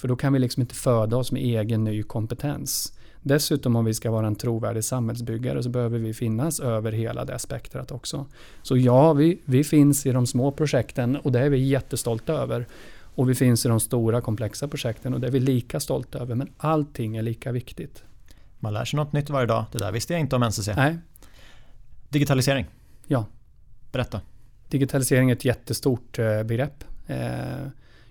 För 0.00 0.08
då 0.08 0.16
kan 0.16 0.32
vi 0.32 0.38
liksom 0.38 0.60
inte 0.60 0.74
föda 0.74 1.16
oss 1.16 1.32
med 1.32 1.42
egen 1.42 1.84
ny 1.84 2.02
kompetens. 2.02 2.92
Dessutom 3.22 3.76
om 3.76 3.84
vi 3.84 3.94
ska 3.94 4.10
vara 4.10 4.26
en 4.26 4.36
trovärdig 4.36 4.84
samhällsbyggare 4.84 5.62
så 5.62 5.68
behöver 5.68 5.98
vi 5.98 6.14
finnas 6.14 6.60
över 6.60 6.92
hela 6.92 7.24
det 7.24 7.38
spektrat 7.38 7.92
också. 7.92 8.26
Så 8.62 8.76
ja, 8.76 9.12
vi, 9.12 9.40
vi 9.44 9.64
finns 9.64 10.06
i 10.06 10.12
de 10.12 10.26
små 10.26 10.52
projekten 10.52 11.16
och 11.16 11.32
det 11.32 11.40
är 11.40 11.50
vi 11.50 11.58
jättestolta 11.58 12.32
över. 12.32 12.66
Och 13.14 13.30
vi 13.30 13.34
finns 13.34 13.66
i 13.66 13.68
de 13.68 13.80
stora 13.80 14.20
komplexa 14.20 14.68
projekten 14.68 15.14
och 15.14 15.20
det 15.20 15.26
är 15.26 15.30
vi 15.30 15.40
lika 15.40 15.80
stolta 15.80 16.18
över. 16.18 16.34
Men 16.34 16.48
allting 16.56 17.16
är 17.16 17.22
lika 17.22 17.52
viktigt. 17.52 18.02
Man 18.58 18.74
lär 18.74 18.84
sig 18.84 18.96
något 18.96 19.12
nytt 19.12 19.30
varje 19.30 19.46
dag. 19.46 19.64
Det 19.72 19.78
där 19.78 19.92
visste 19.92 20.12
jag 20.12 20.20
inte 20.20 20.36
om 20.36 20.42
NCC. 20.42 20.68
Nej. 20.76 20.98
Digitalisering. 22.08 22.66
Ja. 23.06 23.26
Berätta. 23.92 24.20
Digitalisering 24.68 25.30
är 25.30 25.34
ett 25.34 25.44
jättestort 25.44 26.18
eh, 26.18 26.42
begrepp. 26.42 26.84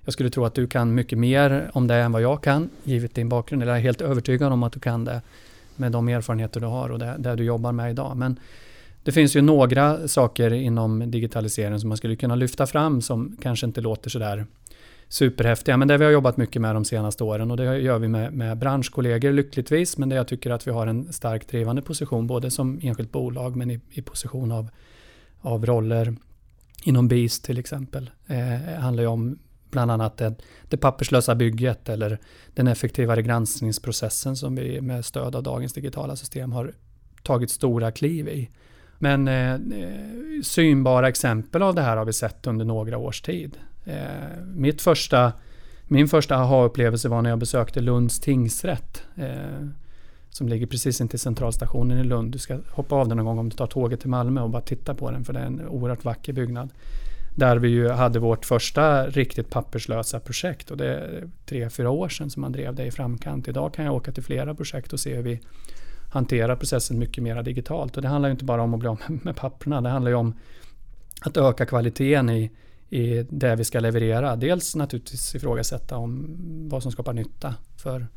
Jag 0.09 0.13
skulle 0.13 0.29
tro 0.29 0.45
att 0.45 0.53
du 0.53 0.67
kan 0.67 0.95
mycket 0.95 1.17
mer 1.17 1.69
om 1.73 1.87
det 1.87 1.95
än 1.95 2.11
vad 2.11 2.21
jag 2.21 2.43
kan, 2.43 2.69
givet 2.83 3.15
din 3.15 3.29
bakgrund. 3.29 3.63
Eller 3.63 3.71
jag 3.71 3.79
är 3.79 3.83
helt 3.83 4.01
övertygad 4.01 4.53
om 4.53 4.63
att 4.63 4.73
du 4.73 4.79
kan 4.79 5.05
det 5.05 5.21
med 5.75 5.91
de 5.91 6.09
erfarenheter 6.09 6.59
du 6.59 6.65
har 6.65 6.89
och 6.89 6.99
det, 6.99 7.15
det 7.19 7.35
du 7.35 7.43
jobbar 7.43 7.71
med 7.71 7.91
idag. 7.91 8.17
Men 8.17 8.39
det 9.03 9.11
finns 9.11 9.35
ju 9.35 9.41
några 9.41 10.07
saker 10.07 10.53
inom 10.53 11.11
digitalisering 11.11 11.79
som 11.79 11.89
man 11.89 11.97
skulle 11.97 12.15
kunna 12.15 12.35
lyfta 12.35 12.67
fram 12.67 13.01
som 13.01 13.37
kanske 13.41 13.65
inte 13.65 13.81
låter 13.81 14.09
sådär 14.09 14.45
superhäftiga. 15.07 15.77
Men 15.77 15.87
det 15.87 15.97
vi 15.97 16.05
har 16.05 16.11
jobbat 16.11 16.37
mycket 16.37 16.61
med 16.61 16.75
de 16.75 16.85
senaste 16.85 17.23
åren 17.23 17.51
och 17.51 17.57
det 17.57 17.79
gör 17.79 17.99
vi 17.99 18.07
med, 18.07 18.33
med 18.33 18.57
branschkollegor 18.57 19.31
lyckligtvis. 19.31 19.97
Men 19.97 20.09
det 20.09 20.15
jag 20.15 20.27
tycker 20.27 20.51
att 20.51 20.67
vi 20.67 20.71
har 20.71 20.87
en 20.87 21.13
starkt 21.13 21.49
drivande 21.49 21.81
position 21.81 22.27
både 22.27 22.51
som 22.51 22.79
enskilt 22.83 23.11
bolag 23.11 23.55
men 23.55 23.71
i, 23.71 23.79
i 23.91 24.01
position 24.01 24.51
av, 24.51 24.69
av 25.41 25.65
roller 25.65 26.15
inom 26.83 27.07
BIS 27.07 27.41
till 27.41 27.57
exempel. 27.57 28.09
Eh, 28.27 28.79
handlar 28.79 29.03
ju 29.03 29.09
om 29.09 29.37
bland 29.71 29.91
annat 29.91 30.17
det, 30.17 30.35
det 30.69 30.77
papperslösa 30.77 31.35
bygget 31.35 31.89
eller 31.89 32.19
den 32.53 32.67
effektivare 32.67 33.21
granskningsprocessen 33.21 34.35
som 34.35 34.55
vi 34.55 34.81
med 34.81 35.05
stöd 35.05 35.35
av 35.35 35.43
dagens 35.43 35.73
digitala 35.73 36.15
system 36.15 36.51
har 36.51 36.73
tagit 37.23 37.51
stora 37.51 37.91
kliv 37.91 38.27
i. 38.27 38.49
Men 38.97 39.27
eh, 39.27 39.53
eh, 39.53 40.41
synbara 40.43 41.09
exempel 41.09 41.61
av 41.61 41.75
det 41.75 41.81
här 41.81 41.97
har 41.97 42.05
vi 42.05 42.13
sett 42.13 42.47
under 42.47 42.65
några 42.65 42.97
års 42.97 43.21
tid. 43.21 43.57
Eh, 43.85 44.43
mitt 44.55 44.81
första, 44.81 45.33
min 45.87 46.07
första 46.07 46.35
aha-upplevelse 46.35 47.09
var 47.09 47.21
när 47.21 47.29
jag 47.29 47.39
besökte 47.39 47.81
Lunds 47.81 48.19
tingsrätt. 48.19 49.03
Eh, 49.15 49.67
som 50.29 50.47
ligger 50.47 50.67
precis 50.67 51.01
intill 51.01 51.19
centralstationen 51.19 51.97
i 51.97 52.03
Lund. 52.03 52.31
Du 52.31 52.37
ska 52.37 52.59
hoppa 52.69 52.95
av 52.95 53.07
den 53.07 53.17
någon 53.17 53.25
gång 53.25 53.39
om 53.39 53.49
du 53.49 53.55
tar 53.55 53.67
tåget 53.67 53.99
till 53.99 54.09
Malmö 54.09 54.41
och 54.41 54.49
bara 54.49 54.61
titta 54.61 54.95
på 54.95 55.11
den 55.11 55.25
för 55.25 55.33
det 55.33 55.39
är 55.39 55.45
en 55.45 55.67
oerhört 55.67 56.05
vacker 56.05 56.33
byggnad. 56.33 56.69
Där 57.39 57.57
vi 57.57 57.67
ju 57.67 57.89
hade 57.89 58.19
vårt 58.19 58.45
första 58.45 59.07
riktigt 59.07 59.49
papperslösa 59.49 60.19
projekt 60.19 60.71
och 60.71 60.77
det 60.77 60.87
är 60.87 61.29
tre, 61.45 61.69
fyra 61.69 61.89
år 61.89 62.09
sedan 62.09 62.29
som 62.29 62.41
man 62.41 62.51
drev 62.51 62.75
det 62.75 62.85
i 62.85 62.91
framkant. 62.91 63.47
Idag 63.47 63.73
kan 63.73 63.85
jag 63.85 63.95
åka 63.95 64.11
till 64.11 64.23
flera 64.23 64.55
projekt 64.55 64.93
och 64.93 64.99
se 64.99 65.15
hur 65.15 65.23
vi 65.23 65.41
hanterar 66.09 66.55
processen 66.55 66.99
mycket 66.99 67.23
mer 67.23 67.43
digitalt. 67.43 67.95
Och 67.95 68.01
det 68.01 68.07
handlar 68.07 68.29
ju 68.29 68.31
inte 68.31 68.45
bara 68.45 68.61
om 68.61 68.73
att 68.73 68.79
bli 68.79 68.89
av 68.89 68.99
med 69.23 69.35
papperna, 69.35 69.81
det 69.81 69.89
handlar 69.89 70.11
ju 70.11 70.15
om 70.15 70.33
att 71.21 71.37
öka 71.37 71.65
kvaliteten 71.65 72.29
i, 72.29 72.51
i 72.89 73.25
det 73.29 73.55
vi 73.55 73.63
ska 73.63 73.79
leverera. 73.79 74.35
Dels 74.35 74.75
naturligtvis 74.75 75.35
ifrågasätta 75.35 75.97
om 75.97 76.37
vad 76.69 76.83
som 76.83 76.91
skapar 76.91 77.13
nytta 77.13 77.55
för, 77.77 78.07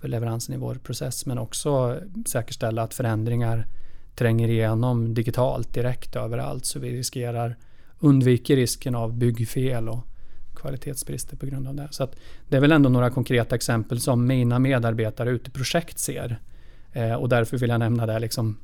för 0.00 0.08
leveransen 0.08 0.54
i 0.54 0.58
vår 0.58 0.74
process, 0.74 1.26
men 1.26 1.38
också 1.38 2.00
säkerställa 2.26 2.82
att 2.82 2.94
förändringar 2.94 3.66
tränger 4.14 4.48
igenom 4.48 5.14
digitalt 5.14 5.74
direkt 5.74 6.16
överallt 6.16 6.64
så 6.64 6.78
vi 6.78 6.98
riskerar 6.98 7.56
undviker 8.00 8.56
risken 8.56 8.94
av 8.94 9.12
byggfel 9.12 9.88
och 9.88 10.06
kvalitetsbrister 10.54 11.36
på 11.36 11.46
grund 11.46 11.68
av 11.68 11.74
det. 11.74 11.88
Så 11.90 12.08
det 12.48 12.56
är 12.56 12.60
väl 12.60 12.72
ändå 12.72 12.88
några 12.88 13.10
konkreta 13.10 13.54
exempel 13.54 14.00
som 14.00 14.26
mina 14.26 14.58
medarbetare 14.58 15.30
ute 15.30 15.50
i 15.50 15.52
projekt 15.52 15.98
ser. 15.98 16.40
Eh, 16.92 17.14
och 17.14 17.28
därför 17.28 17.58
vill 17.58 17.70
jag 17.70 17.78
nämna 17.78 18.06
det 18.06 18.18
liksom 18.18 18.56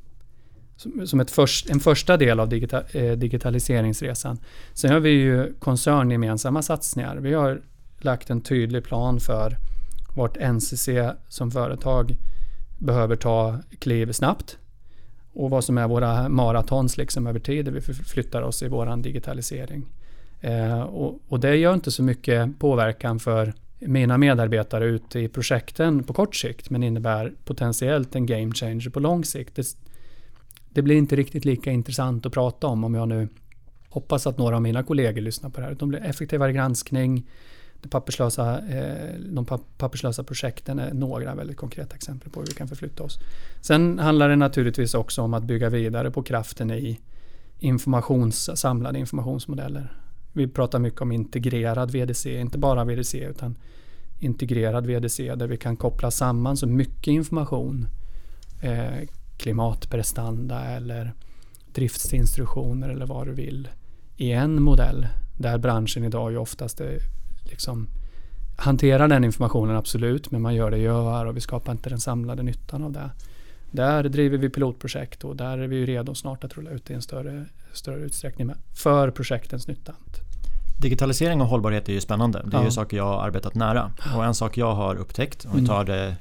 som, 0.77 1.07
som 1.07 1.19
ett 1.19 1.31
först, 1.31 1.69
en 1.69 1.79
första 1.79 2.17
del 2.17 2.39
av 2.39 2.49
digital, 2.49 2.83
eh, 2.91 3.11
digitaliseringsresan. 3.11 4.37
Sen 4.73 4.91
har 4.91 4.99
vi 4.99 5.09
ju 5.09 5.53
koncerngemensamma 5.59 6.61
satsningar. 6.61 7.15
Vi 7.17 7.33
har 7.33 7.61
lagt 7.99 8.29
en 8.29 8.41
tydlig 8.41 8.83
plan 8.83 9.19
för 9.19 9.57
vart 10.15 10.37
NCC 10.37 10.89
som 11.27 11.51
företag 11.51 12.15
behöver 12.77 13.15
ta 13.15 13.59
kliv 13.79 14.11
snabbt 14.11 14.57
och 15.37 15.49
vad 15.49 15.63
som 15.63 15.77
är 15.77 15.87
våra 15.87 16.29
maratons 16.29 16.97
liksom 16.97 17.27
över 17.27 17.39
tid, 17.39 17.65
där 17.65 17.71
vi 17.71 17.81
flyttar 17.81 18.41
oss 18.41 18.63
i 18.63 18.67
vår 18.67 18.97
digitalisering. 18.97 19.85
Eh, 20.41 20.81
och, 20.81 21.19
och, 21.27 21.39
det 21.39 21.55
gör 21.55 21.73
inte 21.73 21.91
så 21.91 22.03
mycket 22.03 22.59
påverkan 22.59 23.19
för 23.19 23.53
mina 23.79 24.17
medarbetare 24.17 24.85
ute 24.85 25.19
i 25.19 25.27
projekten 25.27 26.03
på 26.03 26.13
kort 26.13 26.35
sikt, 26.35 26.69
men 26.69 26.83
innebär 26.83 27.33
potentiellt 27.45 28.15
en 28.15 28.25
game 28.25 28.53
changer 28.53 28.89
på 28.89 28.99
lång 28.99 29.25
sikt. 29.25 29.55
Det, 29.55 29.67
det 30.69 30.81
blir 30.81 30.95
inte 30.95 31.15
riktigt 31.15 31.45
lika 31.45 31.71
intressant 31.71 32.25
att 32.25 32.33
prata 32.33 32.67
om 32.67 32.83
om 32.83 32.95
jag 32.95 33.07
nu 33.07 33.27
hoppas 33.89 34.27
att 34.27 34.37
några 34.37 34.55
av 34.55 34.61
mina 34.61 34.83
kollegor 34.83 35.21
lyssnar 35.21 35.49
på 35.49 35.59
det 35.59 35.67
här. 35.67 35.75
De 35.75 35.89
blir 35.89 36.05
effektivare 36.05 36.53
granskning, 36.53 37.29
det 37.81 37.89
papperslösa, 37.89 38.59
eh, 38.59 39.19
de 39.19 39.45
papperslösa 39.77 40.23
projekten 40.23 40.79
är 40.79 40.93
några 40.93 41.35
väldigt 41.35 41.57
konkreta 41.57 41.95
exempel 41.95 42.29
på 42.29 42.39
hur 42.39 42.47
vi 42.47 42.53
kan 42.53 42.67
förflytta 42.67 43.03
oss. 43.03 43.19
Sen 43.61 43.99
handlar 43.99 44.29
det 44.29 44.35
naturligtvis 44.35 44.93
också 44.93 45.21
om 45.21 45.33
att 45.33 45.43
bygga 45.43 45.69
vidare 45.69 46.11
på 46.11 46.23
kraften 46.23 46.71
i 46.71 46.99
informations, 47.59 48.59
samlade 48.59 48.99
informationsmodeller. 48.99 49.93
Vi 50.33 50.47
pratar 50.47 50.79
mycket 50.79 51.01
om 51.01 51.11
integrerad 51.11 51.91
VDC, 51.91 52.39
inte 52.39 52.57
bara 52.57 52.83
VDC 52.83 53.17
utan 53.17 53.55
integrerad 54.19 54.85
VDC 54.85 55.35
där 55.35 55.47
vi 55.47 55.57
kan 55.57 55.77
koppla 55.77 56.11
samman 56.11 56.57
så 56.57 56.67
mycket 56.67 57.07
information, 57.07 57.87
eh, 58.61 59.07
klimatprestanda 59.37 60.65
eller 60.65 61.13
driftsinstruktioner 61.73 62.89
eller 62.89 63.05
vad 63.05 63.27
du 63.27 63.33
vill 63.33 63.67
i 64.17 64.31
en 64.31 64.61
modell 64.61 65.07
där 65.37 65.57
branschen 65.57 66.03
idag 66.03 66.31
ju 66.31 66.37
oftast 66.37 66.79
är 66.79 66.99
liksom 67.47 67.87
hantera 68.57 69.07
den 69.07 69.23
informationen 69.23 69.75
absolut, 69.75 70.31
men 70.31 70.41
man 70.41 70.55
gör 70.55 70.71
det 70.71 70.77
i 70.77 70.87
öar 70.87 71.25
och 71.25 71.37
vi 71.37 71.41
skapar 71.41 71.71
inte 71.71 71.89
den 71.89 71.99
samlade 71.99 72.43
nyttan 72.43 72.83
av 72.83 72.91
det. 72.91 73.09
Där 73.71 74.03
driver 74.03 74.37
vi 74.37 74.49
pilotprojekt 74.49 75.23
och 75.23 75.35
där 75.35 75.57
är 75.57 75.67
vi 75.67 75.85
redo 75.85 76.15
snart 76.15 76.43
att 76.43 76.53
rulla 76.57 76.69
ut 76.69 76.85
det 76.85 76.93
i 76.93 76.95
en 76.95 77.01
större, 77.01 77.45
större 77.73 77.99
utsträckning 77.99 78.47
med, 78.47 78.55
för 78.73 79.11
projektens 79.11 79.67
nytta. 79.67 79.93
Digitalisering 80.81 81.41
och 81.41 81.47
hållbarhet 81.47 81.89
är 81.89 81.93
ju 81.93 82.01
spännande. 82.01 82.41
Det 82.45 82.57
är 82.57 82.61
ja. 82.61 82.65
ju 82.65 82.71
saker 82.71 82.97
jag 82.97 83.05
har 83.05 83.21
arbetat 83.21 83.55
nära. 83.55 83.91
Och 84.15 84.25
en 84.25 84.35
sak 84.35 84.57
jag 84.57 84.75
har 84.75 84.95
upptäckt, 84.95 85.45
om 85.45 85.51
vi 85.51 85.57
mm. 85.57 85.67
tar 85.67 85.85
det 85.85 86.15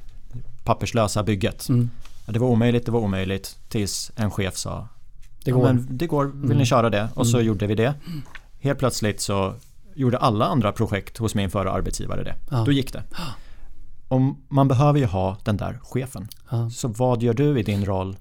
papperslösa 0.64 1.22
bygget. 1.22 1.68
Mm. 1.68 1.90
Det 2.26 2.38
var 2.38 2.48
omöjligt, 2.48 2.86
det 2.86 2.92
var 2.92 3.00
omöjligt 3.00 3.58
tills 3.68 4.12
en 4.16 4.30
chef 4.30 4.56
sa 4.56 4.88
Det 5.44 5.50
går, 5.50 5.66
ja, 5.66 5.72
men 5.72 5.86
det 5.90 6.06
går 6.06 6.24
vill 6.24 6.44
mm. 6.44 6.58
ni 6.58 6.66
köra 6.66 6.90
det? 6.90 7.08
Och 7.14 7.26
så 7.26 7.36
mm. 7.36 7.46
gjorde 7.46 7.66
vi 7.66 7.74
det. 7.74 7.94
Helt 8.60 8.78
plötsligt 8.78 9.20
så 9.20 9.54
gjorde 9.96 10.18
alla 10.18 10.44
andra 10.44 10.72
projekt 10.72 11.18
hos 11.18 11.34
min 11.34 11.50
förra 11.50 11.72
arbetsgivare 11.72 12.22
det. 12.22 12.34
Ja. 12.50 12.62
Då 12.66 12.72
gick 12.72 12.92
det. 12.92 13.02
Och 14.08 14.20
man 14.48 14.68
behöver 14.68 14.98
ju 14.98 15.06
ha 15.06 15.36
den 15.44 15.56
där 15.56 15.78
chefen. 15.82 16.28
Ja. 16.50 16.70
Så 16.70 16.88
vad 16.88 17.22
gör 17.22 17.34
du 17.34 17.58
i 17.58 17.62
din 17.62 17.84
roll 17.84 18.16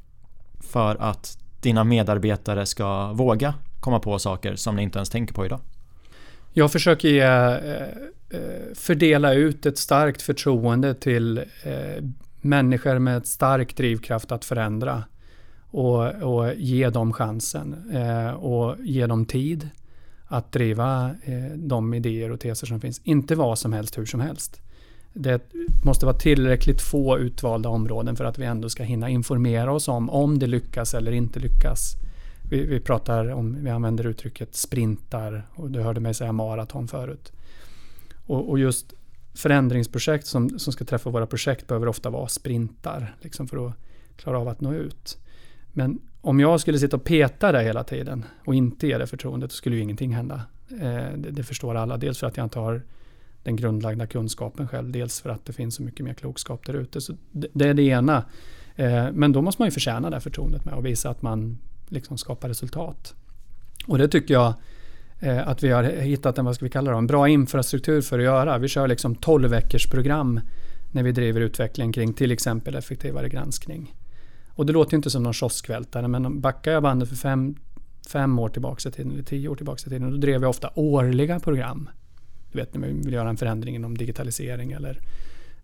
för 0.59 0.95
att 0.95 1.38
dina 1.61 1.84
medarbetare 1.84 2.65
ska 2.65 3.13
våga 3.13 3.53
komma 3.80 3.99
på 3.99 4.19
saker 4.19 4.55
som 4.55 4.76
ni 4.76 4.84
inte 4.84 4.99
ens 4.99 5.09
tänker 5.09 5.34
på 5.34 5.45
idag? 5.45 5.59
Jag 6.53 6.71
försöker 6.71 7.09
ge, 7.09 7.21
eh, 7.21 7.84
eh, 8.30 8.73
fördela 8.76 9.34
ut 9.34 9.65
ett 9.65 9.78
starkt 9.78 10.21
förtroende 10.21 10.93
till 10.93 11.38
eh, 11.38 12.03
människor 12.41 12.99
med 12.99 13.17
ett 13.17 13.28
stark 13.28 13.78
drivkraft 13.78 14.32
att 14.32 14.45
förändra 14.45 15.03
och, 15.59 16.05
och 16.07 16.53
ge 16.55 16.89
dem 16.89 17.13
chansen 17.13 17.76
och 18.38 18.76
ge 18.80 19.07
dem 19.07 19.26
tid 19.26 19.69
att 20.28 20.51
driva 20.51 21.15
eh, 21.23 21.57
de 21.57 21.93
idéer 21.93 22.32
och 22.32 22.39
teser 22.39 22.67
som 22.67 22.82
finns. 22.82 23.01
Inte 23.03 23.36
vad 23.36 23.59
som 23.59 23.73
helst, 23.73 23.97
hur 23.97 24.05
som 24.05 24.19
helst. 24.19 24.61
Det 25.13 25.41
måste 25.86 26.05
vara 26.05 26.17
tillräckligt 26.17 26.82
få 26.82 27.19
utvalda 27.19 27.69
områden 27.69 28.15
för 28.15 28.26
att 28.26 28.39
vi 28.39 28.45
ändå 28.45 28.69
ska 28.69 28.84
hinna 28.84 29.09
informera 29.09 29.73
oss 29.73 29.88
om 29.88 30.09
om 30.09 30.39
det 30.39 30.47
lyckas 30.47 30.93
eller 30.93 31.11
inte 31.11 31.39
lyckas. 31.39 31.95
Vi, 32.49 32.65
vi 32.65 32.80
pratar 32.80 33.30
om, 33.30 33.63
vi 33.63 33.69
använder 33.69 34.07
uttrycket 34.07 34.55
sprintar 34.55 35.47
och 35.55 35.71
du 35.71 35.82
hörde 35.82 35.99
mig 35.99 36.13
säga 36.13 36.32
maraton 36.32 36.88
förut. 36.88 37.32
Och, 38.26 38.49
och 38.49 38.59
just 38.59 38.93
förändringsprojekt 39.34 40.28
som, 40.28 40.59
som 40.59 40.73
ska 40.73 40.86
träffa 40.86 41.09
våra 41.09 41.28
projekt 41.28 41.67
behöver 41.67 41.88
ofta 41.88 42.09
vara 42.09 42.28
sprintar 42.28 43.15
liksom 43.21 43.47
för 43.47 43.67
att 43.67 43.73
klara 44.15 44.39
av 44.39 44.47
att 44.47 44.61
nå 44.61 44.73
ut. 44.73 45.17
Men 45.73 45.99
om 46.26 46.39
jag 46.39 46.59
skulle 46.59 46.80
sitta 46.80 46.95
och 46.95 47.03
peta 47.03 47.51
där 47.51 47.63
hela 47.63 47.84
tiden 47.84 48.26
och 48.45 48.55
inte 48.55 48.88
ge 48.88 48.97
det 48.97 49.07
förtroendet 49.07 49.51
så 49.51 49.57
skulle 49.57 49.76
ju 49.76 49.82
ingenting 49.82 50.15
hända. 50.15 50.41
Eh, 50.71 51.17
det, 51.17 51.32
det, 51.32 51.43
förstår 51.43 51.76
alla. 51.76 51.97
Dels 51.97 52.19
för 52.19 52.28
att 52.28 52.38
jag 52.38 52.45
inte 52.45 52.59
har 52.59 52.82
den 53.43 53.55
grundlagda 53.55 54.07
kunskapen 54.07 54.67
själv. 54.67 54.91
Dels 54.91 55.21
för 55.21 55.30
att 55.30 55.45
det 55.45 55.53
finns 55.53 55.76
så 55.76 55.84
mycket 55.84 56.05
mer 56.05 56.13
klokskap 56.13 56.65
där 56.65 56.73
ute. 56.73 57.01
Så 57.01 57.13
det, 57.32 57.47
det, 57.53 57.67
är 57.69 57.73
det 57.73 57.84
ena. 57.84 58.26
Eh, 58.76 59.05
men 59.13 59.32
då 59.32 59.41
måste 59.41 59.61
man 59.61 59.67
ju 59.67 59.71
förtjäna 59.71 60.09
det 60.09 60.19
förtroendet 60.19 60.65
med 60.65 60.73
och 60.73 60.86
visa 60.86 61.09
att 61.09 61.21
man 61.21 61.57
liksom 61.88 62.17
skapar 62.17 62.47
resultat. 62.47 63.15
Och 63.88 63.97
det 63.97 64.07
tycker 64.07 64.34
jag 64.34 64.53
eh, 65.19 65.47
att 65.47 65.63
vi 65.63 65.69
har 65.69 65.84
hittat 65.84 66.38
en, 66.38 66.45
vad 66.45 66.55
ska 66.55 66.65
vi 66.65 66.71
kalla 66.71 66.91
det, 66.91 66.97
en 66.97 67.07
bra 67.07 67.30
infrastruktur 67.30 68.01
för 68.01 68.19
att 68.19 68.26
göra. 68.26 68.57
Vi 68.57 68.67
kör 68.67 68.88
liksom 68.88 69.15
12 69.15 69.49
veckors 69.49 69.89
program 69.89 70.39
när 70.91 71.03
vi 71.03 71.11
driver 71.11 71.41
utvecklingen 71.41 71.93
kring 71.93 72.13
till 72.13 72.32
exempel 72.32 72.76
effektivare 72.76 73.30
granskning. 73.30 73.93
Och 74.56 74.66
det 74.66 74.74
låter 74.74 74.93
ju 74.93 74.95
inte 74.95 75.10
som 75.10 75.24
någon 75.24 75.34
kioskvältare 75.34 76.08
men 76.08 76.41
backar 76.41 76.72
jag 76.72 76.84
bandet 76.84 77.10
för 77.10 77.16
fem, 77.16 77.56
fem 78.08 78.39
år 78.39 78.49
tillbaka 78.49 78.89
i 78.89 78.91
tiden 78.91 79.12
eller 79.12 79.24
tio 79.24 79.49
år 79.49 79.56
tillbaka 79.56 79.82
i 79.86 79.89
tiden 79.89 80.12
då 80.12 80.18
drev 80.18 80.41
jag 80.41 80.49
ofta 80.49 80.72
årliga 80.76 81.39
program. 81.39 81.89
Du 82.51 82.58
vet 82.60 82.74
när 82.74 82.82
man 82.82 83.01
vill 83.01 83.14
göra 83.14 83.30
en 83.30 83.38
förändring 83.38 83.76
inom 83.76 83.97
digitalisering 83.97 84.72
eller 84.72 84.99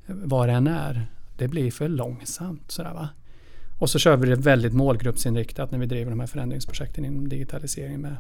vad 0.05 0.49
det 0.49 0.53
än 0.53 0.67
är. 0.67 1.05
Det 1.37 1.47
blir 1.47 1.71
för 1.71 1.87
långsamt 1.87 2.71
sådär 2.71 2.93
va. 2.93 3.09
Och 3.79 3.89
så 3.89 3.99
kör 3.99 4.17
vi 4.17 4.29
det 4.29 4.35
väldigt 4.35 4.73
målgruppsinriktat 4.73 5.71
när 5.71 5.79
vi 5.79 5.85
driver 5.85 6.11
de 6.11 6.19
här 6.19 6.27
förändringsprojekten 6.27 7.05
inom 7.05 7.29
digitalisering 7.29 8.01
med 8.01 8.15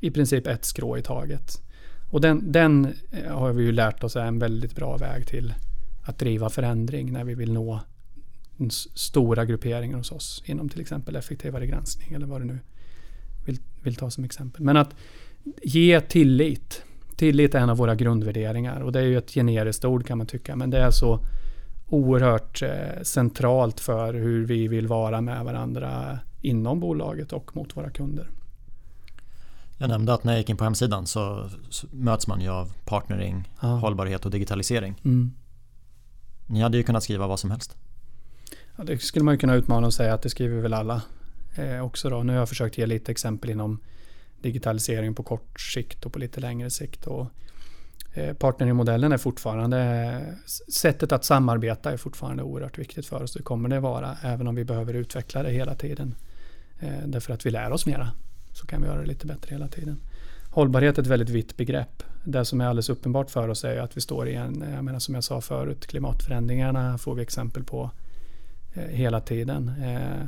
i 0.00 0.10
princip 0.10 0.46
ett 0.46 0.64
skrå 0.64 0.98
i 0.98 1.02
taget. 1.02 1.62
Och 2.10 2.20
den, 2.20 2.52
den 2.52 2.94
eh, 3.10 3.36
har 3.36 3.52
vi 3.52 3.64
ju 3.64 3.72
lärt 3.72 4.04
oss 4.04 4.16
är 4.16 4.24
en 4.24 4.38
väldigt 4.38 4.76
bra 4.76 4.96
väg 4.96 5.26
till 5.26 5.54
att 6.04 6.18
driva 6.18 6.50
förändring 6.50 7.12
när 7.12 7.24
vi 7.24 7.34
vill 7.34 7.52
nå 7.52 7.80
stora 8.94 9.44
grupperingar 9.44 9.96
hos 9.98 10.12
oss 10.12 10.42
inom 10.46 10.68
till 10.68 10.80
exempel 10.80 11.16
effektivare 11.16 11.66
granskning 11.66 12.12
eller 12.12 12.26
vad 12.26 12.40
du 12.40 12.44
nu 12.44 12.58
vill, 13.46 13.58
vill 13.82 13.96
ta 13.96 14.10
som 14.10 14.24
exempel. 14.24 14.62
Men 14.62 14.76
att 14.76 14.94
ge 15.62 16.00
tillit. 16.00 16.82
Tillit 17.16 17.54
är 17.54 17.58
en 17.58 17.70
av 17.70 17.76
våra 17.76 17.94
grundvärderingar 17.94 18.80
och 18.80 18.92
det 18.92 18.98
är 18.98 19.04
ju 19.04 19.18
ett 19.18 19.30
generiskt 19.30 19.84
ord 19.84 20.06
kan 20.06 20.18
man 20.18 20.26
tycka 20.26 20.56
men 20.56 20.70
det 20.70 20.78
är 20.78 20.90
så 20.90 21.20
oerhört 21.86 22.62
eh, 22.62 23.02
centralt 23.02 23.80
för 23.80 24.14
hur 24.14 24.46
vi 24.46 24.68
vill 24.68 24.86
vara 24.86 25.20
med 25.20 25.44
varandra 25.44 26.18
inom 26.40 26.80
bolaget 26.80 27.32
och 27.32 27.56
mot 27.56 27.76
våra 27.76 27.90
kunder. 27.90 28.30
Jag 29.78 29.88
nämnde 29.88 30.14
att 30.14 30.24
när 30.24 30.32
jag 30.32 30.40
gick 30.40 30.50
in 30.50 30.56
på 30.56 30.64
hemsidan 30.64 31.06
så, 31.06 31.50
så 31.70 31.86
möts 31.90 32.26
man 32.26 32.40
ju 32.40 32.48
av 32.48 32.72
partnering, 32.84 33.50
ja. 33.60 33.68
hållbarhet 33.68 34.24
och 34.24 34.30
digitalisering. 34.30 34.94
Mm. 35.04 35.32
Ni 36.46 36.60
hade 36.60 36.76
ju 36.76 36.82
kunnat 36.82 37.02
skriva 37.02 37.26
vad 37.26 37.40
som 37.40 37.50
helst. 37.50 37.76
Ja, 38.76 38.84
det 38.84 38.98
skulle 38.98 39.24
man 39.24 39.34
ju 39.34 39.38
kunna 39.38 39.54
utmana 39.54 39.86
och 39.86 39.94
säga 39.94 40.14
att 40.14 40.22
det 40.22 40.30
skriver 40.30 40.60
väl 40.60 40.74
alla 40.74 41.02
eh, 41.56 41.84
också. 41.84 42.10
Då. 42.10 42.22
Nu 42.22 42.32
har 42.32 42.38
jag 42.38 42.48
försökt 42.48 42.78
ge 42.78 42.86
lite 42.86 43.12
exempel 43.12 43.50
inom 43.50 43.78
digitalisering 44.40 45.14
på 45.14 45.22
kort 45.22 45.60
sikt 45.60 46.06
och 46.06 46.12
på 46.12 46.18
lite 46.18 46.40
längre 46.40 46.70
sikt. 46.70 47.06
Och, 47.06 47.26
eh, 48.14 48.34
partneringmodellen 48.34 49.12
är 49.12 49.18
fortfarande, 49.18 50.20
sättet 50.68 51.12
att 51.12 51.24
samarbeta 51.24 51.92
är 51.92 51.96
fortfarande 51.96 52.42
oerhört 52.42 52.78
viktigt 52.78 53.06
för 53.06 53.22
oss. 53.22 53.32
Det 53.32 53.42
kommer 53.42 53.68
det 53.68 53.80
vara 53.80 54.16
även 54.22 54.48
om 54.48 54.54
vi 54.54 54.64
behöver 54.64 54.94
utveckla 54.94 55.42
det 55.42 55.50
hela 55.50 55.74
tiden. 55.74 56.14
Eh, 56.80 57.06
därför 57.06 57.32
att 57.32 57.46
vi 57.46 57.50
lär 57.50 57.72
oss 57.72 57.86
mera 57.86 58.10
så 58.52 58.66
kan 58.66 58.82
vi 58.82 58.88
göra 58.88 59.00
det 59.00 59.06
lite 59.06 59.26
bättre 59.26 59.50
hela 59.50 59.68
tiden. 59.68 60.00
Hållbarhet 60.50 60.98
är 60.98 61.02
ett 61.02 61.08
väldigt 61.08 61.28
vitt 61.28 61.56
begrepp. 61.56 62.02
Det 62.24 62.44
som 62.44 62.60
är 62.60 62.66
alldeles 62.66 62.88
uppenbart 62.88 63.30
för 63.30 63.48
oss 63.48 63.64
är 63.64 63.78
att 63.78 63.96
vi 63.96 64.00
står 64.00 64.28
i 64.28 64.34
en, 64.34 64.62
eh, 64.62 64.74
jag 64.74 64.84
menar 64.84 64.98
som 64.98 65.14
jag 65.14 65.24
sa 65.24 65.40
förut, 65.40 65.86
klimatförändringarna 65.86 66.98
får 66.98 67.14
vi 67.14 67.22
exempel 67.22 67.64
på 67.64 67.90
Eh, 68.76 68.96
hela 68.96 69.20
tiden. 69.20 69.72
Eh, 69.84 70.26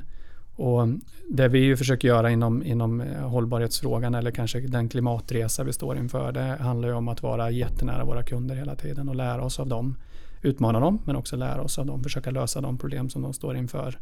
och 0.64 0.88
det 1.28 1.48
vi 1.48 1.58
ju 1.58 1.76
försöker 1.76 2.08
göra 2.08 2.30
inom, 2.30 2.62
inom 2.62 3.00
eh, 3.00 3.28
hållbarhetsfrågan 3.28 4.14
eller 4.14 4.30
kanske 4.30 4.60
den 4.60 4.88
klimatresa 4.88 5.64
vi 5.64 5.72
står 5.72 5.98
inför 5.98 6.32
det 6.32 6.40
handlar 6.40 6.88
ju 6.88 6.94
om 6.94 7.08
att 7.08 7.22
vara 7.22 7.50
jättenära 7.50 8.04
våra 8.04 8.22
kunder 8.22 8.54
hela 8.54 8.74
tiden 8.74 9.08
och 9.08 9.16
lära 9.16 9.42
oss 9.42 9.60
av 9.60 9.68
dem. 9.68 9.96
Utmana 10.42 10.80
dem 10.80 10.98
men 11.04 11.16
också 11.16 11.36
lära 11.36 11.62
oss 11.62 11.78
av 11.78 11.86
dem, 11.86 12.02
försöka 12.02 12.30
lösa 12.30 12.60
de 12.60 12.78
problem 12.78 13.10
som 13.10 13.22
de 13.22 13.32
står 13.32 13.56
inför. 13.56 13.98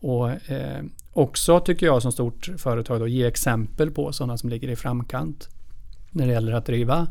Och 0.00 0.50
eh, 0.50 0.84
också 1.12 1.60
tycker 1.60 1.86
jag 1.86 2.02
som 2.02 2.12
stort 2.12 2.50
företag 2.58 3.00
då 3.00 3.08
ge 3.08 3.26
exempel 3.26 3.90
på 3.90 4.12
sådana 4.12 4.38
som 4.38 4.48
ligger 4.48 4.68
i 4.68 4.76
framkant 4.76 5.48
när 6.10 6.26
det 6.26 6.32
gäller 6.32 6.52
att 6.52 6.66
driva 6.66 7.06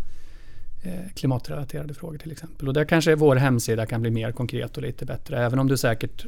eh, 0.83 1.11
klimatrelaterade 1.15 1.93
frågor 1.93 2.17
till 2.17 2.31
exempel. 2.31 2.67
Och 2.67 2.73
där 2.73 2.85
kanske 2.85 3.15
vår 3.15 3.35
hemsida 3.35 3.85
kan 3.85 4.01
bli 4.01 4.11
mer 4.11 4.31
konkret 4.31 4.77
och 4.77 4.83
lite 4.83 5.05
bättre. 5.05 5.45
Även 5.45 5.59
om 5.59 5.67
du 5.67 5.77
säkert 5.77 6.25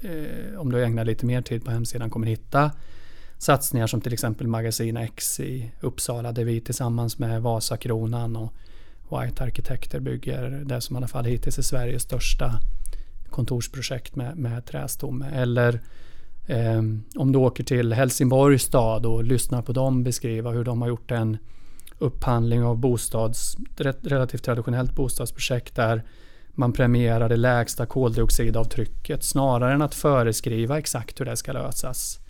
eh, 0.00 0.60
om 0.60 0.72
du 0.72 0.84
ägnar 0.84 1.04
lite 1.04 1.26
mer 1.26 1.42
tid 1.42 1.64
på 1.64 1.70
hemsidan 1.70 2.10
kommer 2.10 2.26
hitta 2.26 2.70
satsningar 3.38 3.86
som 3.86 4.00
till 4.00 4.12
exempel 4.12 4.46
Magasin 4.46 4.96
X 4.96 5.40
i 5.40 5.72
Uppsala 5.80 6.32
där 6.32 6.44
vi 6.44 6.60
tillsammans 6.60 7.18
med 7.18 7.42
Vasakronan 7.42 8.36
och 8.36 8.54
White 9.10 9.44
Arkitekter 9.44 10.00
bygger 10.00 10.62
det 10.64 10.80
som 10.80 10.96
i 10.96 10.98
alla 10.98 11.08
fall 11.08 11.24
hittills 11.24 11.58
är 11.58 11.62
Sveriges 11.62 12.02
största 12.02 12.60
kontorsprojekt 13.30 14.16
med, 14.16 14.36
med 14.36 14.66
trästomme. 14.66 15.30
Eller 15.34 15.80
eh, 16.46 16.82
om 17.16 17.32
du 17.32 17.38
åker 17.38 17.64
till 17.64 17.92
Helsingborgs 17.92 18.62
stad 18.62 19.06
och 19.06 19.24
lyssnar 19.24 19.62
på 19.62 19.72
dem 19.72 20.04
beskriva 20.04 20.50
hur 20.50 20.64
de 20.64 20.82
har 20.82 20.88
gjort 20.88 21.10
en 21.10 21.38
upphandling 21.98 22.64
av 22.64 22.78
bostads, 22.78 23.56
relativt 24.02 24.44
traditionellt 24.44 24.94
bostadsprojekt 24.94 25.74
där 25.74 26.04
man 26.58 26.72
premierar 26.72 27.28
det 27.28 27.36
lägsta 27.36 27.86
koldioxidavtrycket 27.86 29.24
snarare 29.24 29.72
än 29.72 29.82
att 29.82 29.94
föreskriva 29.94 30.78
exakt 30.78 31.20
hur 31.20 31.24
det 31.24 31.36
ska 31.36 31.52
lösas. 31.52 32.20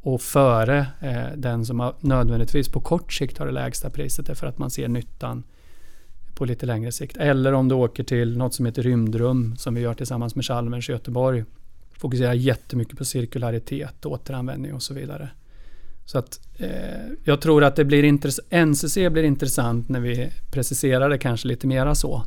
Och 0.00 0.22
före 0.22 0.86
eh, 1.00 1.36
den 1.36 1.66
som 1.66 1.80
har, 1.80 1.94
nödvändigtvis 2.00 2.68
på 2.68 2.80
kort 2.80 3.12
sikt 3.12 3.38
har 3.38 3.46
det 3.46 3.52
lägsta 3.52 3.90
priset 3.90 4.28
är 4.28 4.34
för 4.34 4.46
att 4.46 4.58
man 4.58 4.70
ser 4.70 4.88
nyttan 4.88 5.42
på 6.34 6.44
lite 6.44 6.66
längre 6.66 6.92
sikt. 6.92 7.16
Eller 7.16 7.52
om 7.52 7.68
du 7.68 7.74
åker 7.74 8.04
till 8.04 8.38
något 8.38 8.54
som 8.54 8.66
heter 8.66 8.82
Rymdrum 8.82 9.56
som 9.56 9.74
vi 9.74 9.80
gör 9.80 9.94
tillsammans 9.94 10.34
med 10.34 10.44
Chalmers 10.44 10.88
i 10.88 10.92
Göteborg. 10.92 11.44
Fokuserar 11.98 12.32
jättemycket 12.32 12.98
på 12.98 13.04
cirkularitet, 13.04 14.06
återanvändning 14.06 14.74
och 14.74 14.82
så 14.82 14.94
vidare. 14.94 15.30
Så 16.04 16.18
att 16.18 16.40
eh, 16.58 16.68
jag 17.24 17.40
tror 17.40 17.64
att 17.64 17.76
det 17.76 17.84
blir 17.84 18.02
intressant. 18.02 18.48
NCC 18.50 18.94
blir 18.94 19.22
intressant 19.22 19.88
när 19.88 20.00
vi 20.00 20.30
preciserar 20.50 21.08
det 21.08 21.18
kanske 21.18 21.48
lite 21.48 21.66
mera 21.66 21.94
så. 21.94 22.24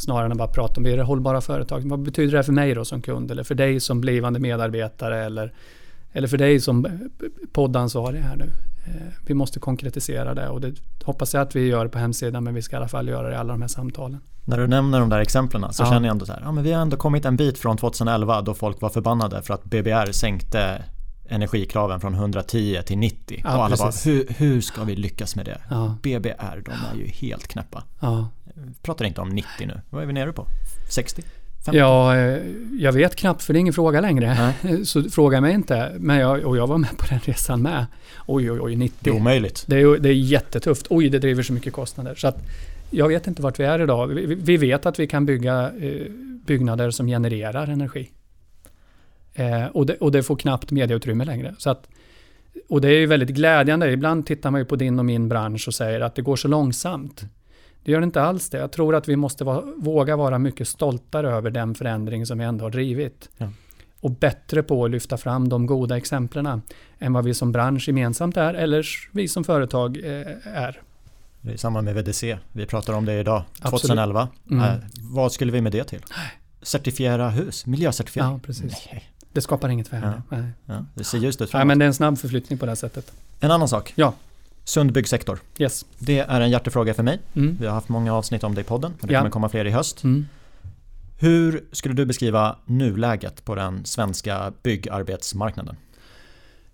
Snarare 0.00 0.26
än 0.26 0.32
att 0.32 0.38
bara 0.38 0.48
prata 0.48 0.80
om 0.80 0.86
är 0.86 0.96
det 0.96 1.02
hållbara 1.02 1.40
företag. 1.40 1.88
Vad 1.88 2.02
betyder 2.02 2.36
det 2.36 2.42
för 2.42 2.52
mig 2.52 2.74
då 2.74 2.84
som 2.84 3.02
kund 3.02 3.30
eller 3.30 3.42
för 3.42 3.54
dig 3.54 3.80
som 3.80 4.00
blivande 4.00 4.40
medarbetare 4.40 5.24
eller, 5.24 5.52
eller 6.12 6.28
för 6.28 6.38
dig 6.38 6.60
som 6.60 6.86
poddansvarig 7.52 8.20
här 8.20 8.36
nu. 8.36 8.50
Eh, 8.86 9.12
vi 9.26 9.34
måste 9.34 9.60
konkretisera 9.60 10.34
det 10.34 10.48
och 10.48 10.60
det 10.60 10.72
hoppas 11.04 11.34
jag 11.34 11.40
att 11.40 11.56
vi 11.56 11.66
gör 11.66 11.88
på 11.88 11.98
hemsidan 11.98 12.44
men 12.44 12.54
vi 12.54 12.62
ska 12.62 12.76
i 12.76 12.78
alla 12.78 12.88
fall 12.88 13.08
göra 13.08 13.28
det 13.28 13.34
i 13.34 13.36
alla 13.36 13.52
de 13.52 13.62
här 13.62 13.68
samtalen. 13.68 14.20
När 14.44 14.58
du 14.58 14.66
nämner 14.66 15.00
de 15.00 15.08
där 15.08 15.20
exemplen 15.20 15.72
så 15.72 15.82
ja. 15.82 15.86
känner 15.86 16.08
jag 16.08 16.12
ändå 16.12 16.26
så 16.26 16.32
här, 16.32 16.40
ja 16.44 16.52
men 16.52 16.64
vi 16.64 16.72
har 16.72 16.82
ändå 16.82 16.96
kommit 16.96 17.24
en 17.24 17.36
bit 17.36 17.58
från 17.58 17.76
2011 17.76 18.42
då 18.42 18.54
folk 18.54 18.80
var 18.80 18.88
förbannade 18.88 19.42
för 19.42 19.54
att 19.54 19.64
BBR 19.64 20.12
sänkte 20.12 20.84
energikraven 21.28 22.00
från 22.00 22.14
110 22.14 22.82
till 22.86 22.98
90. 22.98 23.40
Ja, 23.44 23.56
och 23.56 23.64
alla 23.64 23.76
precis. 23.76 24.04
bara, 24.04 24.12
hur, 24.12 24.26
hur 24.28 24.60
ska 24.60 24.84
vi 24.84 24.96
lyckas 24.96 25.36
med 25.36 25.44
det? 25.44 25.60
Ja. 25.70 25.96
BBR, 26.02 26.62
de 26.64 26.72
är 26.72 26.98
ju 26.98 27.06
helt 27.06 27.48
knäppa. 27.48 27.84
Ja. 28.00 28.28
Pratar 28.82 29.04
inte 29.04 29.20
om 29.20 29.28
90 29.28 29.66
nu. 29.66 29.80
Vad 29.90 30.02
är 30.02 30.06
vi 30.06 30.12
nere 30.12 30.32
på? 30.32 30.46
60? 30.90 31.22
50? 31.64 31.78
Ja, 31.78 32.16
eh, 32.16 32.42
jag 32.78 32.92
vet 32.92 33.16
knappt 33.16 33.42
för 33.42 33.52
det 33.52 33.58
är 33.58 33.60
ingen 33.60 33.74
fråga 33.74 34.00
längre. 34.00 34.54
Nej. 34.62 34.84
Så 34.86 35.02
fråga 35.02 35.40
mig 35.40 35.54
inte. 35.54 35.92
Men 35.98 36.18
jag, 36.18 36.44
och 36.44 36.56
jag 36.56 36.66
var 36.66 36.78
med 36.78 36.98
på 36.98 37.06
den 37.08 37.18
resan 37.24 37.62
med. 37.62 37.86
Oj, 38.26 38.50
oj, 38.50 38.60
oj, 38.60 38.76
90. 38.76 38.96
Det 39.00 39.10
är 39.10 39.14
omöjligt. 39.14 39.64
Det 39.66 39.80
är, 39.80 39.98
det 39.98 40.08
är 40.08 40.12
jättetufft. 40.12 40.86
Oj, 40.90 41.08
det 41.08 41.18
driver 41.18 41.42
så 41.42 41.52
mycket 41.52 41.72
kostnader. 41.72 42.14
Så 42.14 42.28
att 42.28 42.38
jag 42.90 43.08
vet 43.08 43.26
inte 43.26 43.42
vart 43.42 43.60
vi 43.60 43.64
är 43.64 43.82
idag. 43.82 44.06
Vi, 44.06 44.34
vi 44.34 44.56
vet 44.56 44.86
att 44.86 44.98
vi 44.98 45.06
kan 45.06 45.26
bygga, 45.26 45.72
eh, 45.80 46.10
byggnader 46.46 46.90
som 46.90 47.06
genererar 47.06 47.68
energi. 47.68 48.10
Eh, 49.34 49.66
och, 49.66 49.86
det, 49.86 49.94
och 49.94 50.12
det 50.12 50.22
får 50.22 50.36
knappt 50.36 50.70
medieutrymme 50.70 51.24
längre. 51.24 51.54
Så 51.58 51.70
att, 51.70 51.88
och 52.68 52.80
det 52.80 52.88
är 52.88 52.98
ju 52.98 53.06
väldigt 53.06 53.30
glädjande. 53.30 53.92
Ibland 53.92 54.26
tittar 54.26 54.50
man 54.50 54.60
ju 54.60 54.64
på 54.64 54.76
din 54.76 54.98
och 54.98 55.04
min 55.04 55.28
bransch 55.28 55.68
och 55.68 55.74
säger 55.74 56.00
att 56.00 56.14
det 56.14 56.22
går 56.22 56.36
så 56.36 56.48
långsamt. 56.48 57.24
Det 57.84 57.92
gör 57.92 58.00
det 58.00 58.04
inte 58.04 58.22
alls 58.22 58.50
det. 58.50 58.58
Jag 58.58 58.72
tror 58.72 58.94
att 58.94 59.08
vi 59.08 59.16
måste 59.16 59.44
vara, 59.44 59.62
våga 59.76 60.16
vara 60.16 60.38
mycket 60.38 60.68
stoltare 60.68 61.30
över 61.30 61.50
den 61.50 61.74
förändring 61.74 62.26
som 62.26 62.38
vi 62.38 62.44
ändå 62.44 62.64
har 62.64 62.70
drivit. 62.70 63.28
Ja. 63.38 63.48
Och 64.00 64.10
bättre 64.10 64.62
på 64.62 64.84
att 64.84 64.90
lyfta 64.90 65.16
fram 65.16 65.48
de 65.48 65.66
goda 65.66 65.96
exemplen 65.96 66.62
än 66.98 67.12
vad 67.12 67.24
vi 67.24 67.34
som 67.34 67.52
bransch 67.52 67.88
gemensamt 67.88 68.36
är 68.36 68.54
eller 68.54 68.86
vi 69.10 69.28
som 69.28 69.44
företag 69.44 69.96
eh, 69.96 70.26
är. 70.44 70.80
I 71.42 71.58
samband 71.58 71.84
med 71.84 71.94
VDC, 71.94 72.38
vi 72.52 72.66
pratar 72.66 72.92
om 72.92 73.04
det 73.04 73.20
idag, 73.20 73.42
2011. 73.62 74.28
Mm. 74.50 74.64
Äh, 74.64 74.74
vad 75.00 75.32
skulle 75.32 75.52
vi 75.52 75.60
med 75.60 75.72
det 75.72 75.84
till? 75.84 76.00
Certifiera 76.62 77.30
hus, 77.30 77.66
miljöcertifiering? 77.66 78.32
Ja, 78.32 78.40
precis. 78.42 78.88
Nej. 78.92 79.10
Det 79.32 79.40
skapar 79.40 79.68
inget 79.68 79.92
värde. 79.92 80.22
Ja. 80.30 80.36
Ja, 80.66 80.84
det 80.94 81.04
ser 81.04 81.18
ljust 81.18 81.40
ut 81.40 81.50
framåt. 81.50 81.60
Nej, 81.60 81.66
men 81.66 81.78
det 81.78 81.84
är 81.84 81.86
en 81.86 81.94
snabb 81.94 82.18
förflyttning 82.18 82.58
på 82.58 82.66
det 82.66 82.70
här 82.70 82.76
sättet. 82.76 83.12
En 83.40 83.50
annan 83.50 83.68
sak. 83.68 83.92
Ja. 83.96 84.14
Sund 84.64 84.92
byggsektor. 84.92 85.38
Yes. 85.58 85.86
Det 85.98 86.18
är 86.18 86.40
en 86.40 86.50
hjärtefråga 86.50 86.94
för 86.94 87.02
mig. 87.02 87.18
Mm. 87.36 87.56
Vi 87.60 87.66
har 87.66 87.74
haft 87.74 87.88
många 87.88 88.14
avsnitt 88.14 88.44
om 88.44 88.54
det 88.54 88.60
i 88.60 88.64
podden. 88.64 88.94
Det 89.00 89.12
ja. 89.12 89.18
kommer 89.18 89.30
komma 89.30 89.48
fler 89.48 89.64
i 89.64 89.70
höst. 89.70 90.04
Mm. 90.04 90.26
Hur 91.18 91.64
skulle 91.72 91.94
du 91.94 92.06
beskriva 92.06 92.56
nuläget 92.64 93.44
på 93.44 93.54
den 93.54 93.84
svenska 93.84 94.52
byggarbetsmarknaden? 94.62 95.76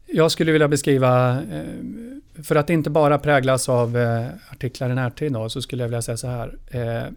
Jag 0.06 0.32
skulle 0.32 0.52
vilja 0.52 0.68
beskriva, 0.68 1.42
eh, 1.42 2.42
för 2.42 2.56
att 2.56 2.70
inte 2.70 2.90
bara 2.90 3.18
präglas 3.18 3.68
av 3.68 3.96
eh, 3.96 4.26
artiklar 4.50 4.90
i 4.90 4.94
närtid 4.94 5.32
då, 5.32 5.48
så 5.48 5.62
skulle 5.62 5.82
jag 5.82 5.88
vilja 5.88 6.02
säga 6.02 6.16
så 6.16 6.26
här. 6.26 6.58
Eh, 6.70 7.12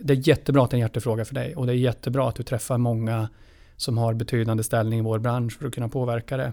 det 0.00 0.12
är 0.12 0.28
jättebra 0.28 0.64
att 0.64 0.70
det 0.70 0.74
är 0.74 0.78
en 0.78 0.80
hjärtefråga 0.80 1.24
för 1.24 1.34
dig 1.34 1.56
och 1.56 1.66
det 1.66 1.72
är 1.72 1.76
jättebra 1.76 2.28
att 2.28 2.36
du 2.36 2.42
träffar 2.42 2.78
många 2.78 3.28
som 3.76 3.98
har 3.98 4.14
betydande 4.14 4.62
ställning 4.62 4.98
i 4.98 5.02
vår 5.02 5.18
bransch 5.18 5.58
för 5.58 5.66
att 5.66 5.74
kunna 5.74 5.88
påverka 5.88 6.36
det. 6.36 6.52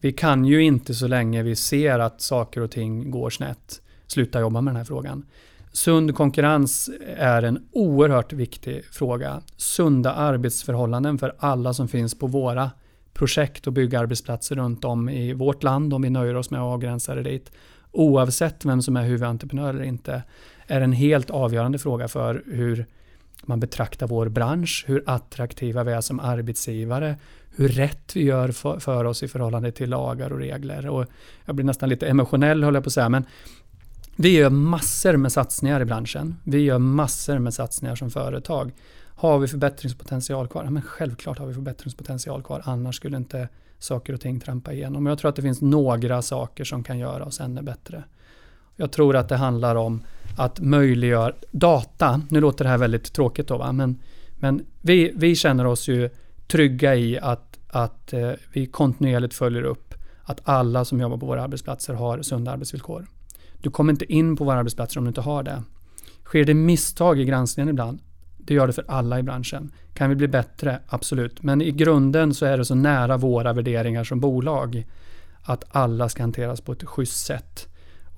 Vi 0.00 0.12
kan 0.12 0.44
ju 0.44 0.62
inte 0.62 0.94
så 0.94 1.06
länge 1.06 1.42
vi 1.42 1.56
ser 1.56 1.98
att 1.98 2.20
saker 2.20 2.60
och 2.60 2.70
ting 2.70 3.10
går 3.10 3.30
snett 3.30 3.82
sluta 4.06 4.40
jobba 4.40 4.60
med 4.60 4.70
den 4.72 4.76
här 4.76 4.84
frågan. 4.84 5.26
Sund 5.72 6.14
konkurrens 6.14 6.90
är 7.16 7.42
en 7.42 7.68
oerhört 7.72 8.32
viktig 8.32 8.84
fråga. 8.84 9.42
Sunda 9.56 10.12
arbetsförhållanden 10.12 11.18
för 11.18 11.34
alla 11.38 11.74
som 11.74 11.88
finns 11.88 12.18
på 12.18 12.26
våra 12.26 12.70
projekt 13.12 13.66
och 13.66 13.72
byggarbetsplatser 13.72 14.56
runt 14.56 14.84
om 14.84 15.08
i 15.08 15.32
vårt 15.32 15.62
land, 15.62 15.94
om 15.94 16.02
vi 16.02 16.10
nöjer 16.10 16.34
oss 16.34 16.50
med 16.50 16.60
att 16.60 16.74
avgränsa 16.74 17.14
det 17.14 17.22
dit, 17.22 17.50
oavsett 17.92 18.64
vem 18.64 18.82
som 18.82 18.96
är 18.96 19.02
huvudentreprenör 19.02 19.74
eller 19.74 19.84
inte, 19.84 20.22
är 20.66 20.80
en 20.80 20.92
helt 20.92 21.30
avgörande 21.30 21.78
fråga 21.78 22.08
för 22.08 22.42
hur 22.46 22.86
man 23.42 23.60
betraktar 23.60 24.06
vår 24.06 24.28
bransch, 24.28 24.84
hur 24.88 25.02
attraktiva 25.06 25.84
vi 25.84 25.92
är 25.92 26.00
som 26.00 26.20
arbetsgivare, 26.20 27.16
hur 27.56 27.68
rätt 27.68 28.16
vi 28.16 28.22
gör 28.22 28.52
för, 28.52 28.78
för 28.78 29.04
oss 29.04 29.22
i 29.22 29.28
förhållande 29.28 29.72
till 29.72 29.90
lagar 29.90 30.32
och 30.32 30.38
regler. 30.38 30.88
Och 30.88 31.06
jag 31.44 31.54
blir 31.54 31.66
nästan 31.66 31.88
lite 31.88 32.06
emotionell, 32.06 32.62
håller 32.62 32.76
jag 32.76 32.84
på 32.84 32.88
att 32.88 32.92
säga, 32.92 33.08
men 33.08 33.24
vi 34.16 34.30
gör 34.30 34.50
massor 34.50 35.16
med 35.16 35.32
satsningar 35.32 35.80
i 35.80 35.84
branschen. 35.84 36.36
Vi 36.44 36.58
gör 36.58 36.78
massor 36.78 37.38
med 37.38 37.54
satsningar 37.54 37.96
som 37.96 38.10
företag. 38.10 38.72
Har 39.20 39.38
vi 39.38 39.48
förbättringspotential 39.48 40.48
kvar? 40.48 40.64
Ja, 40.64 40.70
men 40.70 40.82
självklart 40.82 41.38
har 41.38 41.46
vi 41.46 41.54
förbättringspotential 41.54 42.42
kvar. 42.42 42.62
Annars 42.64 42.96
skulle 42.96 43.16
inte 43.16 43.48
saker 43.78 44.12
och 44.12 44.20
ting 44.20 44.40
trampa 44.40 44.72
igenom. 44.72 45.06
Jag 45.06 45.18
tror 45.18 45.28
att 45.28 45.36
det 45.36 45.42
finns 45.42 45.60
några 45.60 46.22
saker 46.22 46.64
som 46.64 46.84
kan 46.84 46.98
göra 46.98 47.24
oss 47.24 47.40
ännu 47.40 47.62
bättre. 47.62 48.04
Jag 48.76 48.92
tror 48.92 49.16
att 49.16 49.28
det 49.28 49.36
handlar 49.36 49.76
om 49.76 50.02
att 50.36 50.60
möjliggöra 50.60 51.32
data. 51.50 52.22
Nu 52.28 52.40
låter 52.40 52.64
det 52.64 52.70
här 52.70 52.78
väldigt 52.78 53.12
tråkigt 53.12 53.48
då, 53.48 53.58
va? 53.58 53.72
men, 53.72 53.98
men 54.38 54.66
vi, 54.80 55.12
vi 55.16 55.36
känner 55.36 55.66
oss 55.66 55.88
ju 55.88 56.10
trygga 56.46 56.94
i 56.94 57.18
att, 57.18 57.58
att 57.68 58.12
eh, 58.12 58.30
vi 58.52 58.66
kontinuerligt 58.66 59.34
följer 59.34 59.62
upp 59.62 59.94
att 60.22 60.40
alla 60.44 60.84
som 60.84 61.00
jobbar 61.00 61.16
på 61.16 61.26
våra 61.26 61.42
arbetsplatser 61.42 61.94
har 61.94 62.22
sunda 62.22 62.52
arbetsvillkor. 62.52 63.06
Du 63.60 63.70
kommer 63.70 63.92
inte 63.92 64.12
in 64.12 64.36
på 64.36 64.44
våra 64.44 64.58
arbetsplatser 64.58 64.98
om 64.98 65.04
du 65.04 65.08
inte 65.08 65.20
har 65.20 65.42
det. 65.42 65.62
Sker 66.24 66.44
det 66.44 66.54
misstag 66.54 67.20
i 67.20 67.24
granskningen 67.24 67.68
ibland? 67.68 67.98
Det 68.38 68.54
gör 68.54 68.66
det 68.66 68.72
för 68.72 68.84
alla 68.88 69.18
i 69.18 69.22
branschen. 69.22 69.72
Kan 69.94 70.10
vi 70.10 70.16
bli 70.16 70.28
bättre? 70.28 70.80
Absolut. 70.86 71.42
Men 71.42 71.62
i 71.62 71.70
grunden 71.70 72.34
så 72.34 72.46
är 72.46 72.58
det 72.58 72.64
så 72.64 72.74
nära 72.74 73.16
våra 73.16 73.52
värderingar 73.52 74.04
som 74.04 74.20
bolag 74.20 74.86
att 75.42 75.64
alla 75.68 76.08
ska 76.08 76.22
hanteras 76.22 76.60
på 76.60 76.72
ett 76.72 76.84
schysst 76.84 77.26
sätt. 77.26 77.68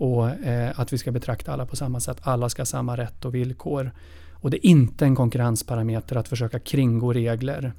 Och 0.02 0.28
eh, 0.28 0.80
att 0.80 0.92
vi 0.92 0.98
ska 0.98 1.10
betrakta 1.10 1.52
alla 1.52 1.66
på 1.66 1.76
samma 1.76 2.00
sätt. 2.00 2.16
Alla 2.20 2.48
ska 2.48 2.60
ha 2.60 2.66
samma 2.66 2.96
rätt 2.96 3.24
och 3.24 3.34
villkor. 3.34 3.90
Och 4.32 4.50
det 4.50 4.66
är 4.66 4.70
inte 4.70 5.04
en 5.04 5.16
konkurrensparameter 5.16 6.16
att 6.16 6.28
försöka 6.28 6.58
kringgå 6.58 7.12
regler. 7.12 7.72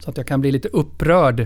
Så 0.00 0.10
att 0.10 0.16
jag 0.16 0.26
kan 0.26 0.40
bli 0.40 0.52
lite 0.52 0.68
upprörd 0.68 1.40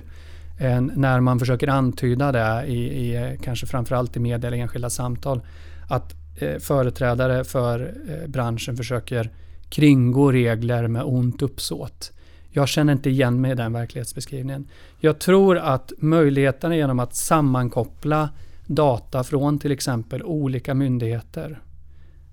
eh, 0.59 0.81
när 0.81 1.21
man 1.21 1.39
försöker 1.39 1.69
antyda 1.69 2.33
det 2.33 2.65
i, 2.67 2.79
i 2.79 3.17
eh, 3.17 3.41
kanske 3.43 3.67
framförallt 3.67 4.17
i 4.17 4.21
media 4.21 4.49
eller 4.49 4.59
enskilda 4.59 4.91
samtal. 4.91 5.41
Att 5.89 6.15
eh, 6.37 6.59
företrädare 6.59 7.45
för 7.45 7.95
eh, 8.09 8.29
branschen 8.29 8.77
försöker 8.77 9.31
kringgå 9.69 10.33
regler 10.33 10.89
med 10.89 11.03
ont 11.03 11.43
uppsåt. 11.43 12.13
Jag 12.51 12.69
känner 12.69 12.93
inte 12.93 13.11
igen 13.11 13.41
mig 13.41 13.51
i 13.51 13.55
den 13.55 13.73
verklighetsbeskrivningen. 13.73 14.69
Jag 15.01 15.19
tror 15.19 15.59
att 15.59 15.93
möjligheterna 15.99 16.77
genom 16.77 17.01
att 17.01 17.17
sammankoppla 17.17 18.29
data 18.75 19.25
från 19.25 19.59
till 19.59 19.73
exempel 19.73 20.23
olika 20.23 20.75
myndigheter, 20.75 21.63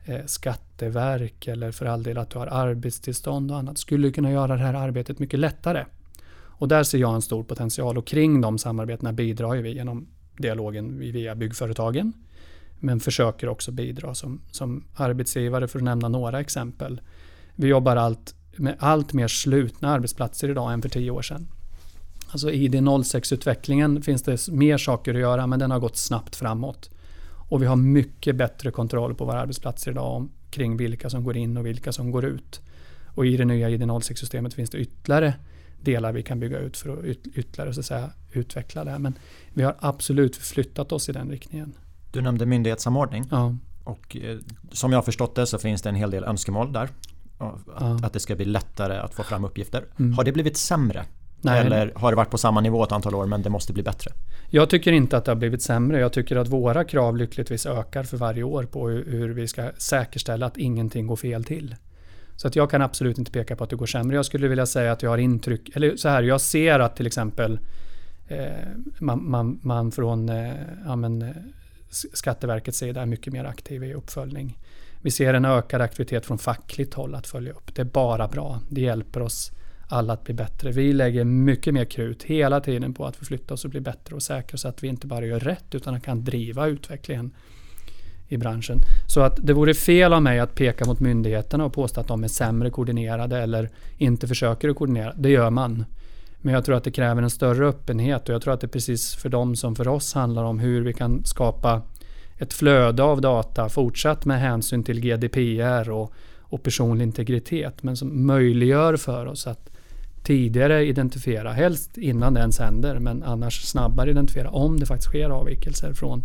eh, 0.06 0.26
skatteverk 0.26 1.48
eller 1.48 1.72
för 1.72 1.86
all 1.86 2.04
del 2.04 2.18
att 2.18 2.30
du 2.30 2.40
har 2.40 2.48
arbetstillstånd 2.48 3.52
och 3.52 3.58
annat, 3.58 3.78
skulle 3.78 4.12
kunna 4.12 4.32
göra 4.32 4.56
det 4.56 4.64
här 4.64 4.74
arbetet 4.74 5.20
mycket 5.20 5.40
lättare. 5.40 5.86
Och 6.32 6.68
där 6.68 6.84
ser 6.84 6.98
jag 6.98 7.16
en 7.16 7.22
stor 7.22 7.44
potential 7.44 7.98
och 7.98 8.08
kring 8.08 8.42
de 8.42 8.58
samarbetena 8.58 9.14
bidrar 9.14 9.56
vi 9.56 9.74
genom 9.74 10.08
dialogen 10.38 11.00
via 11.00 11.36
byggföretagen. 11.36 12.14
Men 12.80 13.00
försöker 13.00 13.50
också 13.50 13.72
bidra 13.72 14.16
som, 14.16 14.42
som 14.52 14.84
arbetsgivare 14.96 15.68
för 15.68 15.80
att 15.80 15.86
nämna 15.86 16.08
några 16.08 16.40
exempel. 16.40 17.02
Vi 17.56 17.68
jobbar 17.68 17.96
allt 17.96 18.36
med 18.60 18.76
allt 18.80 19.14
mer 19.14 19.28
slutna 19.28 19.90
arbetsplatser 19.90 20.50
idag 20.50 20.74
än 20.74 20.82
för 20.82 20.90
tio 20.90 21.12
år 21.12 21.22
sedan. 21.22 21.48
Alltså 22.32 22.52
i 22.52 22.68
ID06-utvecklingen 22.68 24.02
finns 24.02 24.24
det 24.24 24.48
mer 24.48 24.78
saker 24.78 25.14
att 25.14 25.20
göra 25.20 25.48
men 25.48 25.60
den 25.60 25.72
har 25.72 25.80
gått 25.80 25.98
snabbt 25.98 26.36
framåt. 26.36 26.90
Och 27.50 27.62
vi 27.62 27.66
har 27.66 27.76
mycket 27.76 28.36
bättre 28.36 28.72
kontroll 28.72 29.16
på 29.16 29.26
våra 29.26 29.42
arbetsplatser 29.42 29.92
idag 29.92 30.16
om, 30.16 30.32
kring 30.50 30.78
vilka 30.78 31.10
som 31.10 31.24
går 31.24 31.38
in 31.38 31.58
och 31.58 31.66
vilka 31.66 31.92
som 31.92 32.12
går 32.12 32.26
ut. 32.26 32.62
Och 33.16 33.26
i 33.26 33.38
det 33.38 33.46
nya 33.46 33.70
ID06-systemet 33.70 34.54
finns 34.54 34.70
det 34.70 34.78
ytterligare 34.78 35.34
delar 35.82 36.12
vi 36.12 36.24
kan 36.24 36.40
bygga 36.40 36.60
ut 36.60 36.78
för 36.78 36.98
att 36.98 37.06
ytterligare 37.34 37.74
så 37.74 37.80
att 37.80 37.86
säga, 37.86 38.10
utveckla 38.32 38.84
det. 38.84 39.00
Men 39.00 39.14
vi 39.54 39.64
har 39.64 39.76
absolut 39.80 40.36
flyttat 40.36 40.92
oss 40.92 41.10
i 41.10 41.12
den 41.12 41.30
riktningen. 41.30 41.74
Du 42.12 42.22
nämnde 42.22 42.46
myndighetssamordning. 42.46 43.26
Ja. 43.32 43.56
Och 43.84 44.18
eh, 44.18 44.38
som 44.72 44.92
jag 44.92 44.98
har 44.98 45.04
förstått 45.04 45.36
det 45.36 45.48
så 45.48 45.58
finns 45.58 45.82
det 45.82 45.90
en 45.90 45.96
hel 45.96 46.12
del 46.12 46.24
önskemål 46.24 46.74
där. 46.74 46.90
Att, 47.38 47.60
ja. 47.80 48.00
att 48.04 48.14
det 48.14 48.20
ska 48.20 48.36
bli 48.36 48.46
lättare 48.46 48.98
att 48.98 49.14
få 49.14 49.24
fram 49.24 49.46
uppgifter. 49.46 49.86
Mm. 50.00 50.14
Har 50.14 50.24
det 50.24 50.32
blivit 50.32 50.58
sämre? 50.58 51.06
Nej. 51.42 51.60
Eller 51.60 51.92
har 51.96 52.12
det 52.12 52.16
varit 52.16 52.30
på 52.30 52.38
samma 52.38 52.62
nivå 52.62 52.84
ett 52.84 52.92
antal 52.92 53.16
år 53.16 53.26
men 53.26 53.42
det 53.42 53.50
måste 53.50 53.74
bli 53.74 53.84
bättre? 53.84 54.12
Jag 54.50 54.70
tycker 54.70 54.92
inte 54.92 55.18
att 55.18 55.26
det 55.26 55.32
har 55.32 55.36
blivit 55.36 55.62
sämre. 55.62 56.00
Jag 56.00 56.14
tycker 56.14 56.36
att 56.36 56.48
våra 56.48 56.84
krav 56.84 57.18
lyckligtvis 57.18 57.66
ökar 57.66 58.04
för 58.04 58.18
varje 58.18 58.44
år 58.44 58.64
på 58.64 58.90
hur 58.90 59.30
vi 59.30 59.48
ska 59.48 59.72
säkerställa 59.78 60.46
att 60.46 60.58
ingenting 60.58 61.08
går 61.08 61.16
fel 61.16 61.44
till. 61.44 61.76
Så 62.36 62.48
att 62.48 62.56
jag 62.56 62.72
kan 62.72 62.82
absolut 62.82 63.18
inte 63.18 63.32
peka 63.32 63.56
på 63.56 63.64
att 63.64 63.70
det 63.70 63.76
går 63.76 63.86
sämre. 63.86 64.16
Jag 64.16 64.26
skulle 64.26 64.48
vilja 64.48 64.66
säga 64.66 64.92
att 64.92 65.04
jag 65.04 65.10
har 65.10 65.18
intryck, 65.18 65.76
eller 65.76 65.96
så 65.96 66.10
här, 66.10 66.24
jag 66.24 66.42
ser 66.42 66.80
att 66.80 66.96
till 66.96 67.08
exempel 67.08 67.60
eh, 68.28 68.48
man, 69.00 69.30
man, 69.30 69.60
man, 69.64 69.92
från 69.92 70.30
eh, 70.30 70.54
ja, 70.86 70.96
men, 70.96 71.34
Skatteverkets 71.90 72.78
sida 72.78 73.02
är 73.02 73.06
mycket 73.06 73.34
mer 73.34 73.46
aktiv 73.46 73.84
i 73.84 73.94
uppföljning. 73.94 74.58
Vi 75.02 75.12
ser 75.12 75.34
en 75.34 75.46
ökad 75.46 75.82
aktivitet 75.82 76.26
från 76.26 76.38
fackligt 76.38 76.94
håll 76.94 77.16
att 77.16 77.28
följa 77.28 77.52
upp. 77.52 77.76
Det 77.76 77.82
är 77.82 77.86
bara 77.86 78.28
bra. 78.28 78.60
Det 78.70 78.82
hjälper 78.82 79.22
oss 79.22 79.52
alla 79.90 80.14
att 80.14 80.24
bli 80.24 80.34
bättre. 80.34 80.72
Vi 80.72 80.94
lägger 80.94 81.24
mycket 81.24 81.74
mer 81.74 81.86
krut 81.86 82.24
hela 82.24 82.60
tiden 82.62 82.94
på 82.94 83.06
att 83.06 83.16
förflytta 83.16 83.54
oss 83.54 83.66
och 83.66 83.72
bli 83.72 83.80
bättre 83.80 84.16
och 84.16 84.24
säkra 84.24 84.58
så 84.58 84.68
att 84.68 84.84
vi 84.84 84.88
inte 84.88 85.08
bara 85.08 85.26
gör 85.26 85.40
rätt 85.40 85.76
utan 85.76 86.02
kan 86.02 86.24
driva 86.24 86.68
utvecklingen 86.68 87.32
i 88.28 88.38
branschen. 88.38 88.80
Så 89.08 89.22
att 89.22 89.40
det 89.48 89.54
vore 89.54 89.74
fel 89.74 90.14
av 90.14 90.22
mig 90.22 90.40
att 90.40 90.56
peka 90.56 90.86
mot 90.86 91.00
myndigheterna 91.00 91.66
och 91.66 91.74
påstå 91.74 92.02
att 92.02 92.08
de 92.08 92.24
är 92.24 92.28
sämre 92.28 92.70
koordinerade 92.70 93.38
eller 93.38 93.70
inte 93.98 94.28
försöker 94.28 94.70
att 94.70 94.76
koordinera. 94.76 95.14
Det 95.18 95.30
gör 95.30 95.50
man. 95.50 95.86
Men 96.42 96.54
jag 96.54 96.66
tror 96.66 96.76
att 96.76 96.84
det 96.84 96.92
kräver 96.92 97.22
en 97.22 97.30
större 97.30 97.68
öppenhet 97.68 98.30
och 98.30 98.36
jag 98.36 98.42
tror 98.42 98.54
att 98.54 98.62
det 98.62 98.68
precis 98.68 99.16
för 99.16 99.30
dem 99.30 99.56
som 99.56 99.76
för 99.76 99.88
oss 99.88 100.14
handlar 100.14 100.44
om 100.44 100.60
hur 100.60 100.82
vi 100.82 100.94
kan 100.94 101.26
skapa 101.26 101.82
ett 102.38 102.54
flöde 102.54 103.04
av 103.04 103.22
data 103.22 103.70
fortsatt 103.70 104.26
med 104.26 104.40
hänsyn 104.40 104.84
till 104.84 105.00
GDPR 105.00 105.90
och, 105.90 106.14
och 106.40 106.64
personlig 106.64 107.06
integritet 107.06 107.84
men 107.84 107.98
som 107.98 108.28
möjliggör 108.28 108.98
för 108.98 109.26
oss 109.26 109.48
att 109.48 109.70
tidigare 110.30 110.86
identifiera, 110.86 111.52
helst 111.52 111.98
innan 111.98 112.34
det 112.34 112.40
ens 112.40 112.60
händer 112.60 113.00
men 113.00 113.24
annars 113.24 113.64
snabbare 113.64 114.10
identifiera 114.10 114.50
om 114.50 114.80
det 114.80 114.86
faktiskt 114.86 115.08
sker 115.08 115.30
avvikelser 115.30 115.94
från 115.94 116.24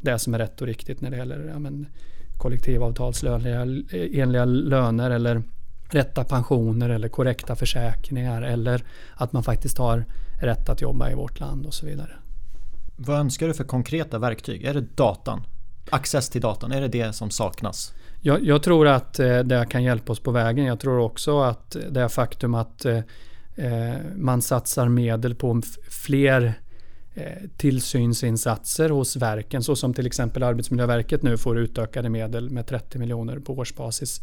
det 0.00 0.18
som 0.18 0.34
är 0.34 0.38
rätt 0.38 0.60
och 0.60 0.66
riktigt 0.66 1.00
när 1.00 1.10
det 1.10 1.16
gäller 1.16 1.50
ja, 1.52 1.58
men, 1.58 1.86
kollektivavtalsenliga 2.38 3.64
löner 4.44 5.10
eller 5.10 5.42
rätta 5.90 6.24
pensioner 6.24 6.88
eller 6.88 7.08
korrekta 7.08 7.56
försäkringar 7.56 8.42
eller 8.42 8.84
att 9.14 9.32
man 9.32 9.42
faktiskt 9.42 9.78
har 9.78 10.04
rätt 10.40 10.68
att 10.68 10.82
jobba 10.82 11.10
i 11.10 11.14
vårt 11.14 11.40
land 11.40 11.66
och 11.66 11.74
så 11.74 11.86
vidare. 11.86 12.12
Vad 12.96 13.18
önskar 13.18 13.48
du 13.48 13.54
för 13.54 13.64
konkreta 13.64 14.18
verktyg? 14.18 14.64
Är 14.64 14.74
det 14.74 14.96
datan? 14.96 15.42
Access 15.90 16.28
till 16.28 16.40
datan, 16.40 16.72
är 16.72 16.80
det 16.80 16.88
det 16.88 17.12
som 17.12 17.30
saknas? 17.30 17.94
Jag, 18.20 18.44
jag 18.44 18.62
tror 18.62 18.88
att 18.88 19.18
eh, 19.18 19.38
det 19.38 19.66
kan 19.70 19.82
hjälpa 19.82 20.12
oss 20.12 20.20
på 20.20 20.30
vägen. 20.30 20.64
Jag 20.64 20.80
tror 20.80 20.98
också 20.98 21.40
att 21.40 21.76
det 21.90 22.08
faktum 22.08 22.54
att 22.54 22.84
eh, 22.84 22.96
eh, 22.96 23.02
Eh, 23.60 23.96
man 24.16 24.42
satsar 24.42 24.88
medel 24.88 25.34
på 25.34 25.62
fler 25.90 26.54
eh, 27.14 27.48
tillsynsinsatser 27.56 28.90
hos 28.90 29.16
verken, 29.16 29.62
så 29.62 29.76
som 29.76 29.94
till 29.94 30.06
exempel 30.06 30.42
Arbetsmiljöverket 30.42 31.22
nu 31.22 31.36
får 31.36 31.58
utökade 31.58 32.08
medel 32.08 32.50
med 32.50 32.66
30 32.66 32.98
miljoner 32.98 33.38
på 33.38 33.52
årsbasis. 33.52 34.20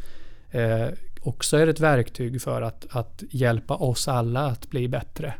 Eh, 0.51 0.87
också 1.21 1.57
är 1.57 1.67
ett 1.67 1.79
verktyg 1.79 2.41
för 2.41 2.61
att, 2.61 2.85
att 2.89 3.23
hjälpa 3.29 3.75
oss 3.75 4.07
alla 4.07 4.45
att 4.45 4.69
bli 4.69 4.87
bättre 4.87 5.33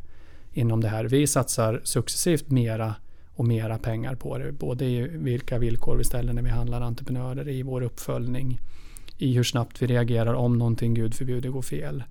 inom 0.54 0.82
det 0.82 0.88
här. 0.88 1.06
Vi 1.06 1.28
satsar 1.28 1.82
successivt 1.84 2.50
mera 2.50 2.96
och 3.36 3.46
mera 3.46 3.78
pengar 3.78 4.16
på 4.16 4.38
det. 4.38 4.52
Både 4.52 4.86
i 4.86 5.08
vilka 5.08 5.58
villkor 5.58 5.98
vi 5.98 6.04
ställer 6.04 6.34
när 6.34 6.42
vi 6.42 6.50
handlar 6.50 6.82
entreprenörer, 6.82 7.50
i 7.50 7.64
vår 7.64 7.82
uppföljning, 7.82 8.60
i 9.18 9.34
hur 9.34 9.44
snabbt 9.44 9.82
vi 9.82 9.88
reagerar 9.88 10.34
om 10.34 10.58
någonting, 10.58 10.94
gud 10.94 11.14
förbjude, 11.14 11.50
går 11.50 11.62
fel. 11.62 12.04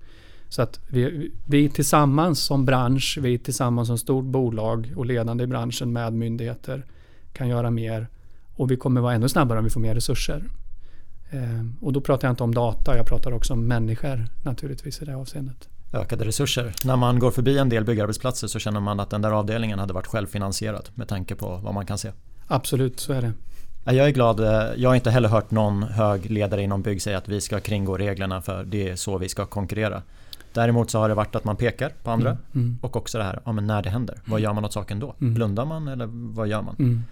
Så 0.49 0.61
att 0.61 0.79
vi, 0.87 1.31
vi 1.45 1.69
tillsammans 1.69 2.39
som 2.39 2.65
bransch, 2.65 3.17
vi 3.21 3.37
tillsammans 3.37 3.87
som 3.87 3.97
stort 3.97 4.25
bolag 4.25 4.93
och 4.95 5.05
ledande 5.05 5.43
i 5.43 5.47
branschen 5.47 5.93
med 5.93 6.13
myndigheter 6.13 6.85
kan 7.33 7.49
göra 7.49 7.71
mer 7.71 8.07
och 8.55 8.71
vi 8.71 8.77
kommer 8.77 9.01
vara 9.01 9.13
ännu 9.13 9.29
snabbare 9.29 9.59
om 9.59 9.63
vi 9.63 9.69
får 9.69 9.79
mer 9.79 9.95
resurser. 9.95 10.43
Eh, 11.29 11.65
och 11.81 11.93
då 11.93 12.01
pratar 12.01 12.27
jag 12.27 12.33
inte 12.33 12.43
om 12.43 12.53
data, 12.53 12.97
jag 12.97 13.05
pratar 13.05 13.31
också 13.31 13.53
om 13.53 13.67
människor 13.67 14.25
naturligtvis 14.43 15.01
i 15.01 15.05
det 15.05 15.15
avseendet 15.15 15.69
ökade 15.93 16.25
resurser. 16.25 16.73
När 16.83 16.95
man 16.95 17.19
går 17.19 17.31
förbi 17.31 17.57
en 17.57 17.69
del 17.69 17.83
byggarbetsplatser 17.83 18.47
så 18.47 18.59
känner 18.59 18.79
man 18.79 18.99
att 18.99 19.09
den 19.09 19.21
där 19.21 19.31
avdelningen 19.31 19.79
hade 19.79 19.93
varit 19.93 20.07
självfinansierad 20.07 20.89
med 20.95 21.07
tanke 21.07 21.35
på 21.35 21.59
vad 21.63 21.73
man 21.73 21.85
kan 21.85 21.97
se. 21.97 22.11
Absolut, 22.47 22.99
så 22.99 23.13
är 23.13 23.21
det. 23.21 23.33
Jag 23.85 24.07
är 24.07 24.11
glad. 24.11 24.39
Eh, 24.39 24.73
jag 24.75 24.89
har 24.89 24.95
inte 24.95 25.09
heller 25.09 25.29
hört 25.29 25.51
någon 25.51 25.83
hög 25.83 26.31
ledare 26.31 26.63
inom 26.63 26.81
bygg 26.81 27.01
säga 27.01 27.17
att 27.17 27.27
vi 27.27 27.41
ska 27.41 27.59
kringgå 27.59 27.97
reglerna 27.97 28.41
för 28.41 28.63
det 28.63 28.89
är 28.89 28.95
så 28.95 29.17
vi 29.17 29.29
ska 29.29 29.45
konkurrera. 29.45 30.01
Däremot 30.57 30.91
så 30.91 30.99
har 30.99 31.09
det 31.09 31.15
varit 31.15 31.35
att 31.35 31.43
man 31.43 31.55
pekar 31.55 31.89
på 32.03 32.11
andra 32.11 32.29
mm, 32.29 32.41
mm. 32.53 32.77
och 32.81 32.95
också 32.95 33.17
det 33.17 33.23
här, 33.23 33.39
ja, 33.45 33.51
men 33.51 33.67
när 33.67 33.81
det 33.81 33.89
händer, 33.89 34.19
vad 34.25 34.39
gör 34.39 34.53
man 34.53 34.65
åt 34.65 34.73
saken 34.73 34.99
då? 34.99 35.15
Mm. 35.21 35.33
Blundar 35.33 35.65
man 35.65 35.87
eller 35.87 36.05
vad 36.11 36.47
gör 36.47 36.61
man? 36.61 36.75
Mm. 36.79 37.03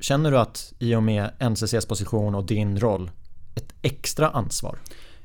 Känner 0.00 0.30
du 0.30 0.38
att 0.38 0.72
i 0.78 0.94
och 0.94 1.02
med 1.02 1.30
NCCs 1.50 1.86
position 1.86 2.34
och 2.34 2.44
din 2.44 2.80
roll 2.80 3.10
ett 3.54 3.74
extra 3.82 4.28
ansvar 4.28 4.78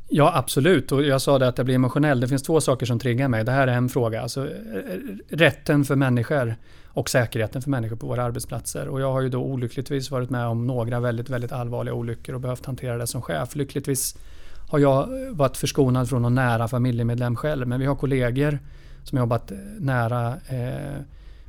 Ja, 0.08 0.32
absolut. 0.36 0.92
Och 0.92 1.04
jag 1.04 1.22
sa 1.22 1.40
det 1.40 1.48
att 1.48 1.58
jag 1.58 1.66
blir 1.66 1.76
emotionell. 1.76 2.20
Det 2.20 2.28
finns 2.28 2.44
två 2.44 2.62
saker 2.62 2.86
som 2.86 3.00
triggar 3.00 3.28
mig. 3.28 3.44
Det 3.44 3.52
här 3.52 3.68
är 3.68 3.74
en 3.74 3.90
fråga. 3.90 4.22
Alltså, 4.22 4.50
rätten 5.30 5.86
för 5.86 5.96
människor 5.96 6.56
och 6.86 7.10
säkerheten 7.10 7.62
för 7.62 7.70
människor 7.70 7.96
på 7.96 8.08
våra 8.08 8.24
arbetsplatser. 8.24 8.88
Och 8.88 9.02
jag 9.02 9.12
har 9.12 9.22
ju 9.22 9.30
då 9.30 9.40
olyckligtvis 9.44 10.12
varit 10.12 10.30
med 10.30 10.48
om 10.48 10.68
några 10.68 11.00
väldigt, 11.00 11.30
väldigt 11.30 11.52
allvarliga 11.52 11.94
olyckor 11.94 12.36
och 12.36 12.42
behövt 12.42 12.66
hantera 12.66 12.98
det 12.98 13.08
som 13.08 13.22
chef. 13.22 13.56
Lyckligtvis 13.56 14.18
har 14.70 14.80
jag 14.80 15.10
varit 15.32 15.58
förskonad 15.58 16.10
från 16.10 16.22
någon 16.22 16.36
nära 16.36 16.68
familjemedlem 16.68 17.36
själv. 17.36 17.68
Men 17.68 17.80
vi 17.80 17.86
har 17.86 17.96
kollegor 17.96 18.60
som 19.04 19.18
jobbat 19.18 19.52
eh, 19.52 19.58
nära 19.80 20.38
eh, 20.48 21.02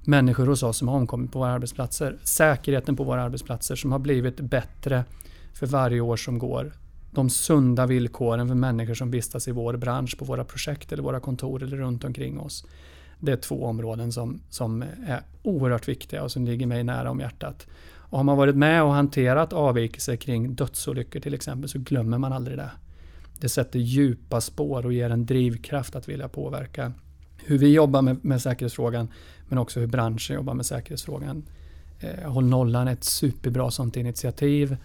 människor 0.05 0.47
hos 0.47 0.62
oss 0.62 0.77
som 0.77 0.89
har 0.89 0.97
omkommit 0.97 1.33
på 1.33 1.39
våra 1.39 1.51
arbetsplatser. 1.51 2.17
Säkerheten 2.23 2.97
på 2.97 3.05
våra 3.05 3.23
arbetsplatser 3.23 3.77
som 3.77 3.93
har 3.93 3.99
blivit 3.99 4.41
bättre 4.41 5.05
för 5.55 5.67
varje 5.67 6.01
år 6.01 6.17
som 6.17 6.39
går 6.39 6.73
de 7.11 7.31
sunda 7.31 7.87
villkoren 7.87 8.49
för 8.49 8.55
människor 8.55 8.95
som 8.95 9.11
vistas 9.11 9.49
i 9.49 9.53
vår 9.53 9.77
bransch, 9.77 10.19
på 10.19 10.25
våra 10.25 10.45
projekt 10.45 10.93
eller 10.93 11.03
våra 11.03 11.21
kontor 11.21 11.62
eller 11.62 11.77
runt 11.77 12.05
omkring 12.05 12.41
oss. 12.41 12.64
Det 13.19 13.33
är 13.33 13.37
två 13.37 13.64
områden 13.64 14.12
som, 14.12 14.41
som 14.51 14.83
är 15.07 15.21
oerhört 15.43 15.89
viktiga 15.89 16.23
och 16.23 16.33
som 16.33 16.45
ligger 16.45 16.67
mig 16.67 16.85
nära 16.85 17.11
om 17.11 17.21
hjärtat. 17.21 17.67
Och 18.09 18.19
har 18.19 18.25
man 18.25 18.37
varit 18.37 18.57
med 18.57 18.83
och 18.83 18.93
hanterat 18.93 19.53
avvikelser 19.53 20.17
kring 20.17 20.55
dödsolyckor 20.55 21.21
till 21.21 21.35
exempel 21.35 21.69
så 21.69 21.79
glömmer 21.79 22.19
man 22.19 22.33
aldrig 22.33 22.59
det. 22.59 22.71
Det 23.41 23.49
sätter 23.49 23.78
djupa 23.78 24.41
spår 24.41 24.87
och 24.87 24.93
ger 24.93 25.11
en 25.11 25.26
drivkraft 25.26 25.97
att 25.97 26.09
vilja 26.09 26.28
påverka 26.28 26.93
hur 27.45 27.59
vi 27.59 27.72
jobbar 27.72 28.03
med, 28.03 28.24
med 28.24 28.43
säkerhetsfrågan 28.43 29.09
men 29.49 29.59
också 29.59 29.80
hur 29.80 29.87
branschen 29.87 30.37
jobbar 30.37 30.55
med 30.55 30.66
säkerhetsfrågan. 30.66 31.45
Eh, 32.01 32.30
Håll 32.30 32.45
nollan 32.45 32.89
är 32.89 32.93
ett 32.93 33.05
superbra 33.05 33.70
sånt 33.70 33.97
initiativ. 33.97 34.76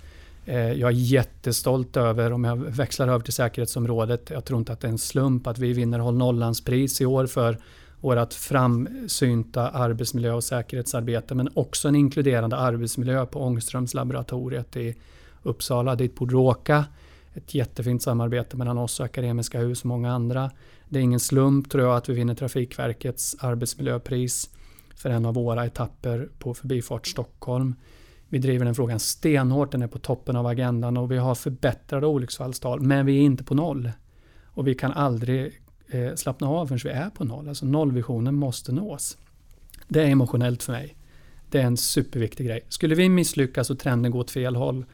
Eh, 0.45 0.72
jag 0.72 0.91
är 0.91 0.95
jättestolt 0.95 1.97
över, 1.97 2.34
om 2.34 2.43
jag 2.43 2.56
växlar 2.56 3.08
över 3.08 3.20
till 3.20 3.34
säkerhetsområdet, 3.34 4.30
jag 4.30 4.45
tror 4.45 4.60
inte 4.60 4.74
att 4.74 4.80
det 4.80 4.88
är 4.88 4.91
en 4.91 4.97
slump 4.97 5.47
att 5.47 5.58
vi 5.58 5.74
vinner 5.74 5.99
Håll 5.99 6.18
Nollans 6.18 6.64
pris 6.64 7.02
i 7.02 7.06
år 7.06 7.26
för 7.28 7.58
vårt 7.99 8.34
framsynta 8.34 9.70
arbetsmiljö 9.70 10.34
och 10.34 10.43
säkerhetsarbete 10.43 11.36
men 11.36 11.49
också 11.54 11.88
en 11.88 11.95
inkluderande 11.95 12.56
arbetsmiljö 12.56 13.26
på 13.26 13.41
Ångströmslaboratoriet 13.41 14.76
i 14.76 14.95
Uppsala. 15.43 15.95
Dit 15.95 16.16
borde 16.16 16.36
åka. 16.36 16.86
Ett 17.34 17.56
jättefint 17.56 18.02
samarbete 18.02 18.58
mellan 18.58 18.78
oss 18.78 19.00
och 19.00 19.06
Akademiska 19.06 19.60
Hus 19.60 19.82
och 19.82 19.86
många 19.86 20.12
andra. 20.12 20.52
Det 20.90 21.00
är 21.00 21.04
ingen 21.04 21.20
slump 21.20 21.70
tror 21.70 21.84
jag 21.84 21.96
att 21.98 22.10
vi 22.10 22.14
vinner 22.14 22.36
Trafikverkets 22.36 23.36
arbetsmiljöpris 23.40 24.50
för 24.96 25.10
en 25.10 25.26
av 25.26 25.34
våra 25.34 25.66
etapper 25.66 26.30
på 26.40 26.54
Förbifart 26.54 27.08
Stockholm. 27.08 27.76
Vi 28.30 28.40
driver 28.40 28.66
den 28.66 28.76
frågan 28.76 29.00
stenhårt, 29.00 29.72
den 29.72 29.82
är 29.82 29.88
på 29.88 30.00
toppen 30.00 30.36
av 30.36 30.48
agendan 30.48 30.98
och 30.98 31.12
vi 31.12 31.18
har 31.18 31.36
förbättrade 31.36 32.08
olycksfallstal, 32.08 32.82
men 32.82 33.06
vi 33.06 33.18
är 33.18 33.22
inte 33.22 33.44
på 33.44 33.56
noll. 33.56 33.92
Och 34.46 34.68
vi 34.68 34.76
kan 34.76 34.92
aldrig 34.92 35.62
eh, 35.88 36.16
slappna 36.16 36.48
av 36.48 36.68
förrän 36.68 36.80
vi 36.84 36.90
är 36.90 37.10
på 37.10 37.24
noll. 37.24 37.48
Alltså 37.48 37.66
nollvisionen 37.66 38.36
måste 38.36 38.72
nås. 38.72 39.18
Det 39.88 40.02
är 40.02 40.08
emotionellt 40.08 40.64
för 40.64 40.74
mig. 40.74 40.96
Det 41.50 41.62
är 41.62 41.66
en 41.66 41.78
superviktig 41.78 42.48
grej. 42.48 42.66
Skulle 42.70 42.96
vi 42.96 43.10
misslyckas 43.10 43.70
och 43.70 43.80
trenden 43.80 44.12
går 44.12 44.20
åt 44.20 44.32
fel 44.32 44.56
håll 44.56 44.86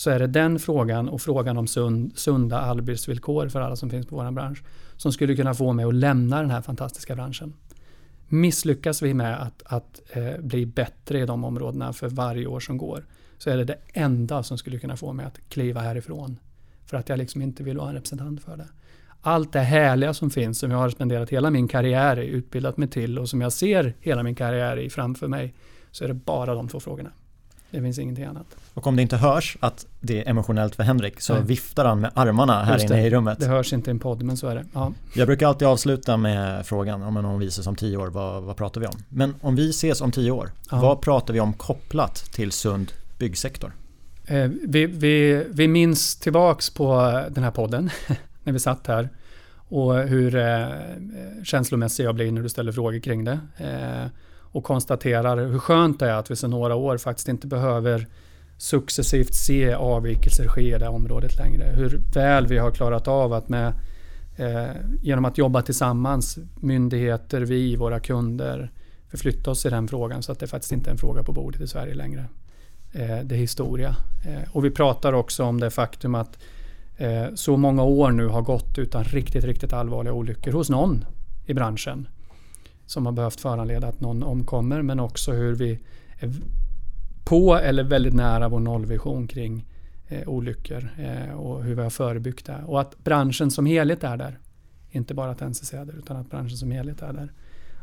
så 0.00 0.10
är 0.10 0.18
det 0.18 0.26
den 0.26 0.58
frågan 0.58 1.08
och 1.08 1.22
frågan 1.22 1.56
om 1.56 1.66
sund, 1.66 2.12
sunda 2.14 2.60
arbetsvillkor 2.60 3.48
för 3.48 3.60
alla 3.60 3.76
som 3.76 3.90
finns 3.90 4.06
på 4.06 4.16
vår 4.16 4.30
bransch 4.30 4.62
som 4.96 5.12
skulle 5.12 5.36
kunna 5.36 5.54
få 5.54 5.72
mig 5.72 5.84
att 5.84 5.94
lämna 5.94 6.40
den 6.40 6.50
här 6.50 6.62
fantastiska 6.62 7.14
branschen. 7.14 7.52
Misslyckas 8.28 9.02
vi 9.02 9.14
med 9.14 9.42
att, 9.42 9.62
att 9.64 10.00
eh, 10.10 10.40
bli 10.40 10.66
bättre 10.66 11.20
i 11.20 11.26
de 11.26 11.44
områdena 11.44 11.92
för 11.92 12.08
varje 12.08 12.46
år 12.46 12.60
som 12.60 12.78
går 12.78 13.04
så 13.38 13.50
är 13.50 13.56
det 13.56 13.64
det 13.64 13.76
enda 13.92 14.42
som 14.42 14.58
skulle 14.58 14.78
kunna 14.78 14.96
få 14.96 15.12
mig 15.12 15.26
att 15.26 15.40
kliva 15.48 15.80
härifrån. 15.80 16.38
För 16.84 16.96
att 16.96 17.08
jag 17.08 17.18
liksom 17.18 17.42
inte 17.42 17.62
vill 17.62 17.78
vara 17.78 17.88
en 17.88 17.94
representant 17.94 18.42
för 18.42 18.56
det. 18.56 18.68
Allt 19.20 19.52
det 19.52 19.60
härliga 19.60 20.14
som 20.14 20.30
finns, 20.30 20.58
som 20.58 20.70
jag 20.70 20.78
har 20.78 20.90
spenderat 20.90 21.30
hela 21.30 21.50
min 21.50 21.68
karriär 21.68 22.18
i, 22.20 22.26
utbildat 22.26 22.76
mig 22.76 22.88
till 22.88 23.18
och 23.18 23.28
som 23.28 23.40
jag 23.40 23.52
ser 23.52 23.94
hela 24.00 24.22
min 24.22 24.34
karriär 24.34 24.76
i 24.76 24.90
framför 24.90 25.28
mig, 25.28 25.54
så 25.90 26.04
är 26.04 26.08
det 26.08 26.14
bara 26.14 26.54
de 26.54 26.68
två 26.68 26.80
frågorna. 26.80 27.10
Det 27.70 27.80
finns 27.80 27.98
ingenting 27.98 28.24
annat. 28.24 28.46
Och 28.74 28.86
om 28.86 28.96
det 28.96 29.02
inte 29.02 29.16
hörs 29.16 29.56
att 29.60 29.86
det 30.00 30.18
är 30.18 30.30
emotionellt 30.30 30.74
för 30.74 30.82
Henrik 30.82 31.20
så 31.20 31.34
Nej. 31.34 31.42
viftar 31.42 31.84
han 31.84 32.00
med 32.00 32.10
armarna 32.14 32.64
här 32.64 32.84
inne 32.84 33.06
i 33.06 33.10
rummet. 33.10 33.40
Det 33.40 33.46
hörs 33.46 33.72
inte 33.72 33.90
i 33.90 33.92
en 33.92 33.98
podd 33.98 34.22
men 34.22 34.36
så 34.36 34.48
är 34.48 34.54
det. 34.54 34.64
Ja. 34.72 34.92
Jag 35.14 35.26
brukar 35.26 35.46
alltid 35.46 35.68
avsluta 35.68 36.16
med 36.16 36.66
frågan 36.66 37.02
om 37.02 37.16
om 37.16 37.38
vi 37.38 37.46
ses 37.46 37.66
om 37.66 37.76
tio 37.76 37.96
år, 37.96 38.06
vad, 38.06 38.42
vad 38.42 38.56
pratar 38.56 38.80
vi 38.80 38.86
om? 38.86 38.96
Men 39.08 39.34
om 39.40 39.56
vi 39.56 39.70
ses 39.70 40.00
om 40.00 40.12
tio 40.12 40.30
år, 40.30 40.50
ja. 40.70 40.80
vad 40.80 41.00
pratar 41.00 41.34
vi 41.34 41.40
om 41.40 41.52
kopplat 41.52 42.14
till 42.14 42.52
sund 42.52 42.92
byggsektor? 43.18 43.72
Eh, 44.26 44.50
vi, 44.68 44.86
vi, 44.86 45.46
vi 45.50 45.68
minns 45.68 46.16
tillbaks 46.16 46.70
på 46.70 46.94
den 47.30 47.44
här 47.44 47.50
podden 47.50 47.90
när 48.44 48.52
vi 48.52 48.58
satt 48.58 48.86
här 48.86 49.08
och 49.70 49.94
hur 49.94 50.36
eh, 50.36 50.68
känslomässig 51.44 52.04
jag 52.04 52.14
blir 52.14 52.32
när 52.32 52.42
du 52.42 52.48
ställer 52.48 52.72
frågor 52.72 53.00
kring 53.00 53.24
det. 53.24 53.38
Eh, 53.56 54.10
och 54.52 54.64
konstaterar 54.64 55.46
hur 55.46 55.58
skönt 55.58 55.98
det 55.98 56.10
är 56.10 56.14
att 56.14 56.30
vi 56.30 56.36
sedan 56.36 56.50
några 56.50 56.74
år 56.74 56.98
faktiskt 56.98 57.28
inte 57.28 57.46
behöver 57.46 58.06
successivt 58.56 59.34
se 59.34 59.72
avvikelser 59.72 60.48
ske 60.48 60.74
i 60.74 60.78
det 60.78 60.88
området 60.88 61.36
längre. 61.36 61.72
Hur 61.74 62.00
väl 62.14 62.46
vi 62.46 62.58
har 62.58 62.70
klarat 62.70 63.08
av 63.08 63.32
att 63.32 63.48
med 63.48 63.72
eh, 64.36 64.76
genom 65.02 65.24
att 65.24 65.38
jobba 65.38 65.62
tillsammans, 65.62 66.38
myndigheter, 66.54 67.40
vi, 67.40 67.76
våra 67.76 68.00
kunder, 68.00 68.70
förflytta 69.08 69.50
oss 69.50 69.66
i 69.66 69.70
den 69.70 69.88
frågan 69.88 70.22
så 70.22 70.32
att 70.32 70.38
det 70.38 70.46
faktiskt 70.46 70.72
inte 70.72 70.90
är 70.90 70.92
en 70.92 70.98
fråga 70.98 71.22
på 71.22 71.32
bordet 71.32 71.60
i 71.60 71.66
Sverige 71.66 71.94
längre. 71.94 72.24
Eh, 72.92 73.18
det 73.24 73.34
är 73.34 73.38
historia. 73.38 73.96
Eh, 74.24 74.50
och 74.52 74.64
vi 74.64 74.70
pratar 74.70 75.12
också 75.12 75.44
om 75.44 75.60
det 75.60 75.70
faktum 75.70 76.14
att 76.14 76.38
eh, 76.96 77.26
så 77.34 77.56
många 77.56 77.82
år 77.82 78.10
nu 78.10 78.26
har 78.26 78.42
gått 78.42 78.78
utan 78.78 79.04
riktigt, 79.04 79.44
riktigt 79.44 79.72
allvarliga 79.72 80.12
olyckor 80.12 80.52
hos 80.52 80.70
någon 80.70 81.04
i 81.46 81.54
branschen 81.54 82.08
som 82.90 83.06
har 83.06 83.12
behövt 83.12 83.40
föranleda 83.40 83.86
att 83.86 84.00
någon 84.00 84.22
omkommer 84.22 84.82
men 84.82 85.00
också 85.00 85.32
hur 85.32 85.54
vi 85.54 85.78
är 86.18 86.32
på 87.24 87.54
eller 87.54 87.84
väldigt 87.84 88.14
nära 88.14 88.48
vår 88.48 88.60
nollvision 88.60 89.26
kring 89.26 89.66
eh, 90.08 90.28
olyckor 90.28 90.88
eh, 90.98 91.34
och 91.34 91.64
hur 91.64 91.74
vi 91.74 91.82
har 91.82 91.90
förebyggt 91.90 92.46
det. 92.46 92.62
Och 92.66 92.80
att 92.80 93.04
branschen 93.04 93.50
som 93.50 93.66
helhet 93.66 94.04
är 94.04 94.16
där. 94.16 94.38
Inte 94.90 95.14
bara 95.14 95.30
att 95.30 95.40
NCC 95.40 95.74
är 95.74 95.84
där 95.84 95.98
utan 95.98 96.16
att 96.16 96.30
branschen 96.30 96.56
som 96.56 96.70
helhet 96.70 97.02
är 97.02 97.12
där. 97.12 97.32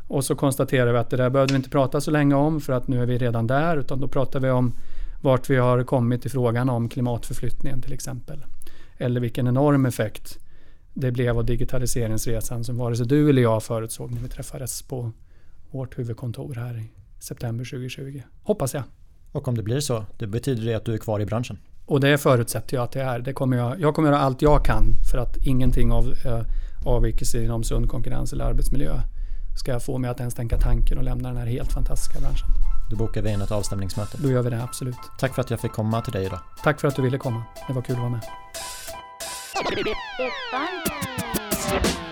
Och 0.08 0.24
så 0.24 0.34
konstaterar 0.34 0.92
vi 0.92 0.98
att 0.98 1.10
det 1.10 1.16
där 1.16 1.30
behövde 1.30 1.54
vi 1.54 1.56
inte 1.56 1.70
prata 1.70 2.00
så 2.00 2.10
länge 2.10 2.34
om 2.34 2.60
för 2.60 2.72
att 2.72 2.88
nu 2.88 3.02
är 3.02 3.06
vi 3.06 3.18
redan 3.18 3.46
där 3.46 3.76
utan 3.76 4.00
då 4.00 4.08
pratar 4.08 4.40
vi 4.40 4.50
om 4.50 4.72
vart 5.22 5.50
vi 5.50 5.56
har 5.56 5.84
kommit 5.84 6.26
i 6.26 6.28
frågan 6.28 6.68
om 6.70 6.88
klimatförflyttningen 6.88 7.82
till 7.82 7.92
exempel. 7.92 8.44
Eller 8.98 9.20
vilken 9.20 9.46
enorm 9.46 9.86
effekt 9.86 10.38
det 11.00 11.12
blev 11.12 11.38
av 11.38 11.44
digitaliseringsresan 11.44 12.64
som 12.64 12.76
vare 12.76 12.96
sig 12.96 13.06
du 13.06 13.30
eller 13.30 13.42
jag 13.42 13.62
förutsåg 13.62 14.12
när 14.12 14.20
vi 14.20 14.28
träffades 14.28 14.82
på 14.82 15.12
vårt 15.70 15.98
huvudkontor 15.98 16.54
här 16.54 16.78
i 16.78 16.90
september 17.18 17.64
2020. 17.64 18.22
Hoppas 18.42 18.74
jag. 18.74 18.82
Och 19.32 19.48
om 19.48 19.56
det 19.56 19.62
blir 19.62 19.80
så, 19.80 20.04
det 20.18 20.26
betyder 20.26 20.66
det 20.66 20.74
att 20.74 20.84
du 20.84 20.94
är 20.94 20.98
kvar 20.98 21.20
i 21.20 21.26
branschen? 21.26 21.58
Och 21.86 22.00
det 22.00 22.18
förutsätter 22.18 22.76
jag 22.76 22.84
att 22.84 22.92
det 22.92 23.02
är. 23.02 23.18
Det 23.18 23.32
kommer 23.32 23.56
jag, 23.56 23.80
jag 23.80 23.94
kommer 23.94 24.08
göra 24.08 24.20
allt 24.20 24.42
jag 24.42 24.64
kan 24.64 24.84
för 25.10 25.18
att 25.18 25.36
ingenting 25.36 25.92
av 25.92 26.14
eh, 26.26 26.40
avvikelser 26.86 27.44
inom 27.44 27.64
sund 27.64 27.88
konkurrens 27.88 28.32
eller 28.32 28.44
arbetsmiljö 28.44 29.00
ska 29.60 29.72
jag 29.72 29.82
få 29.82 29.98
mig 29.98 30.10
att 30.10 30.20
ens 30.20 30.34
tänka 30.34 30.58
tanken 30.58 30.98
och 30.98 31.04
lämna 31.04 31.28
den 31.28 31.38
här 31.38 31.46
helt 31.46 31.72
fantastiska 31.72 32.20
branschen. 32.20 32.48
Då 32.90 32.96
bokar 32.96 33.22
vi 33.22 33.30
in 33.30 33.40
ett 33.40 33.50
avstämningsmöte. 33.50 34.18
Då 34.22 34.30
gör 34.30 34.42
vi 34.42 34.50
det, 34.50 34.62
absolut. 34.62 34.96
Tack 35.18 35.34
för 35.34 35.42
att 35.42 35.50
jag 35.50 35.60
fick 35.60 35.72
komma 35.72 36.00
till 36.00 36.12
dig 36.12 36.24
idag. 36.26 36.40
Tack 36.62 36.80
för 36.80 36.88
att 36.88 36.96
du 36.96 37.02
ville 37.02 37.18
komma. 37.18 37.42
Det 37.68 37.72
var 37.72 37.82
kul 37.82 37.94
att 37.94 38.00
vara 38.00 38.10
med. 38.10 38.22
It's 39.60 40.34
fun 40.52 40.68
time. 40.84 42.07